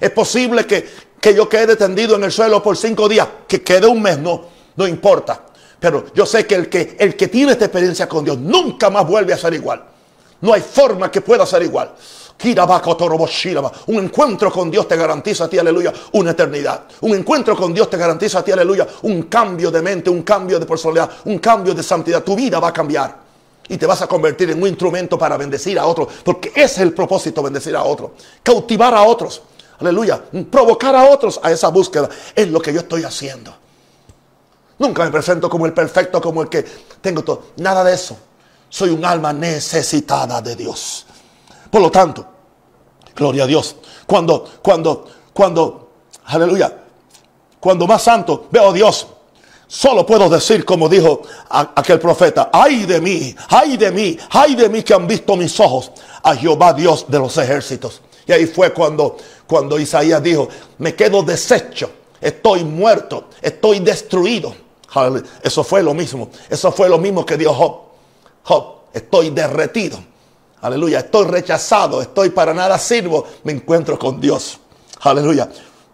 Es 0.00 0.10
posible 0.10 0.66
que, 0.66 0.88
que 1.20 1.34
yo 1.34 1.48
quede 1.48 1.76
tendido 1.76 2.16
en 2.16 2.24
el 2.24 2.32
suelo 2.32 2.62
por 2.62 2.76
cinco 2.76 3.08
días, 3.08 3.26
que 3.48 3.62
quede 3.62 3.86
un 3.86 4.02
mes, 4.02 4.18
no, 4.18 4.44
no 4.76 4.86
importa. 4.86 5.45
Pero 5.78 6.06
yo 6.14 6.24
sé 6.24 6.46
que 6.46 6.54
el, 6.54 6.68
que 6.68 6.96
el 6.98 7.16
que 7.16 7.28
tiene 7.28 7.52
esta 7.52 7.66
experiencia 7.66 8.08
con 8.08 8.24
Dios 8.24 8.38
nunca 8.38 8.90
más 8.90 9.06
vuelve 9.06 9.32
a 9.32 9.38
ser 9.38 9.54
igual. 9.54 9.84
No 10.40 10.52
hay 10.52 10.60
forma 10.60 11.10
que 11.10 11.20
pueda 11.20 11.46
ser 11.46 11.62
igual. 11.62 11.92
Un 13.86 13.96
encuentro 13.96 14.52
con 14.52 14.70
Dios 14.70 14.86
te 14.86 14.96
garantiza 14.96 15.44
a 15.44 15.48
ti, 15.48 15.58
aleluya, 15.58 15.92
una 16.12 16.32
eternidad. 16.32 16.82
Un 17.00 17.14
encuentro 17.14 17.56
con 17.56 17.72
Dios 17.72 17.88
te 17.88 17.96
garantiza 17.96 18.40
a 18.40 18.44
ti, 18.44 18.52
aleluya, 18.52 18.86
un 19.02 19.22
cambio 19.22 19.70
de 19.70 19.80
mente, 19.80 20.10
un 20.10 20.22
cambio 20.22 20.58
de 20.58 20.66
personalidad, 20.66 21.10
un 21.24 21.38
cambio 21.38 21.74
de 21.74 21.82
santidad. 21.82 22.22
Tu 22.22 22.36
vida 22.36 22.60
va 22.60 22.68
a 22.68 22.72
cambiar. 22.72 23.24
Y 23.68 23.78
te 23.78 23.86
vas 23.86 24.02
a 24.02 24.06
convertir 24.06 24.50
en 24.50 24.62
un 24.62 24.68
instrumento 24.68 25.18
para 25.18 25.36
bendecir 25.36 25.78
a 25.78 25.86
otros. 25.86 26.08
Porque 26.22 26.50
ese 26.50 26.64
es 26.64 26.78
el 26.78 26.92
propósito, 26.92 27.42
bendecir 27.42 27.74
a 27.74 27.82
otros. 27.82 28.10
Cautivar 28.42 28.94
a 28.94 29.02
otros. 29.02 29.42
Aleluya. 29.80 30.22
Provocar 30.50 30.94
a 30.94 31.10
otros 31.10 31.40
a 31.42 31.50
esa 31.50 31.68
búsqueda. 31.68 32.08
Es 32.34 32.48
lo 32.48 32.60
que 32.60 32.72
yo 32.72 32.80
estoy 32.80 33.02
haciendo. 33.02 33.65
Nunca 34.78 35.04
me 35.04 35.10
presento 35.10 35.48
como 35.48 35.66
el 35.66 35.72
perfecto, 35.72 36.20
como 36.20 36.42
el 36.42 36.48
que 36.48 36.62
tengo 37.00 37.22
todo. 37.22 37.44
Nada 37.56 37.82
de 37.82 37.94
eso. 37.94 38.16
Soy 38.68 38.90
un 38.90 39.04
alma 39.04 39.32
necesitada 39.32 40.42
de 40.42 40.54
Dios. 40.54 41.06
Por 41.70 41.80
lo 41.80 41.90
tanto, 41.90 42.26
gloria 43.14 43.44
a 43.44 43.46
Dios. 43.46 43.76
Cuando, 44.06 44.46
cuando, 44.62 45.06
cuando, 45.32 45.90
aleluya, 46.26 46.76
cuando 47.58 47.86
más 47.86 48.02
santo 48.02 48.48
veo 48.50 48.70
a 48.70 48.72
Dios, 48.72 49.06
Solo 49.68 50.06
puedo 50.06 50.28
decir 50.28 50.64
como 50.64 50.88
dijo 50.88 51.22
aquel 51.48 51.98
profeta, 51.98 52.50
ay 52.52 52.86
de 52.86 53.00
mí, 53.00 53.34
ay 53.48 53.76
de 53.76 53.90
mí, 53.90 54.16
ay 54.30 54.54
de 54.54 54.68
mí 54.68 54.84
que 54.84 54.94
han 54.94 55.08
visto 55.08 55.36
mis 55.36 55.58
ojos 55.58 55.90
a 56.22 56.36
Jehová 56.36 56.72
Dios 56.72 57.06
de 57.08 57.18
los 57.18 57.36
ejércitos. 57.36 58.00
Y 58.26 58.32
ahí 58.32 58.46
fue 58.46 58.72
cuando, 58.72 59.16
cuando 59.46 59.78
Isaías 59.78 60.22
dijo, 60.22 60.48
me 60.78 60.94
quedo 60.94 61.22
deshecho, 61.24 61.90
estoy 62.20 62.62
muerto, 62.62 63.28
estoy 63.42 63.80
destruido. 63.80 64.54
Eso 65.42 65.64
fue 65.64 65.82
lo 65.82 65.94
mismo, 65.94 66.30
eso 66.48 66.72
fue 66.72 66.88
lo 66.88 66.98
mismo 66.98 67.26
que 67.26 67.36
dijo 67.36 67.52
Job. 67.52 67.80
Job, 68.44 68.74
estoy 68.92 69.30
derretido. 69.30 69.98
Aleluya, 70.62 71.00
estoy 71.00 71.26
rechazado, 71.26 72.00
estoy 72.00 72.30
para 72.30 72.54
nada 72.54 72.78
sirvo, 72.78 73.24
me 73.44 73.52
encuentro 73.52 73.98
con 73.98 74.20
Dios. 74.20 74.58
Aleluya. 75.00 75.48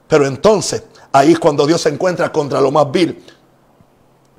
Pero 0.07 0.26
entonces, 0.26 0.84
ahí 1.12 1.34
cuando 1.36 1.66
Dios 1.66 1.80
se 1.80 1.88
encuentra 1.88 2.30
contra 2.30 2.61
lo 2.61 2.70
más 2.70 2.90
vil, 2.90 3.24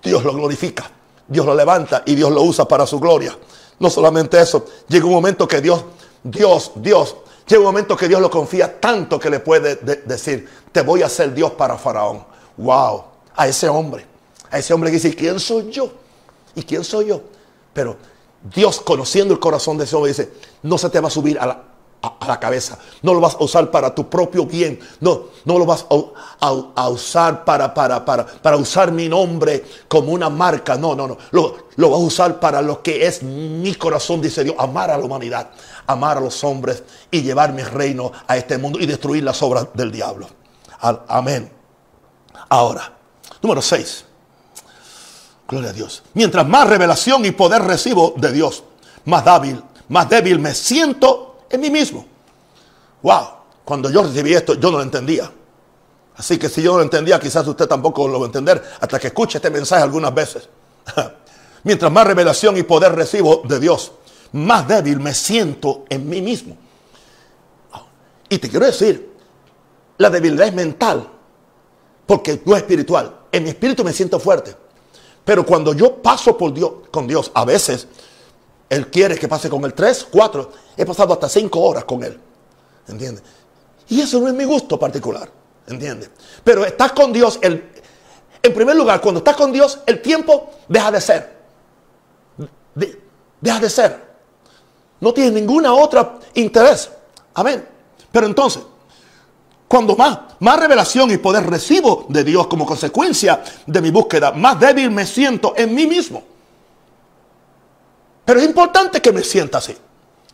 Dios 0.02 0.24
lo 0.24 0.34
glorifica, 0.34 0.90
Dios 1.28 1.46
lo 1.46 1.56
levanta 1.56 2.04
y 2.06 2.16
Dios 2.16 2.32
lo 2.32 2.42
usa 2.44 2.66
para 2.66 2.86
su 2.86 3.00
gloria. 3.00 3.38
No 3.80 3.90
solamente 3.90 4.40
eso, 4.40 4.66
llega 4.88 5.06
un 5.06 5.14
momento 5.14 5.48
que 5.48 5.62
Dios, 5.62 5.84
Dios, 6.24 6.72
Dios, 6.76 7.18
llega 7.48 7.60
un 7.60 7.66
momento 7.66 7.98
que 7.98 8.08
Dios 8.08 8.22
lo 8.22 8.30
confía 8.30 8.80
tanto 8.80 9.20
que 9.20 9.30
le 9.30 9.40
puede 9.40 9.76
decir, 9.76 10.48
te 10.72 10.82
voy 10.82 11.02
a 11.02 11.08
hacer 11.08 11.34
Dios 11.34 11.52
para 11.52 11.78
Faraón. 11.78 12.24
Wow, 12.58 13.04
a 13.36 13.48
ese 13.48 13.68
hombre, 13.68 14.06
a 14.54 14.60
ese 14.60 14.72
hombre 14.72 14.92
que 14.92 14.98
dice, 14.98 15.16
¿quién 15.16 15.40
soy 15.40 15.72
yo? 15.72 15.92
¿Y 16.54 16.62
quién 16.62 16.84
soy 16.84 17.08
yo? 17.08 17.22
Pero 17.74 17.98
Dios 18.54 18.82
conociendo 18.82 19.34
el 19.34 19.40
corazón 19.40 19.80
de 19.80 19.86
ese 19.86 19.96
hombre 19.96 20.12
dice, 20.12 20.32
no 20.62 20.78
se 20.78 20.92
te 20.92 21.00
va 21.00 21.08
a 21.08 21.12
subir 21.12 21.40
a 21.40 21.48
la, 21.48 21.64
a, 22.04 22.28
la 22.28 22.40
cabeza. 22.40 22.78
No 23.02 23.16
lo 23.16 23.20
vas 23.20 23.34
a 23.34 23.44
usar 23.44 23.72
para 23.72 23.96
tu 23.96 24.08
propio 24.08 24.46
bien. 24.46 24.80
No, 25.00 25.24
no 25.46 25.58
lo 25.58 25.66
vas 25.66 25.88
a, 26.40 26.88
usar 26.88 27.44
para, 27.44 27.74
para, 27.74 28.06
para, 28.06 28.28
para, 28.28 28.58
usar 28.58 28.92
mi 28.92 29.10
nombre 29.10 29.66
como 29.88 30.12
una 30.12 30.30
marca. 30.30 30.76
No, 30.76 30.94
no, 30.94 31.08
no. 31.08 31.18
Lo, 31.32 31.70
lo 31.76 31.90
vas 31.90 32.00
a 32.00 32.04
usar 32.04 32.40
para 32.40 32.62
lo 32.62 32.84
que 32.84 33.08
es 33.08 33.24
mi 33.24 33.74
corazón, 33.74 34.22
dice 34.22 34.44
Dios. 34.44 34.56
Amar 34.60 34.92
a 34.92 34.98
la 35.00 35.04
humanidad, 35.04 35.50
amar 35.88 36.20
a 36.20 36.22
los 36.22 36.44
hombres 36.44 36.84
y 37.10 37.24
llevar 37.24 37.54
mi 37.54 37.64
reino 37.64 38.12
a 38.28 38.38
este 38.38 38.60
mundo 38.60 38.78
y 38.80 38.86
destruir 38.86 39.24
las 39.24 39.42
obras 39.42 39.70
del 39.74 39.92
diablo. 39.92 40.28
Amén. 40.80 41.52
Ahora, 42.50 42.94
número 43.42 43.60
6. 43.60 44.13
Gloria 45.48 45.70
a 45.70 45.74
Dios. 45.74 46.04
Mientras 46.14 46.48
más 46.48 46.68
revelación 46.68 47.26
y 47.26 47.32
poder 47.32 47.62
recibo 47.64 48.14
de 48.18 48.32
Dios, 48.32 48.64
más 49.06 49.26
débil, 49.26 49.62
más 49.90 50.10
débil 50.10 50.40
me 50.40 50.54
siento 50.54 51.46
en 51.50 51.62
mí 51.62 51.70
mismo. 51.70 52.06
Wow, 53.02 53.28
cuando 53.66 53.90
yo 53.90 54.04
recibí 54.04 54.34
esto, 54.34 54.54
yo 54.56 54.72
no 54.72 54.78
lo 54.78 54.84
entendía. 54.84 55.30
Así 56.16 56.38
que 56.38 56.48
si 56.48 56.62
yo 56.62 56.72
no 56.72 56.78
lo 56.78 56.84
entendía, 56.84 57.20
quizás 57.20 57.46
usted 57.48 57.68
tampoco 57.68 58.08
lo 58.08 58.20
va 58.20 58.26
a 58.26 58.28
entender 58.28 58.64
hasta 58.80 59.00
que 59.00 59.08
escuche 59.08 59.38
este 59.38 59.50
mensaje 59.50 59.84
algunas 59.84 60.14
veces. 60.14 60.48
Mientras 61.64 61.92
más 61.92 62.06
revelación 62.06 62.58
y 62.58 62.64
poder 62.64 62.94
recibo 62.94 63.42
de 63.46 63.60
Dios, 63.60 63.92
más 64.34 64.68
débil 64.68 65.00
me 65.00 65.14
siento 65.14 65.86
en 65.90 66.08
mí 66.08 66.22
mismo. 66.22 66.58
Y 68.30 68.38
te 68.38 68.50
quiero 68.50 68.66
decir, 68.66 69.12
la 69.98 70.10
debilidad 70.10 70.48
es 70.48 70.54
mental, 70.54 71.08
porque 72.06 72.42
no 72.46 72.56
es 72.56 72.62
espiritual. 72.62 73.16
En 73.32 73.44
mi 73.44 73.50
espíritu 73.50 73.84
me 73.84 73.94
siento 73.94 74.20
fuerte. 74.20 74.63
Pero 75.26 75.46
cuando 75.46 75.74
yo 75.74 76.02
paso 76.02 76.38
por 76.38 76.54
Dios, 76.54 76.72
con 76.92 77.08
Dios, 77.08 77.32
a 77.34 77.46
veces 77.46 77.88
él 78.70 78.90
quiere 78.90 79.18
que 79.18 79.28
pase 79.28 79.50
con 79.50 79.64
él 79.66 79.74
tres, 79.74 80.06
cuatro. 80.10 80.52
He 80.76 80.86
pasado 80.86 81.14
hasta 81.14 81.30
cinco 81.30 81.62
horas 81.62 81.86
con 81.86 82.04
él. 82.04 82.20
¿Entiendes? 82.88 83.24
Y 83.90 84.02
eso 84.02 84.20
no 84.20 84.28
es 84.28 84.34
mi 84.34 84.44
gusto 84.44 84.80
particular. 84.80 85.30
¿Entiendes? 85.68 86.10
Pero 86.44 86.66
estás 86.66 86.92
con 86.92 87.14
Dios. 87.14 87.40
El, 87.42 87.72
en 88.42 88.54
primer 88.54 88.76
lugar, 88.76 89.00
cuando 89.00 89.20
estás 89.20 89.36
con 89.36 89.52
Dios, 89.52 89.80
el 89.86 90.02
tiempo 90.02 90.52
deja 90.68 90.92
de 90.92 91.02
ser. 91.02 91.38
deja 93.40 93.60
de 93.60 93.70
ser. 93.70 94.14
No 95.00 95.14
tienes 95.14 95.34
ninguna 95.34 95.74
otra 95.74 96.20
interés. 96.34 96.90
Amén. 97.34 97.68
Pero 98.12 98.26
entonces, 98.26 98.64
cuando 99.74 99.96
más, 99.96 100.20
más 100.38 100.60
revelación 100.60 101.10
y 101.10 101.18
poder 101.18 101.50
recibo 101.50 102.06
de 102.08 102.24
Dios 102.24 102.46
como 102.46 102.64
consecuencia 102.64 103.44
de 103.66 103.82
mi 103.82 103.90
búsqueda, 103.90 104.32
más 104.32 104.60
débil 104.60 104.92
me 104.92 105.04
siento 105.04 105.56
en 105.58 105.74
mí 105.74 105.88
mismo. 105.88 106.22
Pero 108.24 108.40
es 108.40 108.46
importante 108.46 109.02
que 109.02 109.12
me 109.12 109.24
sienta 109.24 109.58
así. 109.58 109.76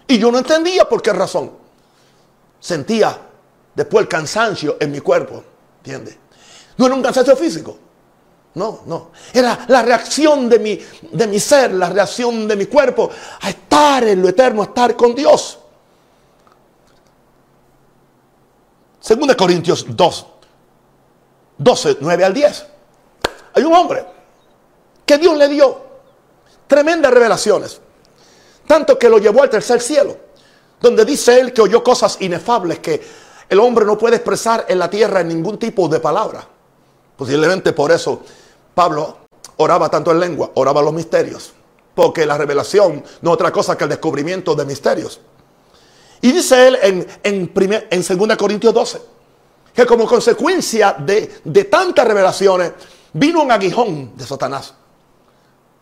Y 0.10 0.18
yo 0.18 0.30
no 0.30 0.40
entendía 0.40 0.90
por 0.90 1.02
qué 1.02 1.14
razón. 1.14 1.54
Sentía 2.60 3.18
después 3.74 4.04
el 4.04 4.10
cansancio 4.10 4.76
en 4.78 4.92
mi 4.92 5.00
cuerpo. 5.00 5.42
¿Entiendes? 5.78 6.18
No 6.76 6.88
era 6.88 6.96
un 6.96 7.02
cansancio 7.02 7.38
físico. 7.38 7.80
No, 8.56 8.82
no. 8.88 9.12
Era 9.34 9.64
la 9.70 9.84
reacción 9.84 10.50
de 10.50 10.60
mi, 10.60 10.82
de 11.14 11.28
mi 11.28 11.40
ser, 11.40 11.72
la 11.72 11.88
reacción 11.88 12.46
de 12.46 12.58
mi 12.58 12.66
cuerpo 12.66 13.10
a 13.40 13.50
estar 13.52 14.04
en 14.04 14.22
lo 14.22 14.28
eterno, 14.28 14.64
a 14.64 14.66
estar 14.66 14.98
con 14.98 15.16
Dios. 15.16 15.59
Segunda 19.00 19.36
Corintios 19.36 19.86
2, 19.88 20.26
12, 21.58 21.98
9 22.00 22.24
al 22.26 22.34
10. 22.34 22.66
Hay 23.54 23.64
un 23.64 23.74
hombre 23.74 24.06
que 25.06 25.18
Dios 25.18 25.38
le 25.38 25.48
dio 25.48 25.90
Tremendas 26.70 27.12
revelaciones. 27.12 27.82
Tanto 28.68 29.00
que 29.00 29.10
lo 29.10 29.18
llevó 29.18 29.42
al 29.42 29.50
tercer 29.50 29.82
cielo, 29.82 30.16
donde 30.80 31.04
dice 31.04 31.40
él 31.40 31.52
que 31.52 31.64
oyó 31.64 31.84
cosas 31.84 32.18
inefables 32.20 32.78
que 32.78 33.02
el 33.50 33.60
hombre 33.60 33.86
no 33.86 33.98
puede 33.98 34.18
expresar 34.18 34.66
en 34.68 34.78
la 34.78 34.88
tierra 34.88 35.22
en 35.22 35.30
ningún 35.30 35.58
tipo 35.58 35.90
de 35.90 36.00
palabra. 36.00 36.48
Posiblemente 37.18 37.74
por 37.74 37.92
eso 37.92 38.22
Pablo 38.76 39.18
oraba 39.58 39.90
tanto 39.90 40.12
en 40.12 40.20
lengua, 40.20 40.52
oraba 40.54 40.84
los 40.84 40.94
misterios, 40.94 41.54
porque 41.96 42.28
la 42.28 42.38
revelación 42.38 43.04
no 43.24 43.32
es 43.32 43.34
otra 43.34 43.52
cosa 43.52 43.76
que 43.76 43.86
el 43.86 43.90
descubrimiento 43.90 44.54
de 44.54 44.66
misterios. 44.66 45.20
Y 46.22 46.32
dice 46.32 46.68
él 46.68 46.78
en, 46.82 47.08
en, 47.24 47.52
en 47.90 48.18
2 48.18 48.38
Corintios 48.38 48.74
12, 48.74 49.02
que 49.74 49.86
como 49.86 50.06
consecuencia 50.06 50.96
de, 51.00 51.42
de 51.44 51.64
tantas 51.66 52.06
revelaciones 52.06 52.74
vino 53.14 53.42
un 53.42 53.52
aguijón 53.52 54.16
de 54.18 54.26
Satanás 54.26 54.74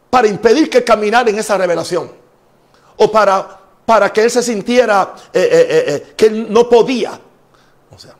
para 0.10 0.28
impedir 0.28 0.70
que 0.70 0.84
caminara 0.84 1.30
en 1.30 1.40
esa 1.40 1.58
revelación. 1.58 2.12
O 2.98 3.12
para, 3.12 3.60
para 3.86 4.12
que 4.12 4.24
él 4.24 4.32
se 4.32 4.42
sintiera 4.42 5.14
eh, 5.34 5.50
eh, 5.52 5.84
eh, 5.88 6.14
que 6.16 6.26
él 6.28 6.52
no 6.52 6.68
podía. 6.68 7.20
O 7.94 8.00
sea, 8.00 8.16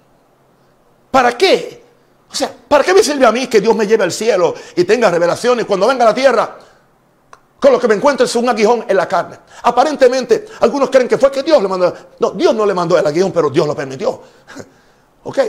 ¿para 1.10 1.36
qué? 1.38 1.84
O 2.30 2.36
sea, 2.36 2.54
¿para 2.68 2.84
qué 2.84 2.94
me 2.94 3.02
sirve 3.02 3.26
a 3.26 3.32
mí 3.32 3.48
que 3.48 3.62
Dios 3.62 3.76
me 3.76 3.88
lleve 3.88 4.04
al 4.04 4.12
cielo 4.12 4.54
y 4.76 4.84
tenga 4.84 5.10
revelaciones 5.10 5.66
cuando 5.66 5.88
venga 5.88 6.04
a 6.04 6.10
la 6.10 6.14
tierra? 6.14 6.58
Con 7.60 7.72
lo 7.72 7.80
que 7.80 7.88
me 7.88 7.96
encuentro 7.96 8.26
es 8.26 8.36
un 8.36 8.48
aguijón 8.48 8.86
en 8.88 8.96
la 8.96 9.08
carne. 9.08 9.40
Aparentemente, 9.64 10.48
algunos 10.60 10.90
creen 10.90 11.08
que 11.08 11.18
fue 11.18 11.32
que 11.32 11.42
Dios 11.42 11.62
le 11.62 11.68
mandó. 11.68 11.94
No, 12.20 12.32
Dios 12.32 12.54
no 12.54 12.66
le 12.66 12.74
mandó 12.74 12.98
el 12.98 13.06
aguijón, 13.06 13.32
pero 13.32 13.50
Dios 13.50 13.66
lo 13.66 13.76
permitió. 13.76 14.22
ok, 15.24 15.40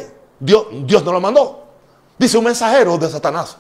Dios, 0.40 0.66
Dios 0.84 1.04
no 1.04 1.12
lo 1.12 1.20
mandó. 1.20 1.64
Dice 2.18 2.38
un 2.38 2.44
mensajero 2.44 2.96
de 2.96 3.10
Satanás. 3.10 3.56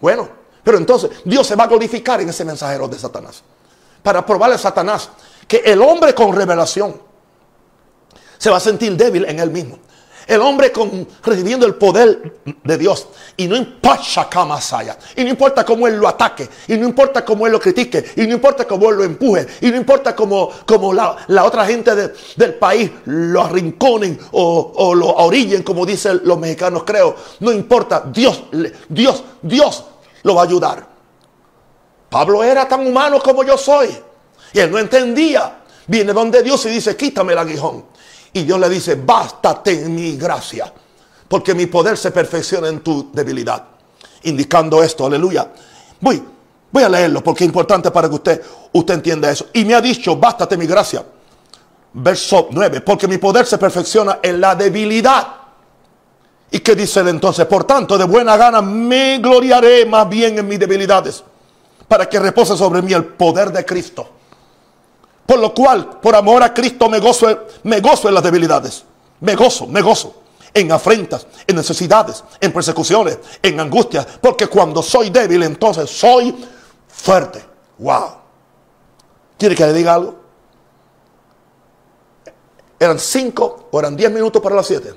Bueno, 0.00 0.28
pero 0.62 0.78
entonces 0.78 1.10
Dios 1.24 1.46
se 1.46 1.56
va 1.56 1.64
a 1.64 1.66
glorificar 1.66 2.20
en 2.20 2.28
ese 2.28 2.44
mensajero 2.44 2.86
de 2.86 2.98
Satanás. 2.98 3.42
Para 4.02 4.24
probarle 4.24 4.54
a 4.54 4.58
Satanás 4.58 5.10
que 5.46 5.58
el 5.58 5.82
hombre 5.82 6.14
con 6.14 6.34
revelación 6.34 7.00
se 8.38 8.48
va 8.48 8.58
a 8.58 8.60
sentir 8.60 8.96
débil 8.96 9.24
en 9.24 9.40
él 9.40 9.50
mismo. 9.50 9.78
El 10.28 10.42
hombre 10.42 10.70
con, 10.70 11.08
recibiendo 11.24 11.64
el 11.64 11.76
poder 11.76 12.40
de 12.62 12.76
Dios. 12.76 13.08
Y 13.34 13.46
no 13.48 13.56
importa 13.56 14.28
cómo 14.30 14.58
Y 15.16 15.24
no 15.24 15.30
importa 15.30 15.64
cómo 15.64 15.88
él 15.88 15.96
lo 15.96 16.06
ataque. 16.06 16.46
Y 16.68 16.76
no 16.76 16.86
importa 16.86 17.24
cómo 17.24 17.46
él 17.46 17.52
lo 17.52 17.58
critique. 17.58 18.04
Y 18.14 18.26
no 18.26 18.34
importa 18.34 18.66
cómo 18.66 18.90
él 18.90 18.96
lo 18.96 19.04
empuje. 19.04 19.46
Y 19.62 19.70
no 19.70 19.78
importa 19.78 20.14
cómo, 20.14 20.52
la, 20.92 21.44
otra 21.44 21.64
gente 21.64 22.12
del 22.36 22.54
país 22.56 22.90
lo 23.06 23.42
arrinconen 23.42 24.18
o, 24.32 24.72
o 24.76 24.94
lo 24.94 25.08
orillen, 25.08 25.62
como 25.62 25.86
dicen 25.86 26.20
los 26.24 26.38
mexicanos, 26.38 26.84
creo. 26.84 27.16
No 27.40 27.50
importa. 27.50 28.04
Dios, 28.12 28.44
Dios, 28.86 29.24
Dios 29.40 29.84
lo 30.24 30.34
va 30.34 30.42
a 30.42 30.44
ayudar. 30.44 30.86
Pablo 32.10 32.44
era 32.44 32.68
tan 32.68 32.86
humano 32.86 33.18
como 33.20 33.44
yo 33.44 33.56
soy. 33.56 33.96
Y 34.52 34.58
él 34.58 34.70
no 34.70 34.78
entendía. 34.78 35.60
Viene 35.86 36.12
donde 36.12 36.42
Dios 36.42 36.66
y 36.66 36.68
dice, 36.68 36.94
quítame 36.94 37.32
el 37.32 37.38
aguijón. 37.38 37.86
Y 38.38 38.44
Dios 38.44 38.60
le 38.60 38.68
dice, 38.68 38.94
bástate 38.94 39.88
mi 39.88 40.16
gracia. 40.16 40.72
Porque 41.26 41.54
mi 41.54 41.66
poder 41.66 41.96
se 41.98 42.12
perfecciona 42.12 42.68
en 42.68 42.80
tu 42.80 43.10
debilidad. 43.12 43.64
Indicando 44.22 44.80
esto, 44.80 45.06
aleluya. 45.06 45.50
Voy, 46.00 46.22
voy 46.70 46.82
a 46.84 46.88
leerlo 46.88 47.22
porque 47.22 47.42
es 47.42 47.48
importante 47.48 47.90
para 47.90 48.08
que 48.08 48.14
usted, 48.14 48.42
usted 48.72 48.94
entienda 48.94 49.28
eso. 49.28 49.46
Y 49.52 49.64
me 49.64 49.74
ha 49.74 49.80
dicho, 49.80 50.16
bástate 50.16 50.56
mi 50.56 50.66
gracia. 50.66 51.04
Verso 51.94 52.46
9, 52.52 52.80
porque 52.82 53.08
mi 53.08 53.18
poder 53.18 53.44
se 53.44 53.58
perfecciona 53.58 54.20
en 54.22 54.40
la 54.40 54.54
debilidad. 54.54 55.26
¿Y 56.52 56.60
qué 56.60 56.76
dice 56.76 57.00
él 57.00 57.08
entonces? 57.08 57.44
Por 57.46 57.64
tanto, 57.64 57.98
de 57.98 58.04
buena 58.04 58.36
gana 58.36 58.62
me 58.62 59.18
gloriaré 59.18 59.84
más 59.84 60.08
bien 60.08 60.38
en 60.38 60.46
mis 60.46 60.60
debilidades, 60.60 61.24
para 61.88 62.08
que 62.08 62.20
repose 62.20 62.56
sobre 62.56 62.82
mí 62.82 62.92
el 62.92 63.04
poder 63.04 63.50
de 63.50 63.64
Cristo. 63.64 64.08
Por 65.28 65.40
lo 65.40 65.52
cual, 65.52 66.00
por 66.00 66.16
amor 66.16 66.42
a 66.42 66.54
Cristo, 66.54 66.88
me 66.88 67.00
gozo, 67.00 67.26
me 67.64 67.80
gozo 67.80 68.08
en 68.08 68.14
las 68.14 68.22
debilidades. 68.22 68.82
Me 69.20 69.34
gozo, 69.34 69.66
me 69.66 69.82
gozo 69.82 70.22
en 70.54 70.72
afrentas, 70.72 71.26
en 71.46 71.56
necesidades, 71.56 72.24
en 72.40 72.50
persecuciones, 72.50 73.18
en 73.42 73.60
angustias. 73.60 74.06
Porque 74.22 74.46
cuando 74.46 74.82
soy 74.82 75.10
débil, 75.10 75.42
entonces 75.42 75.90
soy 75.90 76.34
fuerte. 76.88 77.44
Wow. 77.76 78.14
¿Quiere 79.38 79.54
que 79.54 79.66
le 79.66 79.74
diga 79.74 79.92
algo? 79.92 80.18
Eran 82.80 82.98
cinco 82.98 83.68
o 83.70 83.78
eran 83.78 83.94
diez 83.94 84.10
minutos 84.10 84.40
para 84.40 84.54
las 84.56 84.66
siete. 84.66 84.94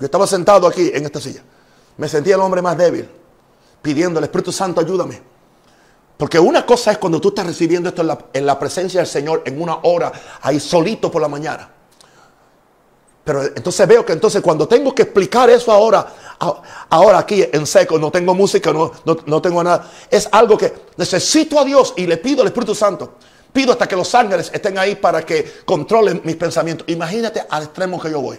Yo 0.00 0.06
estaba 0.06 0.26
sentado 0.26 0.66
aquí 0.66 0.90
en 0.94 1.04
esta 1.04 1.20
silla. 1.20 1.42
Me 1.98 2.08
sentía 2.08 2.36
el 2.36 2.40
hombre 2.40 2.62
más 2.62 2.78
débil, 2.78 3.06
pidiendo 3.82 4.20
al 4.20 4.24
Espíritu 4.24 4.52
Santo, 4.52 4.80
ayúdame. 4.80 5.35
Porque 6.16 6.38
una 6.38 6.64
cosa 6.64 6.92
es 6.92 6.98
cuando 6.98 7.20
tú 7.20 7.28
estás 7.28 7.46
recibiendo 7.46 7.88
esto 7.88 8.02
en 8.02 8.08
la, 8.08 8.18
en 8.32 8.46
la 8.46 8.58
presencia 8.58 9.00
del 9.00 9.06
Señor 9.06 9.42
en 9.44 9.60
una 9.60 9.78
hora, 9.82 10.12
ahí 10.42 10.58
solito 10.58 11.10
por 11.10 11.20
la 11.20 11.28
mañana. 11.28 11.70
Pero 13.26 13.42
entonces 13.42 13.88
veo 13.88 14.06
que 14.06 14.12
entonces 14.12 14.40
cuando 14.40 14.68
tengo 14.68 14.94
que 14.94 15.02
explicar 15.02 15.50
eso 15.50 15.72
ahora, 15.72 16.06
ahora 16.88 17.18
aquí 17.18 17.44
en 17.52 17.66
seco, 17.66 17.98
no 17.98 18.08
tengo 18.08 18.34
música, 18.36 18.72
no, 18.72 18.92
no, 19.04 19.42
tengo 19.42 19.64
nada, 19.64 19.90
es 20.08 20.28
algo 20.30 20.56
que 20.56 20.72
necesito 20.96 21.58
a 21.58 21.64
Dios 21.64 21.92
y 21.96 22.06
le 22.06 22.18
pido 22.18 22.42
al 22.42 22.46
Espíritu 22.46 22.72
Santo. 22.72 23.14
Pido 23.52 23.72
hasta 23.72 23.88
que 23.88 23.96
los 23.96 24.14
ángeles 24.14 24.48
estén 24.54 24.78
ahí 24.78 24.94
para 24.94 25.26
que 25.26 25.60
controlen 25.64 26.20
mis 26.22 26.36
pensamientos. 26.36 26.86
Imagínate 26.88 27.42
al 27.50 27.64
extremo 27.64 28.00
que 28.00 28.12
yo 28.12 28.20
voy. 28.20 28.38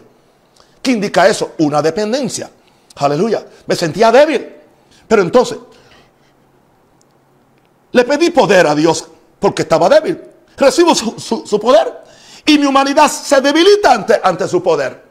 ¿Qué 0.82 0.92
indica 0.92 1.28
eso? 1.28 1.52
Una 1.58 1.82
dependencia. 1.82 2.50
Aleluya. 2.96 3.46
Me 3.66 3.76
sentía 3.76 4.10
débil. 4.10 4.56
Pero 5.06 5.22
entonces, 5.22 5.58
le 7.92 8.04
pedí 8.04 8.30
poder 8.30 8.68
a 8.68 8.76
Dios 8.76 9.08
porque 9.40 9.64
estaba 9.64 9.90
débil. 9.90 10.22
Recibo 10.58 10.96
su 10.96 11.60
poder 11.60 12.08
y 12.48 12.58
mi 12.58 12.66
humanidad 12.66 13.12
se 13.12 13.42
debilita 13.42 13.94
ante, 13.94 14.20
ante 14.24 14.48
su 14.48 14.64
poder. 14.64 15.04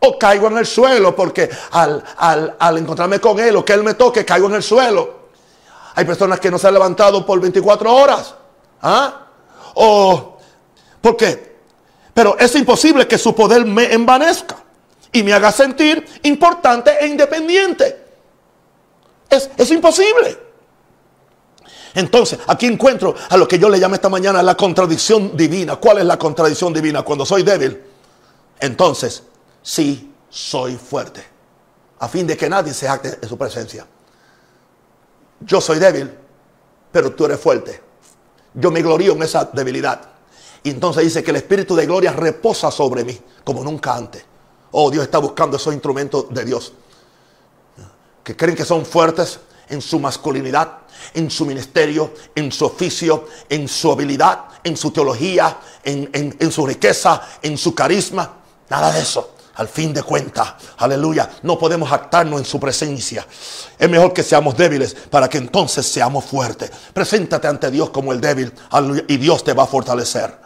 O 0.00 0.18
caigo 0.18 0.46
en 0.46 0.58
el 0.58 0.66
suelo 0.66 1.14
porque 1.14 1.48
al, 1.72 2.02
al, 2.16 2.78
encontrarme 2.78 3.20
con 3.20 3.38
Él 3.38 3.54
o 3.56 3.64
que 3.64 3.74
Él 3.74 3.82
me 3.82 3.94
toque, 3.94 4.24
caigo 4.24 4.48
en 4.48 4.54
el 4.54 4.62
suelo. 4.62 5.28
Hay 5.94 6.04
personas 6.04 6.40
que 6.40 6.50
no 6.50 6.58
se 6.58 6.66
han 6.66 6.74
levantado 6.74 7.24
por 7.26 7.38
24 7.38 7.94
horas. 7.94 8.34
¿Ah? 8.80 9.26
O, 9.74 10.38
¿por 11.00 11.16
qué? 11.16 11.58
Pero 12.14 12.38
es 12.38 12.54
imposible 12.54 13.06
que 13.06 13.18
su 13.18 13.34
poder 13.34 13.66
me 13.66 13.92
envanezca 13.92 14.56
y 15.12 15.22
me 15.22 15.32
haga 15.34 15.52
sentir 15.52 16.20
importante 16.22 16.92
e 16.98 17.06
independiente. 17.08 18.06
Es, 19.28 19.50
es 19.56 19.70
imposible. 19.70 20.47
Entonces, 21.98 22.38
aquí 22.46 22.66
encuentro 22.66 23.12
a 23.28 23.36
lo 23.36 23.48
que 23.48 23.58
yo 23.58 23.68
le 23.68 23.76
llamo 23.76 23.96
esta 23.96 24.08
mañana 24.08 24.40
la 24.40 24.56
contradicción 24.56 25.36
divina. 25.36 25.74
¿Cuál 25.76 25.98
es 25.98 26.04
la 26.04 26.16
contradicción 26.16 26.72
divina? 26.72 27.02
Cuando 27.02 27.26
soy 27.26 27.42
débil, 27.42 27.82
entonces 28.60 29.24
sí 29.60 30.14
soy 30.30 30.76
fuerte. 30.76 31.24
A 31.98 32.06
fin 32.06 32.24
de 32.24 32.36
que 32.36 32.48
nadie 32.48 32.72
se 32.72 32.86
acte 32.86 33.18
en 33.20 33.28
su 33.28 33.36
presencia. 33.36 33.84
Yo 35.40 35.60
soy 35.60 35.80
débil, 35.80 36.08
pero 36.92 37.12
tú 37.14 37.24
eres 37.24 37.40
fuerte. 37.40 37.82
Yo 38.54 38.70
me 38.70 38.80
glorío 38.80 39.14
en 39.14 39.22
esa 39.24 39.46
debilidad. 39.46 40.00
Y 40.62 40.70
entonces 40.70 41.02
dice 41.02 41.24
que 41.24 41.32
el 41.32 41.38
Espíritu 41.38 41.74
de 41.74 41.86
gloria 41.86 42.12
reposa 42.12 42.70
sobre 42.70 43.02
mí 43.02 43.20
como 43.42 43.64
nunca 43.64 43.96
antes. 43.96 44.24
Oh, 44.70 44.88
Dios 44.88 45.02
está 45.02 45.18
buscando 45.18 45.56
esos 45.56 45.74
instrumentos 45.74 46.32
de 46.32 46.44
Dios. 46.44 46.74
Que 48.22 48.36
creen 48.36 48.54
que 48.54 48.64
son 48.64 48.86
fuertes 48.86 49.40
en 49.68 49.82
su 49.82 49.98
masculinidad, 49.98 50.77
en 51.14 51.30
su 51.30 51.46
ministerio, 51.46 52.14
en 52.34 52.50
su 52.52 52.66
oficio, 52.66 53.26
en 53.48 53.68
su 53.68 53.92
habilidad, 53.92 54.44
en 54.64 54.76
su 54.76 54.90
teología, 54.90 55.58
en, 55.84 56.52
su 56.52 56.66
riqueza, 56.66 57.22
en 57.42 57.56
su 57.56 57.74
carisma. 57.74 58.34
Nada 58.68 58.92
de 58.92 59.00
eso. 59.00 59.34
Al 59.54 59.66
fin 59.66 59.92
de 59.92 60.04
cuentas, 60.04 60.54
aleluya, 60.76 61.28
no 61.42 61.58
podemos 61.58 61.90
actarnos 61.90 62.38
en 62.38 62.46
su 62.46 62.60
presencia. 62.60 63.26
Es 63.76 63.90
mejor 63.90 64.12
que 64.12 64.22
seamos 64.22 64.56
débiles 64.56 64.94
para 64.94 65.28
que 65.28 65.38
entonces 65.38 65.84
seamos 65.84 66.26
fuertes. 66.26 66.70
Preséntate 66.92 67.48
ante 67.48 67.68
Dios 67.68 67.90
como 67.90 68.12
el 68.12 68.20
débil, 68.20 68.52
y 69.08 69.16
Dios 69.16 69.42
te 69.42 69.54
va 69.54 69.64
a 69.64 69.66
fortalecer. 69.66 70.38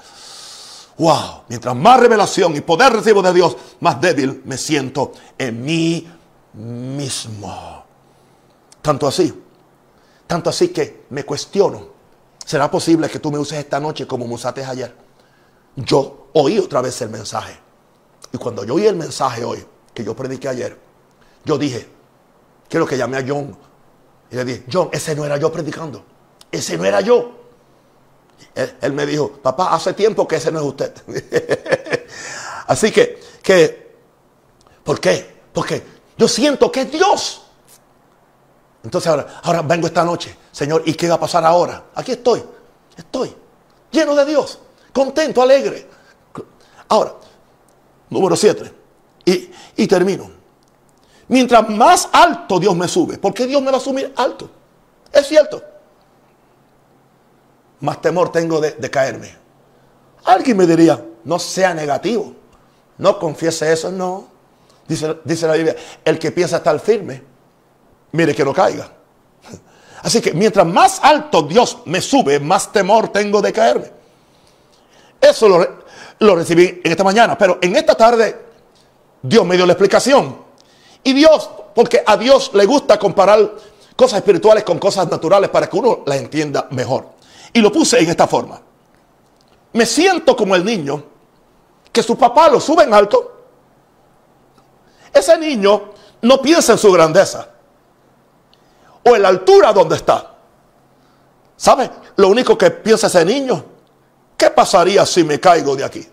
Wow, 0.97 1.43
mientras 1.49 1.77
más 1.77 2.01
revelación 2.01 2.57
y 2.57 2.63
poder 2.63 2.91
recibo 2.91 3.21
de 3.21 3.35
Dios, 3.35 3.55
más 3.81 4.01
débil 4.01 4.41
me 4.47 4.57
siento 4.57 5.13
en 5.37 5.63
mí 5.63 6.09
mismo. 6.55 7.85
Tanto 8.81 9.07
así 9.07 9.42
tanto 10.33 10.49
así 10.49 10.69
que 10.69 11.05
me 11.11 11.27
cuestiono, 11.27 11.89
¿será 12.43 12.71
posible 12.71 13.11
que 13.11 13.19
tú 13.19 13.31
me 13.31 13.39
uses 13.39 13.59
esta 13.59 13.79
noche 13.79 14.07
como 14.07 14.27
me 14.27 14.65
ayer? 14.65 14.97
Yo 15.77 16.29
oí 16.33 16.59
otra 16.59 16.81
vez 16.81 17.03
el 17.03 17.11
mensaje. 17.11 17.55
Y 18.33 18.39
cuando 18.39 18.65
yo 18.65 18.77
oí 18.77 18.87
el 18.87 18.97
mensaje 18.97 19.45
hoy, 19.45 19.63
que 19.93 20.03
yo 20.03 20.17
prediqué 20.17 20.49
ayer, 20.49 20.79
yo 21.45 21.59
dije, 21.59 21.87
quiero 22.67 22.87
que 22.87 22.97
llamé 22.97 23.19
a 23.19 23.25
John. 23.29 23.55
Y 24.31 24.37
le 24.37 24.45
dije, 24.47 24.65
John, 24.73 24.89
ese 24.91 25.15
no 25.15 25.27
era 25.27 25.37
yo 25.37 25.53
predicando. 25.53 26.03
Ese 26.51 26.79
no 26.79 26.87
era 26.87 27.03
yo. 27.03 27.33
Él, 28.55 28.75
él 28.81 28.93
me 28.95 29.05
dijo, 29.05 29.33
papá, 29.33 29.75
hace 29.75 29.93
tiempo 29.93 30.27
que 30.27 30.37
ese 30.37 30.51
no 30.51 30.61
es 30.61 30.65
usted. 30.65 30.95
Así 32.69 32.91
que, 32.91 33.21
que, 33.43 33.97
¿por 34.83 34.99
qué? 34.99 35.43
Porque 35.53 35.83
yo 36.17 36.27
siento 36.27 36.73
que 36.73 36.81
es 36.81 36.91
Dios 36.91 37.42
entonces 38.85 39.09
ahora, 39.09 39.41
ahora 39.43 39.63
vengo 39.63 39.87
esta 39.87 40.05
noche, 40.05 40.37
Señor, 40.51 40.83
¿y 40.87 40.95
qué 40.95 41.09
va 41.09 41.15
a 41.15 41.21
pasar 41.21 41.45
ahora? 41.45 41.85
Aquí 41.95 42.13
estoy, 42.13 42.43
estoy, 42.97 43.35
lleno 43.91 44.15
de 44.15 44.25
Dios, 44.25 44.59
contento, 44.93 45.43
alegre. 45.43 45.89
Ahora, 46.89 47.15
número 48.11 48.37
7, 48.37 48.73
y, 49.25 49.51
y 49.77 49.87
termino. 49.87 50.31
Mientras 51.29 51.69
más 51.71 52.09
alto 52.13 52.59
Dios 52.59 52.77
me 52.77 52.89
sube, 52.89 53.19
¿por 53.19 53.33
qué 53.33 53.47
Dios 53.47 53.63
me 53.63 53.71
va 53.71 53.79
a 53.79 53.81
subir 53.81 54.13
alto? 54.17 54.51
Es 55.13 55.27
cierto. 55.27 55.63
Más 57.81 58.01
temor 58.01 58.31
tengo 58.31 58.61
de, 58.61 58.91
caerme. 58.91 59.35
Alguien 60.25 60.57
me 60.57 60.67
diría, 60.67 61.05
no 61.25 61.39
sea 61.39 61.75
negativo, 61.75 62.35
no 62.99 63.19
confiese 63.19 63.73
eso, 63.73 63.91
no. 63.91 64.29
Dice, 64.87 65.17
dice 65.25 65.47
la 65.47 65.55
Biblia, 65.55 65.77
el 66.05 66.19
que 66.19 66.31
piensa 66.33 66.59
estar 66.59 66.79
firme, 66.79 67.23
mire 68.13 68.35
que 68.35 68.45
no 68.45 68.53
caiga. 68.53 68.89
Así 70.03 70.21
que 70.21 70.33
mientras 70.33 70.67
más 70.67 71.01
alto 71.03 71.43
Dios 71.43 71.79
me 71.87 72.01
sube, 72.01 72.41
más 72.41 72.73
temor 72.73 73.09
tengo 73.09 73.41
de 73.41 73.53
caerme. 73.53 73.91
Eso 75.21 75.49
lo, 76.19 76.35
recibí 76.35 76.81
en 76.83 76.91
esta 76.91 77.05
mañana, 77.05 77.39
pero 77.39 77.59
en 77.63 77.77
esta 77.77 77.95
tarde 77.95 78.47
Dios 79.23 79.47
me 79.47 79.57
dio 79.57 79.65
la 79.65 79.73
explicación. 79.73 80.37
Y 81.05 81.13
Dios, 81.13 81.49
porque 81.75 82.03
a 82.05 82.17
Dios 82.17 82.51
le 82.55 82.67
gusta 82.67 82.99
comparar 82.99 83.53
cosas 83.95 84.19
espirituales 84.19 84.65
con 84.65 84.79
cosas 84.79 85.09
naturales 85.09 85.51
para 85.51 85.69
que 85.69 85.77
uno 85.77 86.01
las 86.07 86.19
entienda 86.19 86.67
mejor. 86.71 87.07
Y 87.53 87.61
lo 87.61 87.71
puse 87.71 88.01
en 88.01 88.11
esta 88.11 88.27
forma. 88.27 88.61
Me 89.75 89.87
siento 89.87 90.37
como 90.37 90.57
el 90.57 90.65
niño 90.65 91.05
que 91.93 92.03
su 92.03 92.17
papá 92.17 92.49
lo 92.49 92.59
sube 92.59 92.83
en 92.83 92.93
alto. 92.93 93.33
Ese 95.13 95.39
niño 95.39 95.93
no 96.23 96.43
piensa 96.43 96.73
en 96.73 96.79
su 96.79 96.91
grandeza 96.91 97.52
o 99.05 99.17
en 99.17 99.23
la 99.23 99.29
altura 99.29 99.73
donde 99.73 99.97
está. 99.97 100.35
¿Sabe? 101.57 101.91
Lo 102.17 102.29
único 102.29 102.57
que 102.59 102.71
piensa 102.71 103.07
ese 103.07 103.25
niño, 103.25 103.65
¿qué 104.37 104.51
pasaría 104.51 105.07
si 105.07 105.25
me 105.25 105.39
caigo 105.39 105.77
de 105.77 105.85
aquí? 105.85 106.09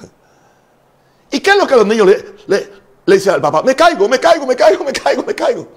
¿Y 1.30 1.40
qué 1.40 1.50
es 1.50 1.56
lo 1.56 1.66
que 1.66 1.76
los 1.76 1.86
niños 1.86 2.06
le, 2.06 2.70
le, 3.04 3.14
dicen 3.14 3.34
al 3.34 3.40
papá? 3.40 3.62
Me 3.62 3.74
caigo, 3.74 4.08
me 4.08 4.20
caigo, 4.20 4.46
me 4.46 4.54
caigo, 4.54 4.84
me 4.84 4.92
caigo, 4.92 5.22
me 5.24 5.34
caigo. 5.34 5.68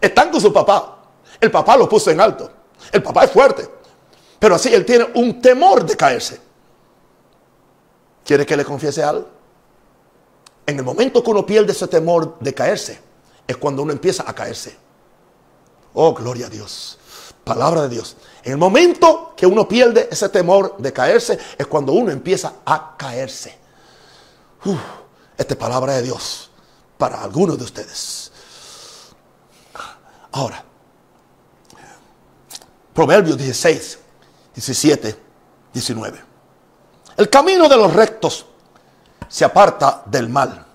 Están 0.00 0.30
con 0.30 0.40
su 0.40 0.52
papá. 0.52 0.98
El 1.40 1.50
papá 1.50 1.76
lo 1.76 1.88
puso 1.88 2.10
en 2.10 2.20
alto. 2.20 2.50
El 2.92 3.02
papá 3.02 3.24
es 3.24 3.30
fuerte. 3.30 3.68
Pero 4.38 4.54
así 4.54 4.72
él 4.74 4.84
tiene 4.84 5.08
un 5.14 5.40
temor 5.40 5.84
de 5.84 5.96
caerse. 5.96 6.40
¿Quiere 8.24 8.46
que 8.46 8.56
le 8.56 8.64
confiese 8.64 9.02
algo? 9.02 9.28
En 10.66 10.78
el 10.78 10.84
momento 10.84 11.22
que 11.22 11.30
uno 11.30 11.44
pierde 11.44 11.72
ese 11.72 11.88
temor 11.88 12.38
de 12.38 12.54
caerse, 12.54 13.00
es 13.46 13.56
cuando 13.56 13.82
uno 13.82 13.92
empieza 13.92 14.24
a 14.26 14.34
caerse. 14.34 14.76
Oh, 15.94 16.14
gloria 16.14 16.46
a 16.46 16.50
Dios. 16.50 16.98
Palabra 17.44 17.82
de 17.82 17.88
Dios. 17.90 18.16
En 18.42 18.52
el 18.52 18.58
momento 18.58 19.34
que 19.36 19.46
uno 19.46 19.66
pierde 19.66 20.08
ese 20.10 20.28
temor 20.28 20.76
de 20.78 20.92
caerse, 20.92 21.38
es 21.58 21.66
cuando 21.66 21.92
uno 21.92 22.10
empieza 22.10 22.54
a 22.64 22.96
caerse. 22.96 23.58
esta 25.36 25.54
es 25.54 25.58
palabra 25.58 25.94
de 25.94 26.02
Dios 26.02 26.50
para 26.96 27.22
algunos 27.22 27.58
de 27.58 27.64
ustedes. 27.64 28.30
Ahora, 30.32 30.64
Proverbios 32.92 33.38
16, 33.38 33.98
17, 34.54 35.16
19. 35.72 36.20
El 37.16 37.30
camino 37.30 37.68
de 37.68 37.76
los 37.76 37.92
rectos 37.92 38.46
se 39.28 39.44
aparta 39.44 40.02
del 40.06 40.28
mal. 40.28 40.66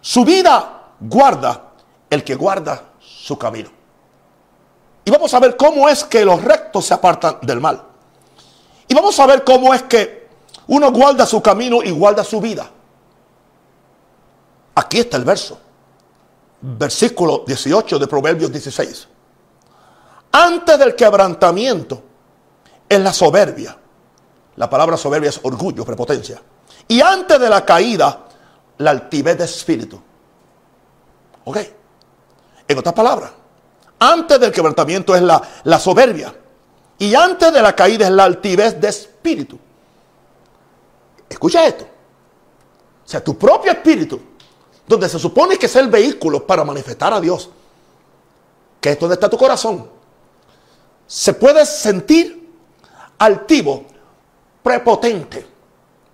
Su 0.00 0.24
vida 0.24 0.94
guarda 1.00 1.72
el 2.08 2.22
que 2.22 2.34
guarda 2.34 2.92
su 3.00 3.38
camino. 3.38 3.81
Y 5.04 5.10
vamos 5.10 5.32
a 5.34 5.40
ver 5.40 5.56
cómo 5.56 5.88
es 5.88 6.04
que 6.04 6.24
los 6.24 6.42
rectos 6.42 6.86
se 6.86 6.94
apartan 6.94 7.38
del 7.42 7.60
mal. 7.60 7.82
Y 8.88 8.94
vamos 8.94 9.18
a 9.18 9.26
ver 9.26 9.42
cómo 9.42 9.74
es 9.74 9.82
que 9.84 10.28
uno 10.68 10.92
guarda 10.92 11.26
su 11.26 11.42
camino 11.42 11.82
y 11.82 11.90
guarda 11.90 12.22
su 12.24 12.40
vida. 12.40 12.70
Aquí 14.74 15.00
está 15.00 15.16
el 15.16 15.24
verso. 15.24 15.58
Versículo 16.60 17.42
18 17.46 17.98
de 17.98 18.06
Proverbios 18.06 18.52
16. 18.52 19.08
Antes 20.32 20.78
del 20.78 20.94
quebrantamiento 20.94 22.02
es 22.88 23.00
la 23.00 23.12
soberbia. 23.12 23.76
La 24.56 24.68
palabra 24.70 24.96
soberbia 24.96 25.30
es 25.30 25.40
orgullo, 25.42 25.84
prepotencia. 25.84 26.40
Y 26.88 27.00
antes 27.00 27.40
de 27.40 27.48
la 27.48 27.64
caída, 27.64 28.26
la 28.78 28.90
altivez 28.90 29.38
de 29.38 29.44
espíritu. 29.44 30.00
¿Ok? 31.44 31.58
En 32.68 32.78
otras 32.78 32.94
palabras, 32.94 33.30
antes 34.02 34.40
del 34.40 34.50
quebrantamiento 34.50 35.14
es 35.14 35.22
la, 35.22 35.78
soberbia. 35.78 36.34
Y 36.98 37.14
antes 37.14 37.52
de 37.52 37.62
la 37.62 37.74
caída 37.74 38.06
es 38.06 38.12
la 38.12 38.24
altivez 38.24 38.80
de 38.80 38.88
espíritu. 38.88 39.58
Escucha 41.28 41.64
esto. 41.64 41.84
O 43.04 43.08
sea, 43.08 43.22
tu 43.22 43.38
propio 43.38 43.70
espíritu, 43.70 44.20
donde 44.86 45.08
se 45.08 45.18
supone 45.18 45.56
que 45.56 45.66
es 45.66 45.76
el 45.76 45.88
vehículo 45.88 46.44
para 46.46 46.64
manifestar 46.64 47.12
a 47.12 47.20
Dios, 47.20 47.48
que 48.80 48.90
es 48.90 48.98
donde 48.98 49.14
está 49.14 49.28
tu 49.28 49.38
corazón, 49.38 49.88
se 51.06 51.34
puede 51.34 51.64
sentir 51.64 52.50
altivo, 53.18 53.84
prepotente, 54.62 55.46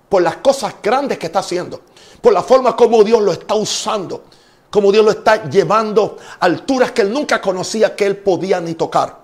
por 0.08 0.22
las 0.22 0.36
cosas 0.36 0.74
grandes 0.82 1.18
que 1.18 1.26
está 1.26 1.38
haciendo, 1.38 1.82
por 2.20 2.32
la 2.32 2.42
forma 2.42 2.76
como 2.76 3.02
Dios 3.02 3.22
lo 3.22 3.32
está 3.32 3.54
usando, 3.54 4.24
como 4.70 4.92
Dios 4.92 5.04
lo 5.04 5.10
está 5.10 5.48
llevando 5.48 6.18
a 6.38 6.44
alturas 6.44 6.92
que 6.92 7.02
él 7.02 7.12
nunca 7.12 7.40
conocía 7.40 7.96
que 7.96 8.06
él 8.06 8.18
podía 8.18 8.60
ni 8.60 8.74
tocar. 8.74 9.16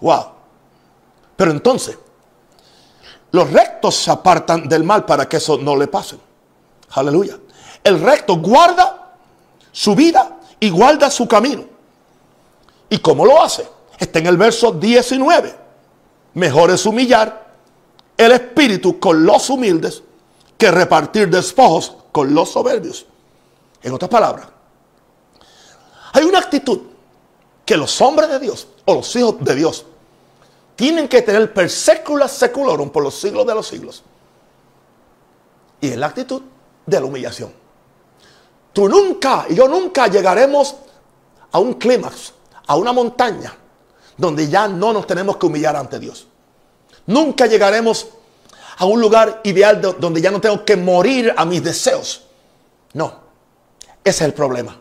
Wow. 0.00 0.24
Pero 1.36 1.50
entonces, 1.50 1.98
los 3.30 3.50
rectos 3.50 3.94
se 3.94 4.10
apartan 4.10 4.68
del 4.68 4.84
mal 4.84 5.04
para 5.04 5.28
que 5.28 5.38
eso 5.38 5.56
no 5.56 5.76
le 5.76 5.86
pase. 5.88 6.16
Aleluya. 6.90 7.38
El 7.82 8.00
recto 8.00 8.36
guarda 8.36 9.14
su 9.72 9.94
vida 9.94 10.38
y 10.60 10.70
guarda 10.70 11.10
su 11.10 11.26
camino. 11.26 11.64
¿Y 12.90 12.98
cómo 12.98 13.24
lo 13.24 13.42
hace? 13.42 13.66
Está 13.98 14.18
en 14.18 14.26
el 14.26 14.36
verso 14.36 14.72
19. 14.72 15.56
Mejor 16.34 16.70
es 16.70 16.84
humillar 16.84 17.52
el 18.16 18.32
espíritu 18.32 19.00
con 19.00 19.24
los 19.24 19.48
humildes 19.48 20.02
que 20.58 20.70
repartir 20.70 21.30
despojos 21.30 21.96
con 22.12 22.34
los 22.34 22.50
soberbios. 22.50 23.06
En 23.82 23.92
otras 23.92 24.10
palabras, 24.10 24.46
hay 26.12 26.24
una 26.24 26.38
actitud 26.38 26.80
que 27.64 27.76
los 27.76 28.00
hombres 28.00 28.28
de 28.28 28.38
Dios 28.38 28.66
o 28.84 28.94
los 28.94 29.16
hijos 29.16 29.36
de 29.40 29.54
Dios 29.54 29.86
tienen 30.76 31.08
que 31.08 31.22
tener 31.22 31.52
per 31.52 31.70
secula 31.70 32.28
seculorum 32.28 32.90
por 32.90 33.02
los 33.02 33.14
siglos 33.14 33.46
de 33.46 33.54
los 33.54 33.66
siglos. 33.66 34.02
Y 35.80 35.88
es 35.88 35.96
la 35.96 36.06
actitud 36.06 36.42
de 36.86 37.00
la 37.00 37.06
humillación. 37.06 37.52
Tú 38.72 38.88
nunca 38.88 39.46
y 39.48 39.54
yo 39.54 39.68
nunca 39.68 40.06
llegaremos 40.08 40.76
a 41.50 41.58
un 41.58 41.74
clímax, 41.74 42.32
a 42.66 42.76
una 42.76 42.92
montaña, 42.92 43.54
donde 44.16 44.48
ya 44.48 44.68
no 44.68 44.92
nos 44.92 45.06
tenemos 45.06 45.36
que 45.36 45.46
humillar 45.46 45.76
ante 45.76 45.98
Dios. 45.98 46.26
Nunca 47.06 47.46
llegaremos 47.46 48.06
a 48.78 48.84
un 48.84 49.00
lugar 49.00 49.40
ideal 49.44 49.80
donde 49.98 50.20
ya 50.20 50.30
no 50.30 50.40
tengo 50.40 50.64
que 50.64 50.76
morir 50.76 51.34
a 51.36 51.44
mis 51.44 51.62
deseos. 51.62 52.22
No, 52.94 53.21
ese 54.04 54.24
es 54.24 54.28
el 54.28 54.34
problema. 54.34 54.78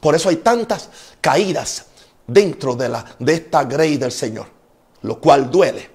Por 0.00 0.14
eso 0.14 0.28
hay 0.28 0.36
tantas 0.36 0.88
caídas 1.20 1.86
dentro 2.26 2.74
de, 2.74 2.88
la, 2.88 3.04
de 3.18 3.34
esta 3.34 3.64
grey 3.64 3.96
del 3.96 4.12
Señor, 4.12 4.46
lo 5.02 5.20
cual 5.20 5.50
duele. 5.50 5.90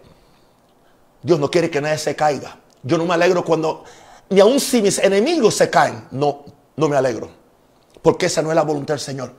Dios 1.22 1.40
no 1.40 1.50
quiere 1.50 1.72
que 1.72 1.82
nadie 1.82 1.98
se 1.98 2.16
caiga. 2.16 2.60
Yo 2.84 2.98
no 2.98 3.06
me 3.06 3.16
alegro 3.16 3.44
cuando, 3.44 3.84
ni 4.30 4.40
aun 4.40 4.60
si 4.60 4.82
mis 4.82 5.00
enemigos 5.00 5.56
se 5.56 5.70
caen, 5.70 6.08
no, 6.12 6.46
no 6.76 6.88
me 6.88 6.96
alegro. 6.96 7.30
Porque 8.02 8.28
esa 8.28 8.44
no 8.44 8.50
es 8.50 8.56
la 8.56 8.62
voluntad 8.62 8.94
del 8.94 9.02
Señor. 9.02 9.34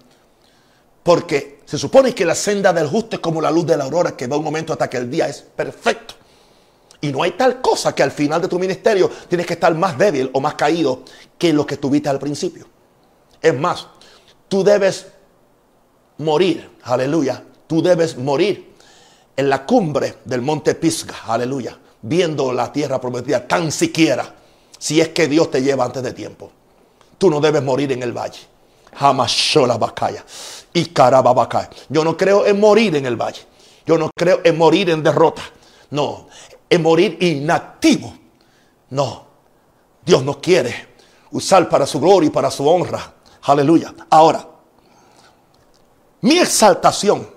Porque 1.05 1.63
se 1.65 1.79
supone 1.79 2.13
que 2.13 2.25
la 2.25 2.35
senda 2.35 2.73
del 2.73 2.89
justo 2.89 3.15
es 3.15 3.21
como 3.21 3.41
la 3.41 3.53
luz 3.53 3.65
de 3.67 3.77
la 3.77 3.85
aurora 3.85 4.17
que 4.17 4.27
va 4.27 4.37
un 4.37 4.43
momento 4.43 4.73
hasta 4.73 4.91
que 4.91 4.97
el 4.97 5.09
día 5.09 5.29
es 5.29 5.43
perfecto. 5.43 6.16
Y 7.01 7.13
no 7.13 7.23
hay 7.23 7.33
tal 7.33 7.61
cosa 7.61 7.95
que 7.95 8.03
al 8.03 8.11
final 8.11 8.41
de 8.41 8.49
tu 8.49 8.59
ministerio 8.59 9.11
tienes 9.29 9.47
que 9.47 9.55
estar 9.55 9.75
más 9.75 9.99
débil 9.99 10.31
o 10.33 10.41
más 10.41 10.55
caído 10.55 11.03
que 11.39 11.53
lo 11.53 11.67
que 11.67 11.77
tuviste 11.77 12.09
al 12.09 12.19
principio. 12.19 12.67
Es 13.41 13.59
más, 13.59 13.87
tú 14.49 14.65
debes 14.65 15.07
morir, 16.19 16.71
aleluya, 16.83 17.43
tú 17.67 17.83
debes 17.83 18.17
morir 18.17 18.75
en 19.37 19.49
la 19.49 19.67
cumbre 19.67 20.17
del 20.25 20.41
monte 20.41 20.75
Pisga, 20.75 21.15
aleluya, 21.27 21.79
viendo 22.03 22.53
la 22.53 22.73
tierra 22.73 23.01
prometida 23.01 23.47
tan 23.47 23.71
siquiera, 23.71 24.35
si 24.79 25.01
es 25.01 25.11
que 25.11 25.29
Dios 25.29 25.51
te 25.51 25.63
lleva 25.63 25.85
antes 25.85 26.03
de 26.03 26.13
tiempo. 26.13 26.51
Tú 27.19 27.31
no 27.31 27.41
debes 27.41 27.63
morir 27.63 27.93
en 27.93 28.03
el 28.03 28.13
valle. 28.13 28.41
Hamashola 28.99 29.77
Bakaya 29.77 30.25
y 30.73 30.87
Carababacaya. 30.87 31.71
Yo 31.89 32.05
no 32.05 32.17
creo 32.17 32.47
en 32.47 32.59
morir 32.59 32.97
en 32.97 33.07
el 33.07 33.17
valle. 33.17 33.43
Yo 33.87 33.99
no 33.99 34.11
creo 34.15 34.41
en 34.43 34.57
morir 34.57 34.91
en 34.91 35.03
derrota. 35.03 35.43
No, 35.91 36.29
en 36.69 36.83
morir 36.83 37.17
inactivo. 37.21 38.15
No, 38.91 39.27
Dios 40.05 40.23
nos 40.23 40.39
quiere 40.39 40.97
usar 41.31 41.69
para 41.69 41.87
su 41.87 42.01
gloria 42.01 42.29
y 42.29 42.31
para 42.31 42.51
su 42.51 42.67
honra. 42.69 43.15
Aleluya. 43.43 43.95
Ahora, 44.11 44.47
mi 46.21 46.39
exaltación 46.39 47.29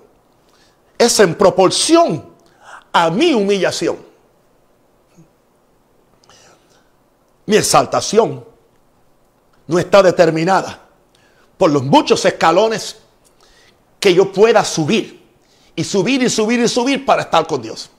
es 0.98 1.20
en 1.20 1.34
proporción 1.34 2.34
a 2.92 3.10
mi 3.10 3.32
humillación. 3.32 3.96
Mi 7.46 7.56
exaltación 7.56 8.44
no 9.66 9.78
está 9.78 10.02
determinada 10.02 10.80
por 11.56 11.70
los 11.70 11.82
muchos 11.82 12.24
escalones 12.24 12.98
que 13.98 14.14
yo 14.14 14.32
pueda 14.32 14.64
subir 14.64 15.20
y 15.76 15.84
subir 15.84 16.22
y 16.22 16.30
subir 16.30 16.60
y 16.60 16.68
subir 16.68 17.04
para 17.04 17.22
estar 17.22 17.46
con 17.46 17.62
Dios. 17.62 17.90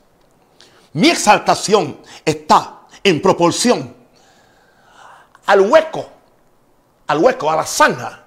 Mi 0.94 1.10
exaltación 1.10 2.00
está 2.26 2.82
en 3.04 3.22
proporción 3.22 3.96
al 5.46 5.62
hueco, 5.62 6.06
al 7.08 7.18
hueco, 7.20 7.50
a 7.50 7.56
la 7.56 7.66
zanja, 7.66 8.24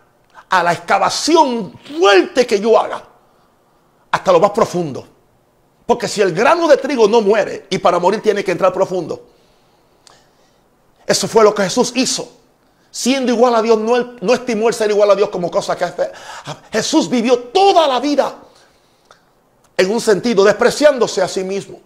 a 0.49 0.63
la 0.63 0.73
excavación 0.73 1.79
fuerte 1.99 2.47
que 2.47 2.61
yo 2.61 2.79
haga, 2.79 3.03
hasta 4.11 4.33
lo 4.33 4.41
más 4.41 4.51
profundo. 4.51 5.07
Porque 5.87 6.09
si 6.09 6.23
el 6.23 6.33
grano 6.33 6.67
de 6.67 6.79
trigo 6.79 7.07
no 7.07 7.21
muere 7.21 7.67
y 7.69 7.79
para 7.79 7.99
morir 7.99 8.23
tiene 8.23 8.43
que 8.43 8.53
entrar 8.53 8.73
profundo, 8.73 9.27
eso 11.07 11.29
fue 11.29 11.45
lo 11.45 11.55
que 11.55 11.65
Jesús 11.65 11.93
hizo. 11.95 12.31
Siendo 12.91 13.33
igual 13.33 13.55
a 13.57 13.61
Dios, 13.61 13.79
no, 13.79 14.15
no 14.21 14.35
estimó 14.35 14.69
el 14.69 14.75
ser 14.75 14.91
igual 14.91 15.11
a 15.11 15.17
Dios 15.17 15.29
como 15.29 15.51
cosa 15.51 15.77
que 15.77 15.85
Jesús 16.73 17.11
vivió 17.11 17.39
toda 17.39 17.89
la 17.89 18.01
vida 18.01 18.37
en 19.77 19.91
un 19.91 20.01
sentido, 20.01 20.45
despreciándose 20.45 21.21
a 21.21 21.27
sí 21.27 21.43
mismo, 21.43 21.81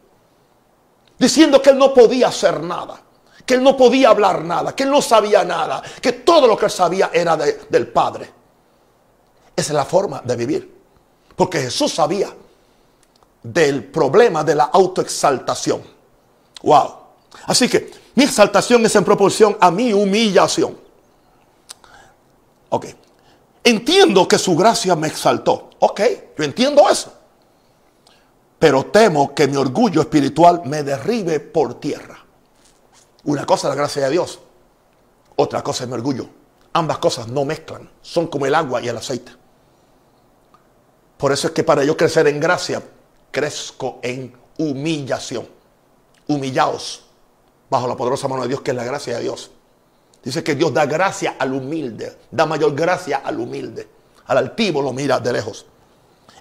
diciendo 1.18 1.60
que 1.60 1.70
él 1.70 1.78
no 1.78 1.92
podía 1.92 2.28
hacer 2.28 2.62
nada 2.62 3.02
que 3.48 3.54
él 3.54 3.62
no 3.62 3.78
podía 3.78 4.10
hablar 4.10 4.44
nada, 4.44 4.76
que 4.76 4.82
él 4.82 4.90
no 4.90 5.00
sabía 5.00 5.42
nada, 5.42 5.82
que 6.02 6.12
todo 6.12 6.46
lo 6.46 6.54
que 6.54 6.66
él 6.66 6.70
sabía 6.70 7.10
era 7.10 7.34
del 7.34 7.88
Padre. 7.88 8.30
Esa 9.56 9.72
es 9.72 9.74
la 9.74 9.86
forma 9.86 10.20
de 10.22 10.36
vivir. 10.36 10.78
Porque 11.34 11.62
Jesús 11.62 11.94
sabía 11.94 12.28
del 13.42 13.84
problema 13.84 14.44
de 14.44 14.54
la 14.54 14.64
autoexaltación. 14.64 15.82
Wow. 16.60 16.94
Así 17.46 17.70
que 17.70 17.90
mi 18.16 18.24
exaltación 18.24 18.84
es 18.84 18.94
en 18.96 19.04
proporción 19.04 19.56
a 19.58 19.70
mi 19.70 19.94
humillación. 19.94 20.78
Ok. 22.68 22.84
Entiendo 23.64 24.28
que 24.28 24.38
su 24.38 24.54
gracia 24.54 24.94
me 24.94 25.08
exaltó. 25.08 25.70
Ok, 25.78 26.02
yo 26.36 26.44
entiendo 26.44 26.86
eso. 26.90 27.14
Pero 28.58 28.86
temo 28.86 29.34
que 29.34 29.46
mi 29.46 29.56
orgullo 29.56 30.00
espiritual 30.00 30.62
me 30.64 30.82
derribe 30.82 31.40
por 31.40 31.78
tierra. 31.78 32.18
Una 33.24 33.46
cosa 33.46 33.68
es 33.68 33.74
la 33.74 33.80
gracia 33.80 34.04
de 34.04 34.10
Dios, 34.10 34.40
otra 35.36 35.62
cosa 35.62 35.84
es 35.84 35.88
mi 35.88 35.94
orgullo. 35.94 36.28
Ambas 36.72 36.98
cosas 36.98 37.28
no 37.28 37.44
mezclan, 37.44 37.88
son 38.02 38.26
como 38.26 38.46
el 38.46 38.54
agua 38.54 38.80
y 38.82 38.88
el 38.88 38.96
aceite. 38.96 39.32
Por 41.16 41.32
eso 41.32 41.48
es 41.48 41.52
que 41.52 41.64
para 41.64 41.84
yo 41.84 41.96
crecer 41.96 42.26
en 42.28 42.38
gracia, 42.40 42.82
crezco 43.30 43.98
en 44.02 44.34
humillación. 44.58 45.48
Humillaos 46.26 47.04
bajo 47.70 47.86
la 47.86 47.96
poderosa 47.96 48.28
mano 48.28 48.42
de 48.42 48.48
Dios, 48.48 48.60
que 48.60 48.70
es 48.70 48.76
la 48.76 48.84
gracia 48.84 49.16
de 49.16 49.22
Dios. 49.22 49.50
Dice 50.22 50.42
que 50.42 50.54
Dios 50.54 50.72
da 50.72 50.86
gracia 50.86 51.36
al 51.38 51.52
humilde, 51.52 52.18
da 52.30 52.46
mayor 52.46 52.74
gracia 52.74 53.18
al 53.24 53.38
humilde. 53.40 53.88
Al 54.26 54.38
altivo 54.38 54.82
lo 54.82 54.92
mira 54.92 55.20
de 55.20 55.32
lejos. 55.32 55.66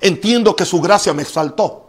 Entiendo 0.01 0.55
que 0.55 0.65
su 0.65 0.81
gracia 0.81 1.13
me 1.13 1.23
exaltó, 1.23 1.86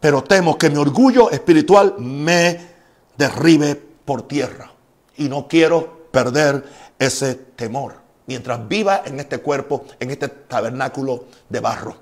pero 0.00 0.24
temo 0.24 0.56
que 0.56 0.70
mi 0.70 0.78
orgullo 0.78 1.30
espiritual 1.30 1.96
me 1.98 2.68
derribe 3.16 3.74
por 3.76 4.22
tierra. 4.22 4.72
Y 5.16 5.28
no 5.28 5.46
quiero 5.46 6.08
perder 6.10 6.64
ese 6.98 7.34
temor 7.34 8.00
mientras 8.26 8.66
viva 8.66 9.02
en 9.04 9.18
este 9.20 9.38
cuerpo, 9.38 9.84
en 9.98 10.10
este 10.10 10.28
tabernáculo 10.28 11.24
de 11.48 11.60
barro. 11.60 11.96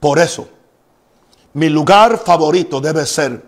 Por 0.00 0.18
eso, 0.18 0.48
mi 1.54 1.68
lugar 1.68 2.18
favorito 2.18 2.80
debe 2.80 3.06
ser 3.06 3.40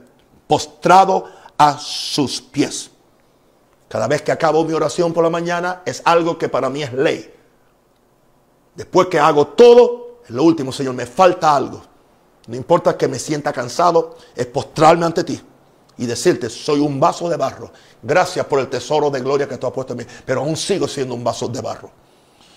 postrado 0.47 1.27
a 1.59 1.77
sus 1.79 2.41
pies. 2.41 2.91
Cada 3.89 4.07
vez 4.07 4.23
que 4.23 4.33
acabo 4.33 4.65
mi 4.65 4.73
oración 4.73 5.13
por 5.13 5.25
la 5.25 5.31
mañana 5.31 5.83
es 5.85 6.01
algo 6.05 6.39
que 6.39 6.49
para 6.49 6.71
mí 6.71 6.83
es 6.83 6.93
ley. 6.93 7.33
Después 8.75 9.09
que 9.09 9.19
hago 9.19 9.49
todo, 9.49 10.21
en 10.29 10.37
lo 10.37 10.45
último, 10.45 10.73
Señor, 10.73 10.95
me 10.95 11.07
falta 11.07 11.55
algo. 11.55 11.83
No 12.47 12.57
importa 12.57 12.97
que 12.97 13.09
me 13.09 13.19
sienta 13.19 13.53
cansado, 13.53 14.17
es 14.35 14.47
postrarme 14.47 15.07
ante 15.07 15.25
ti 15.25 15.41
y 15.97 16.07
decirte, 16.07 16.51
soy 16.51 16.81
un 16.81 17.01
vaso 17.01 17.29
de 17.29 17.37
barro. 17.37 17.71
Gracias 18.03 18.45
por 18.47 18.61
el 18.61 18.69
tesoro 18.69 19.11
de 19.11 19.21
gloria 19.21 19.49
que 19.49 19.57
tú 19.57 19.67
has 19.67 19.73
puesto 19.73 19.93
en 19.95 20.01
mí, 20.01 20.05
pero 20.27 20.41
aún 20.41 20.57
sigo 20.57 20.87
siendo 20.87 21.15
un 21.15 21.25
vaso 21.25 21.49
de 21.49 21.61
barro. 21.61 21.91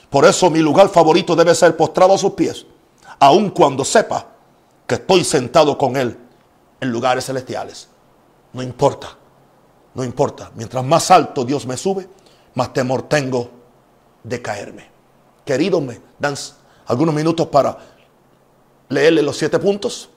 Por 0.10 0.26
eso 0.26 0.50
mi 0.50 0.60
lugar 0.60 0.90
favorito 0.90 1.36
debe 1.36 1.54
ser 1.54 1.76
postrado 1.76 2.14
a 2.14 2.18
sus 2.18 2.34
pies, 2.34 2.66
aun 3.20 3.50
cuando 3.52 3.86
sepa 3.86 4.28
que 4.86 4.96
estoy 4.96 5.24
sentado 5.24 5.78
con 5.78 5.96
Él 5.98 6.18
en 6.80 6.90
lugares 6.90 7.26
celestiales. 7.26 7.88
No 8.54 8.64
importa, 8.64 9.18
no 9.94 10.04
importa. 10.04 10.52
Mientras 10.56 10.84
más 10.84 11.12
alto 11.12 11.44
Dios 11.44 11.66
me 11.66 11.78
sube, 11.78 12.08
más 12.56 12.74
temor 12.74 13.04
tengo 13.04 13.50
de 14.24 14.42
caerme. 14.42 14.90
Queridos, 15.46 15.82
me 15.82 16.02
dan 16.20 16.36
algunos 16.88 17.14
minutos 17.14 17.48
para 17.48 17.78
leerle 18.90 19.22
los 19.22 19.38
siete 19.38 19.60
puntos 19.60 20.10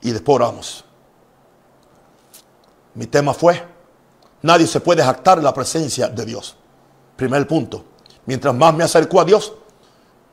y 0.00 0.10
después 0.10 0.36
oramos. 0.36 0.84
Mi 2.94 3.06
tema 3.06 3.34
fue, 3.34 3.62
nadie 4.42 4.66
se 4.66 4.80
puede 4.80 5.02
jactar 5.02 5.38
en 5.38 5.44
la 5.44 5.54
presencia 5.54 6.08
de 6.08 6.24
Dios. 6.24 6.56
Primer 7.16 7.46
punto, 7.46 7.84
mientras 8.26 8.54
más 8.54 8.74
me 8.74 8.84
acerco 8.84 9.20
a 9.20 9.24
Dios, 9.24 9.52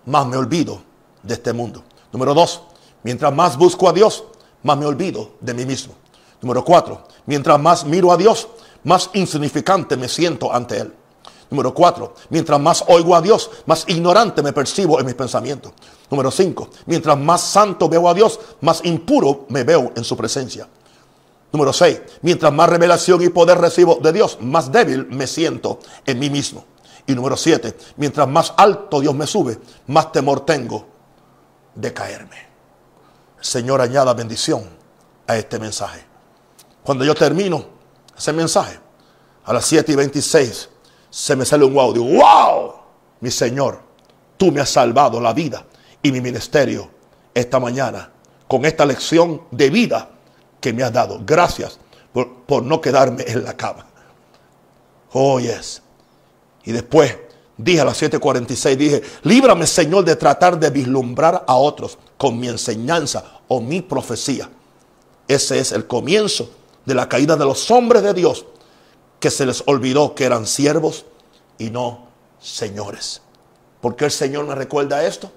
más 0.06 0.26
me 0.28 0.38
olvido 0.38 0.82
de 1.22 1.34
este 1.34 1.54
mundo. 1.54 1.84
Número 2.12 2.34
dos, 2.34 2.62
mientras 3.04 3.34
más 3.34 3.58
busco 3.58 3.89
a 3.89 3.93
Dios, 3.93 4.24
más 4.64 4.78
me 4.78 4.86
olvido 4.86 5.34
de 5.41 5.54
mí 5.54 5.66
mismo. 5.66 5.96
Número 6.41 6.64
cuatro, 6.64 7.08
mientras 7.26 7.60
más 7.60 7.86
miro 7.86 8.12
a 8.12 8.18
Dios, 8.18 8.48
más 8.84 9.10
insignificante 9.14 9.98
me 9.98 10.08
siento 10.08 10.54
ante 10.54 10.78
Él. 10.78 10.93
Número 11.50 11.74
cuatro, 11.74 12.16
mientras 12.30 12.60
más 12.60 12.84
oigo 12.88 13.16
a 13.16 13.22
Dios, 13.22 13.52
más 13.66 13.86
ignorante 13.88 14.41
me 14.41 14.52
percibo 14.52 15.00
en 15.00 15.06
mis 15.06 15.16
pensamientos. 15.16 15.74
Número 16.10 16.32
cinco, 16.32 16.70
mientras 16.88 17.18
más 17.18 17.41
santo 17.41 17.88
veo 17.88 18.10
a 18.10 18.14
Dios, 18.14 18.39
más 18.62 18.84
impuro 18.84 19.46
me 19.50 19.64
veo 19.64 19.91
en 19.96 20.04
su 20.04 20.18
presencia. 20.18 20.68
Número 21.56 21.72
6. 21.72 22.02
Mientras 22.22 22.52
más 22.52 22.68
revelación 22.68 23.22
y 23.22 23.30
poder 23.30 23.58
recibo 23.58 23.96
de 24.04 24.12
Dios, 24.12 24.39
más 24.41 24.74
débil 24.74 25.06
me 25.06 25.26
siento 25.26 25.80
en 26.06 26.20
mí 26.20 26.30
mismo. 26.30 26.66
Y 27.08 27.16
número 27.16 27.38
7. 27.38 27.78
Mientras 27.96 28.28
más 28.28 28.54
alto 28.58 29.00
Dios 29.00 29.16
me 29.16 29.26
sube, 29.26 29.58
más 29.88 30.12
temor 30.12 30.46
tengo 30.46 30.86
de 31.74 31.93
caerme. 31.93 32.46
Señor, 33.39 33.80
añada 33.80 34.14
bendición 34.14 34.68
a 35.28 35.38
este 35.38 35.58
mensaje. 35.58 36.04
Cuando 36.84 37.06
yo 37.06 37.16
termino 37.16 37.66
ese 38.18 38.34
mensaje, 38.34 38.78
a 39.46 39.54
las 39.54 39.66
7 39.66 39.93
y 39.93 39.96
26, 39.96 40.70
se 41.16 41.34
me 41.34 41.45
sale 41.45 41.63
un 41.63 41.74
wow. 41.74 41.93
Digo, 41.93 42.05
wow, 42.05 42.74
mi 43.22 43.32
Señor, 43.32 43.80
tú 44.36 44.51
me 44.51 44.59
has 44.59 44.70
salvado 44.70 45.22
la 45.22 45.32
vida 45.32 45.66
y 46.03 46.11
mi 46.11 46.20
ministerio 46.20 46.89
esta 47.34 47.57
mañana 47.57 48.11
con 48.49 48.66
esta 48.66 48.86
lección 48.86 49.43
de 49.49 49.70
vida 49.70 50.09
que 50.59 50.74
me 50.74 50.84
has 50.84 50.91
dado. 50.91 51.22
Gracias 51.26 51.80
por, 52.11 52.63
no 52.63 52.82
quedarme 52.82 53.24
en 53.26 53.45
la 53.45 53.55
cama. 53.55 53.86
Oh, 55.13 55.39
yes. 55.39 55.82
Y 56.66 56.74
después 56.74 57.18
dije 57.55 57.80
a 57.80 57.86
las 57.86 58.01
7:46, 58.01 58.76
dije, 58.76 59.01
líbrame 59.24 59.66
Señor 59.68 60.03
de 60.03 60.18
tratar 60.18 60.59
de 60.59 60.70
vislumbrar 60.70 61.45
a 61.47 61.55
otros 61.55 61.97
con 62.18 62.38
mi 62.38 62.49
enseñanza 62.49 63.39
o 63.47 63.61
mi 63.61 63.82
profecía. 63.82 64.49
Ese 65.30 65.59
es 65.59 65.72
el 65.72 65.88
comienzo 65.88 66.49
de 66.84 66.93
la 66.93 67.07
caída 67.07 67.38
de 67.38 67.45
los 67.45 67.72
hombres 67.72 68.03
de 68.03 68.13
Dios, 68.13 68.45
que 69.26 69.32
se 69.32 69.48
les 69.48 69.64
olvidó 69.66 70.14
que 70.14 70.24
eran 70.24 70.46
siervos 70.46 71.04
y 71.58 71.72
no 71.72 72.10
señores. 72.40 73.24
¿Por 73.82 73.96
qué 73.96 74.06
el 74.06 74.12
Señor 74.12 74.46
me 74.46 74.54
recuerda 74.54 75.04
esto? 75.04 75.32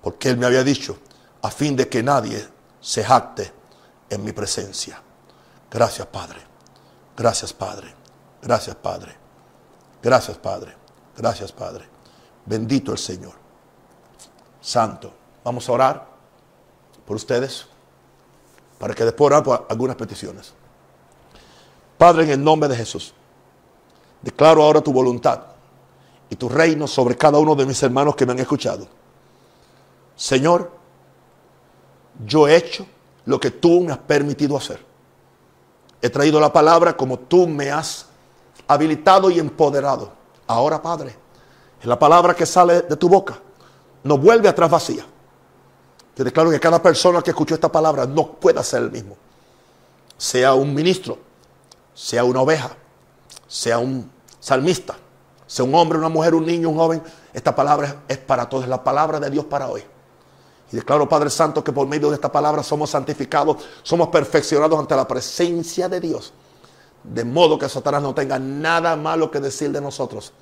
Porque 0.00 0.28
Él 0.28 0.36
me 0.36 0.46
había 0.46 0.62
dicho, 0.62 0.96
a 1.42 1.50
fin 1.50 1.74
de 1.74 1.88
que 1.88 2.04
nadie 2.04 2.46
se 2.80 3.02
jacte 3.02 3.52
en 4.08 4.22
mi 4.22 4.30
presencia. 4.30 5.02
Gracias, 5.68 6.06
Padre. 6.06 6.38
Gracias, 7.16 7.52
Padre. 7.52 7.92
Gracias, 8.40 8.76
Padre. 8.76 9.16
Gracias, 10.00 10.38
Padre. 10.38 10.76
Gracias, 11.16 11.50
Padre. 11.50 11.88
Bendito 12.46 12.92
el 12.92 12.98
Señor. 12.98 13.34
Santo. 14.60 15.12
Vamos 15.42 15.68
a 15.68 15.72
orar 15.72 16.06
por 17.04 17.16
ustedes 17.16 17.66
para 18.78 18.94
que 18.94 19.04
después 19.04 19.32
orar 19.32 19.66
algunas 19.68 19.96
peticiones. 19.96 20.54
Padre, 21.98 22.22
en 22.22 22.30
el 22.30 22.44
nombre 22.44 22.68
de 22.68 22.76
Jesús, 22.76 23.12
declaro 24.22 24.62
ahora 24.62 24.80
tu 24.80 24.92
voluntad 24.92 25.40
y 26.30 26.36
tu 26.36 26.48
reino 26.48 26.86
sobre 26.86 27.16
cada 27.16 27.38
uno 27.38 27.54
de 27.54 27.66
mis 27.66 27.82
hermanos 27.82 28.16
que 28.16 28.24
me 28.24 28.32
han 28.32 28.38
escuchado. 28.38 28.86
Señor, 30.16 30.70
yo 32.24 32.48
he 32.48 32.56
hecho 32.56 32.86
lo 33.24 33.38
que 33.38 33.50
tú 33.50 33.80
me 33.80 33.92
has 33.92 33.98
permitido 33.98 34.56
hacer. 34.56 34.84
He 36.00 36.08
traído 36.08 36.40
la 36.40 36.52
palabra 36.52 36.96
como 36.96 37.18
tú 37.18 37.46
me 37.46 37.70
has 37.70 38.06
habilitado 38.66 39.30
y 39.30 39.38
empoderado. 39.38 40.12
Ahora, 40.46 40.80
Padre, 40.80 41.16
la 41.82 41.98
palabra 41.98 42.34
que 42.34 42.46
sale 42.46 42.82
de 42.82 42.96
tu 42.96 43.08
boca. 43.08 43.38
No 44.04 44.18
vuelve 44.18 44.48
atrás 44.48 44.70
vacía. 44.70 45.04
Te 46.14 46.24
declaro 46.24 46.50
que 46.50 46.60
cada 46.60 46.82
persona 46.82 47.22
que 47.22 47.30
escuchó 47.30 47.54
esta 47.54 47.70
palabra 47.70 48.06
no 48.06 48.32
pueda 48.32 48.62
ser 48.62 48.82
el 48.82 48.90
mismo. 48.90 49.16
Sea 50.16 50.54
un 50.54 50.74
ministro, 50.74 51.18
sea 51.94 52.24
una 52.24 52.42
oveja, 52.42 52.76
sea 53.52 53.78
un 53.78 54.10
salmista, 54.40 54.96
sea 55.46 55.66
un 55.66 55.74
hombre, 55.74 55.98
una 55.98 56.08
mujer, 56.08 56.34
un 56.34 56.46
niño, 56.46 56.70
un 56.70 56.76
joven. 56.76 57.02
Esta 57.34 57.54
palabra 57.54 58.04
es 58.08 58.16
para 58.16 58.48
todos, 58.48 58.64
es 58.64 58.70
la 58.70 58.82
palabra 58.82 59.20
de 59.20 59.28
Dios 59.28 59.44
para 59.44 59.68
hoy. 59.68 59.82
Y 60.72 60.76
declaro, 60.76 61.06
Padre 61.06 61.28
Santo, 61.28 61.62
que 61.62 61.70
por 61.70 61.86
medio 61.86 62.08
de 62.08 62.14
esta 62.14 62.32
palabra 62.32 62.62
somos 62.62 62.88
santificados, 62.88 63.58
somos 63.82 64.08
perfeccionados 64.08 64.78
ante 64.80 64.96
la 64.96 65.06
presencia 65.06 65.86
de 65.86 66.00
Dios. 66.00 66.32
De 67.04 67.26
modo 67.26 67.58
que 67.58 67.68
Satanás 67.68 68.00
no 68.00 68.14
tenga 68.14 68.38
nada 68.38 68.96
malo 68.96 69.30
que 69.30 69.38
decir 69.38 69.70
de 69.70 69.82
nosotros. 69.82 70.32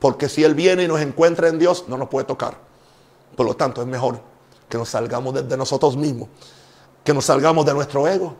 Porque 0.00 0.28
si 0.28 0.42
Él 0.42 0.56
viene 0.56 0.82
y 0.82 0.88
nos 0.88 1.00
encuentra 1.00 1.46
en 1.46 1.60
Dios, 1.60 1.84
no 1.86 1.96
nos 1.96 2.08
puede 2.08 2.26
tocar. 2.26 2.58
Por 3.36 3.46
lo 3.46 3.54
tanto, 3.54 3.82
es 3.82 3.86
mejor 3.86 4.20
que 4.68 4.76
nos 4.76 4.88
salgamos 4.88 5.48
de, 5.48 5.56
nosotros 5.56 5.96
mismos, 5.96 6.28
que 7.04 7.14
nos 7.14 7.26
salgamos 7.26 7.64
de 7.64 7.72
nuestro 7.72 8.08
ego 8.08 8.34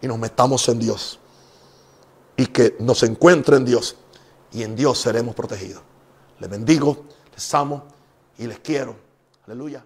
y 0.00 0.06
nos 0.06 0.20
metamos 0.20 0.68
en 0.68 0.78
Dios. 0.78 1.18
Y 2.36 2.46
que 2.46 2.76
nos 2.80 3.02
encuentre 3.02 3.56
en 3.56 3.64
Dios. 3.64 3.96
Y 4.52 4.62
en 4.62 4.76
Dios 4.76 4.98
seremos 4.98 5.34
protegidos. 5.34 5.82
Les 6.40 6.50
bendigo, 6.50 7.04
les 7.32 7.54
amo 7.54 7.84
y 8.38 8.46
les 8.46 8.58
quiero. 8.60 8.96
Aleluya. 9.46 9.84